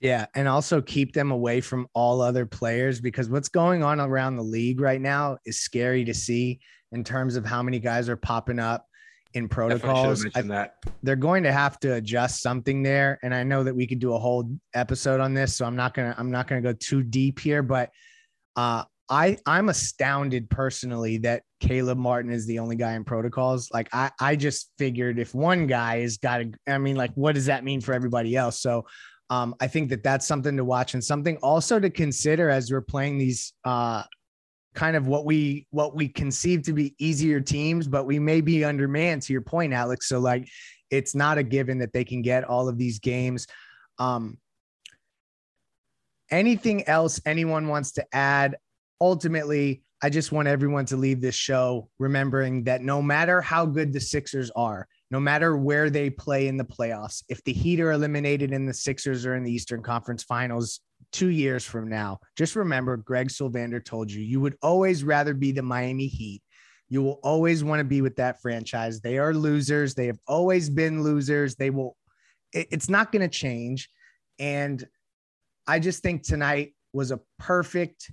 Yeah, 0.01 0.27
and 0.35 0.49
also 0.49 0.81
keep 0.81 1.13
them 1.13 1.31
away 1.31 1.61
from 1.61 1.87
all 1.93 2.23
other 2.23 2.47
players 2.47 3.01
because 3.01 3.29
what's 3.29 3.51
going 3.51 3.83
on 3.83 4.01
around 4.01 4.37
the 4.37 4.43
league 4.43 4.81
right 4.81 5.01
now 5.01 5.37
is 5.45 5.61
scary 5.61 6.05
to 6.07 6.15
see 6.15 6.59
in 6.93 7.05
terms 7.05 7.37
of 7.37 7.45
how 7.45 7.63
many 7.63 7.79
guys 7.79 8.09
are 8.09 8.17
popping 8.17 8.59
up 8.59 8.87
in 9.35 9.49
protocols. 9.49 10.27
I, 10.35 10.69
they're 11.03 11.17
going 11.17 11.43
to 11.45 11.53
have 11.53 11.79
to 11.81 11.95
adjust 11.95 12.43
something 12.43 12.83
there, 12.83 13.19
and 13.23 13.35
I 13.35 13.43
know 13.45 13.65
that 13.65 13.75
we 13.75 13.87
could 13.87 13.99
do 13.99 14.15
a 14.15 14.19
whole 14.19 14.51
episode 14.75 15.21
on 15.21 15.35
this, 15.35 15.57
so 15.57 15.65
I'm 15.65 15.77
not 15.77 15.95
gonna 15.95 16.15
I'm 16.19 16.31
not 16.31 16.49
gonna 16.49 16.61
go 16.61 16.73
too 16.73 17.03
deep 17.03 17.39
here, 17.39 17.63
but 17.63 17.91
uh, 18.57 18.85
I 19.09 19.37
I'm 19.45 19.69
astounded 19.69 20.49
personally 20.51 21.19
that 21.19 21.43
Caleb 21.61 21.99
Martin 21.99 22.33
is 22.33 22.47
the 22.47 22.61
only 22.61 22.77
guy 22.77 22.93
in 22.95 23.05
protocols. 23.05 23.69
Like 23.73 23.89
I, 23.93 24.11
I 24.21 24.37
just 24.37 24.71
figured 24.79 25.19
if 25.19 25.35
one 25.35 25.67
guy 25.67 26.01
has 26.01 26.17
got 26.17 26.39
to, 26.39 26.53
I 26.67 26.79
mean, 26.79 26.97
like, 26.97 27.13
what 27.15 27.35
does 27.35 27.47
that 27.47 27.65
mean 27.65 27.81
for 27.81 27.93
everybody 27.93 28.37
else? 28.37 28.61
So 28.61 28.87
um, 29.29 29.55
I 29.61 29.67
think 29.67 29.91
that 29.91 30.03
that's 30.03 30.27
something 30.27 30.57
to 30.57 30.65
watch 30.65 30.95
and 30.95 31.03
something 31.03 31.37
also 31.39 31.81
to 31.81 31.91
consider 31.91 32.51
as 32.51 32.71
we're 32.71 32.81
playing 32.81 33.19
these 33.19 33.53
uh, 33.65 34.05
kind 34.75 34.97
of 34.97 35.07
what 35.07 35.25
we 35.25 35.67
what 35.71 35.95
we 35.95 36.09
conceive 36.09 36.63
to 36.63 36.73
be 36.73 36.95
easier 36.99 37.41
teams, 37.41 37.89
but 37.89 38.07
we 38.07 38.19
may 38.19 38.41
be 38.41 38.65
undermanned. 38.65 39.23
To 39.23 39.33
your 39.33 39.43
point, 39.43 39.73
Alex. 39.73 40.09
So 40.09 40.19
like, 40.19 40.49
it's 40.91 41.15
not 41.15 41.39
a 41.39 41.43
given 41.43 41.79
that 41.79 41.93
they 41.93 42.05
can 42.05 42.23
get 42.23 42.45
all 42.45 42.69
of 42.69 42.79
these 42.79 42.99
games. 42.99 43.47
Um, 43.99 44.39
anything 46.31 46.87
else 46.87 47.21
anyone 47.27 47.69
wants 47.69 47.93
to 47.93 48.07
add? 48.15 48.57
Ultimately, 49.01 49.83
I 50.03 50.09
just 50.09 50.33
want 50.33 50.49
everyone 50.49 50.87
to 50.87 50.97
leave 50.97 51.21
this 51.21 51.35
show 51.35 51.91
remembering 51.99 52.65
that 52.65 52.83
no 52.83 53.03
matter 53.03 53.41
how 53.41 53.67
good 53.67 53.93
the 53.93 54.01
Sixers 54.01 54.51
are, 54.57 54.89
no 55.11 55.21
matter 55.21 55.57
where 55.57 55.91
they 55.91 56.09
play 56.09 56.47
in 56.47 56.57
the 56.57 56.65
playoffs, 56.65 57.23
if 57.29 57.43
the 57.45 57.53
Heat 57.53 57.81
are 57.81 57.93
eliminated 57.93 58.53
in 58.53 58.65
the 58.65 58.73
Sixers 58.73 59.27
or 59.27 59.35
in 59.35 59.43
the 59.43 59.53
Eastern 59.53 59.83
Conference 59.83 60.23
Finals 60.23 60.81
two 61.13 61.29
years 61.29 61.65
from 61.65 61.89
now, 61.89 62.19
just 62.37 62.57
remember 62.57 62.97
Greg 62.97 63.29
Sylvander 63.29 63.85
told 63.85 64.11
you 64.11 64.23
you 64.23 64.41
would 64.41 64.57
always 64.63 65.05
rather 65.05 65.35
be 65.35 65.53
the 65.53 65.63
Miami 65.63 66.07
Heat. 66.07 66.43
You 66.89 67.03
will 67.03 67.21
always 67.23 67.63
want 67.63 67.81
to 67.81 67.85
be 67.85 68.03
with 68.03 68.17
that 68.17 68.41
franchise. 68.43 69.01
They 69.01 69.19
are 69.19 69.33
losers. 69.33 69.95
They 69.95 70.07
have 70.07 70.19
always 70.27 70.69
been 70.69 71.03
losers. 71.03 71.55
They 71.55 71.71
will, 71.71 71.97
it's 72.53 72.89
not 72.89 73.13
going 73.13 73.23
to 73.23 73.29
change. 73.29 73.89
And 74.39 74.85
I 75.67 75.79
just 75.79 76.03
think 76.03 76.23
tonight 76.23 76.75
was 76.93 77.13
a 77.13 77.21
perfect 77.39 78.11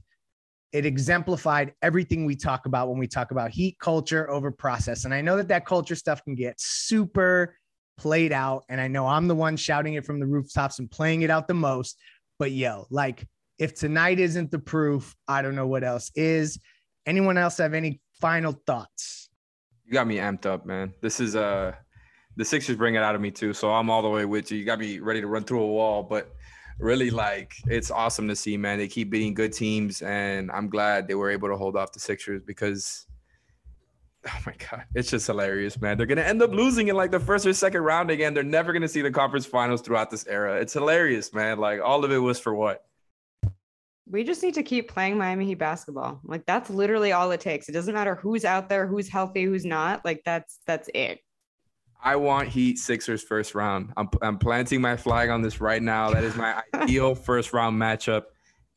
it 0.74 0.86
exemplified 0.86 1.74
everything 1.82 2.26
we 2.26 2.36
talk 2.36 2.66
about 2.66 2.90
when 2.90 3.00
we 3.00 3.08
talk 3.08 3.32
about 3.32 3.52
heat 3.52 3.78
culture 3.80 4.30
over 4.30 4.52
process. 4.52 5.06
And 5.06 5.14
I 5.14 5.22
know 5.22 5.38
that 5.38 5.48
that 5.48 5.66
culture 5.66 5.96
stuff 5.96 6.24
can 6.24 6.36
get 6.36 6.60
super 6.60 7.56
played 7.98 8.32
out. 8.32 8.64
And 8.70 8.80
I 8.80 8.88
know 8.88 9.08
I'm 9.08 9.28
the 9.28 9.36
one 9.36 9.58
shouting 9.58 9.96
it 9.96 10.06
from 10.06 10.20
the 10.20 10.28
rooftops 10.28 10.80
and 10.80 10.92
playing 10.92 11.22
it 11.22 11.30
out 11.30 11.48
the 11.48 11.54
most. 11.54 11.98
But 12.40 12.52
yo, 12.52 12.88
like 12.90 13.26
if 13.58 13.76
tonight 13.76 14.20
isn't 14.20 14.52
the 14.52 14.60
proof, 14.60 15.16
I 15.28 15.42
don't 15.42 15.56
know 15.56 15.68
what 15.68 15.84
else 15.84 16.12
is. 16.16 16.60
Anyone 17.06 17.38
else 17.38 17.58
have 17.58 17.74
any 17.74 18.02
final 18.20 18.54
thoughts? 18.66 19.30
You 19.86 19.94
got 19.94 20.08
me 20.08 20.18
amped 20.18 20.46
up, 20.46 20.66
man. 20.66 20.94
This 21.02 21.20
is 21.20 21.36
uh 21.36 21.74
the 22.36 22.46
Sixers 22.46 22.76
bring 22.76 22.96
it 22.96 23.02
out 23.02 23.16
of 23.16 23.22
me 23.22 23.32
too. 23.32 23.54
So 23.54 23.72
I'm 23.72 23.90
all 23.90 24.02
the 24.02 24.10
way 24.10 24.26
with 24.26 24.52
you. 24.52 24.60
You 24.60 24.66
got 24.66 24.80
me 24.80 25.00
ready 25.00 25.22
to 25.22 25.28
run 25.28 25.44
through 25.44 25.64
a 25.64 25.68
wall. 25.68 26.04
But 26.04 26.32
really 26.80 27.10
like 27.10 27.54
it's 27.66 27.90
awesome 27.90 28.28
to 28.28 28.36
see, 28.36 28.58
man. 28.58 28.78
They 28.78 28.88
keep 28.88 29.10
beating 29.10 29.34
good 29.34 29.54
teams, 29.54 30.02
and 30.02 30.52
I'm 30.52 30.70
glad 30.70 31.08
they 31.08 31.16
were 31.16 31.32
able 31.32 31.50
to 31.50 31.58
hold 31.58 31.76
off 31.76 31.92
the 31.92 32.00
Sixers 32.00 32.42
because 32.46 33.08
oh 34.34 34.40
my 34.46 34.54
god, 34.70 34.86
it's 34.96 35.10
just 35.10 35.28
hilarious, 35.28 35.80
man. 35.80 35.98
They're 35.98 36.08
gonna 36.08 36.22
end 36.22 36.42
up 36.42 36.52
losing 36.52 36.88
in 36.88 36.96
like 36.96 37.12
the 37.12 37.20
first 37.20 37.46
or 37.46 37.54
second 37.54 37.82
round 37.82 38.12
again. 38.12 38.34
They're 38.34 38.44
never 38.44 38.74
gonna 38.74 38.88
see 38.88 39.02
the 39.02 39.12
conference 39.12 39.46
finals 39.46 39.82
throughout 39.82 40.12
this 40.12 40.26
era. 40.28 40.60
It's 40.60 40.74
hilarious, 40.74 41.34
man. 41.34 41.60
Like 41.60 41.82
all 41.84 42.04
of 42.04 42.12
it 42.12 42.18
was 42.18 42.40
for 42.40 42.54
what? 42.54 42.84
We 44.10 44.24
just 44.24 44.42
need 44.42 44.54
to 44.54 44.64
keep 44.64 44.90
playing 44.90 45.18
Miami 45.18 45.46
Heat 45.46 45.60
basketball. 45.60 46.22
Like 46.24 46.46
that's 46.46 46.70
literally 46.70 47.12
all 47.12 47.32
it 47.32 47.42
takes. 47.42 47.70
It 47.70 47.74
doesn't 47.74 47.94
matter 47.94 48.16
who's 48.16 48.46
out 48.46 48.70
there, 48.70 48.88
who's 48.88 49.10
healthy, 49.10 49.44
who's 49.44 49.66
not. 49.66 50.04
Like 50.06 50.22
that's 50.26 50.60
that's 50.66 50.90
it. 50.94 51.20
I 52.04 52.16
want 52.16 52.50
Heat 52.50 52.78
Sixers 52.78 53.24
first 53.24 53.56
round. 53.56 53.92
I'm, 53.98 54.08
I'm 54.22 54.38
planting 54.38 54.82
my 54.82 54.96
flag 54.96 55.30
on 55.30 55.42
this 55.42 55.60
right 55.60 55.82
now. 55.82 56.12
That 56.12 56.24
is 56.24 56.36
my 56.36 56.62
ideal 56.74 57.16
first 57.16 57.54
round 57.54 57.80
matchup. 57.82 58.24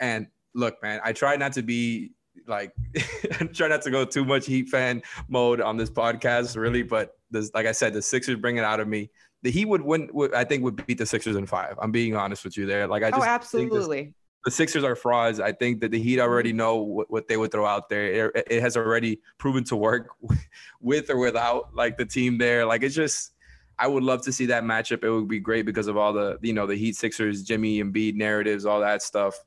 And 0.01 0.27
look, 0.55 0.83
man, 0.83 1.01
I 1.05 1.13
try 1.13 1.37
not 1.37 1.53
to 1.55 1.63
be 1.63 2.13
like, 2.51 2.73
try 3.55 3.69
not 3.69 3.83
to 3.83 3.91
go 3.91 4.05
too 4.05 4.25
much 4.25 4.47
Heat 4.47 4.69
fan 4.69 5.03
mode 5.29 5.61
on 5.61 5.77
this 5.77 5.89
podcast, 5.89 6.57
really. 6.57 6.83
But 6.83 7.17
this, 7.31 7.51
like 7.55 7.67
I 7.67 7.73
said, 7.73 7.95
the 7.95 8.03
Sixers 8.03 8.37
bring 8.37 8.59
it 8.59 8.65
out 8.65 8.81
of 8.81 8.89
me. 8.89 9.11
The 9.43 9.51
Heat 9.51 9.67
would 9.67 9.81
win. 9.81 10.11
Would, 10.13 10.35
I 10.35 10.45
think 10.45 10.63
would 10.65 10.85
beat 10.87 10.99
the 10.99 11.07
Sixers 11.07 11.37
in 11.37 11.47
five. 11.47 11.79
I'm 11.81 11.93
being 11.93 12.15
honest 12.15 12.45
with 12.45 12.59
you 12.59 12.67
there. 12.67 12.87
Like 12.87 13.03
I 13.03 13.09
oh, 13.09 13.11
just 13.13 13.23
oh, 13.23 13.25
absolutely 13.25 14.15
the 14.45 14.51
Sixers 14.51 14.85
are 14.85 14.97
frauds. 14.97 15.39
I 15.39 15.53
think 15.53 15.81
that 15.81 15.91
the 15.91 16.01
Heat 16.01 16.19
already 16.19 16.53
know 16.53 16.77
what, 16.77 17.11
what 17.11 17.29
they 17.29 17.37
would 17.37 17.53
throw 17.53 17.67
out 17.67 17.89
there. 17.89 18.31
It, 18.31 18.47
it, 18.51 18.61
has 18.63 18.77
already 18.77 19.21
proven 19.39 19.65
to 19.65 19.77
work 19.77 20.11
with 20.81 21.11
or 21.11 21.19
without 21.19 21.75
like 21.75 21.99
the 21.99 22.07
team 22.07 22.39
there. 22.39 22.65
Like 22.65 22.83
it's 22.83 22.95
just, 22.95 23.33
I 23.79 23.87
would 23.87 24.03
love 24.03 24.23
to 24.23 24.33
see 24.33 24.47
that 24.47 24.65
matchup. 24.65 25.05
It 25.05 25.11
would 25.11 25.29
be 25.29 25.41
great 25.41 25.67
because 25.67 25.89
of 25.89 25.97
all 25.97 26.13
the 26.13 26.39
you 26.43 26.53
know 26.53 26.67
the 26.67 26.77
Heat 26.77 26.97
Sixers, 26.97 27.43
Jimmy 27.43 27.81
and 27.81 27.93
Embiid 27.93 28.15
narratives, 28.15 28.65
all 28.65 28.81
that 28.81 29.03
stuff, 29.03 29.39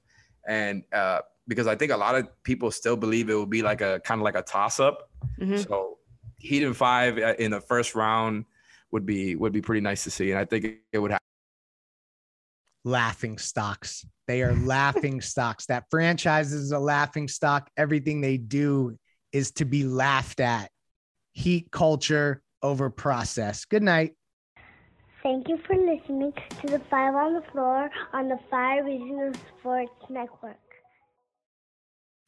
and 0.48 0.84
uh, 0.92 1.20
because 1.48 1.68
I 1.68 1.76
think 1.76 1.92
a 1.92 1.98
lot 1.98 2.16
of 2.16 2.28
people 2.44 2.72
still 2.72 2.96
believe 2.96 3.30
it 3.30 3.34
will 3.34 3.46
be 3.46 3.62
like 3.62 3.82
a 3.82 4.00
kind 4.04 4.20
of 4.20 4.24
like 4.24 4.36
a 4.36 4.42
toss 4.42 4.80
up. 4.80 5.10
Mm-hmm. 5.40 5.58
So 5.58 5.98
Heat 6.38 6.64
and 6.64 6.76
five 6.76 7.18
uh, 7.18 7.36
in 7.40 7.52
the 7.52 7.62
first 7.62 7.96
round 7.96 8.46
would 8.92 9.06
be 9.06 9.36
would 9.36 9.54
be 9.54 9.62
pretty 9.62 9.82
nice 9.82 10.04
to 10.04 10.12
see, 10.12 10.32
and 10.32 10.40
I 10.40 10.46
think 10.46 10.66
it 10.92 11.00
would 11.00 11.12
have 11.12 11.20
laughing 12.84 13.38
stocks. 13.38 14.06
They 14.28 14.42
are 14.42 14.54
laughing 14.54 15.22
stocks. 15.34 15.66
That 15.68 15.86
franchise 15.90 16.52
is 16.52 16.72
a 16.72 16.80
laughing 16.80 17.28
stock. 17.28 17.70
Everything 17.78 18.20
they 18.20 18.38
do 18.38 18.98
is 19.32 19.52
to 19.52 19.66
be 19.66 19.84
laughed 19.86 20.40
at. 20.40 20.70
Heat 21.32 21.72
culture 21.72 22.44
over 22.62 22.90
process. 22.90 23.66
Good 23.66 23.82
night. 23.82 24.14
Thank 25.24 25.48
you 25.48 25.58
for 25.66 25.76
listening 25.76 26.34
to 26.62 26.68
the 26.68 26.80
Five 26.92 27.16
on 27.16 27.34
the 27.34 27.44
Floor 27.52 27.90
on 28.12 28.28
the 28.28 28.38
Five 28.52 28.86
Reasons 28.86 29.38
Sports 29.60 29.94
Network. 30.10 30.58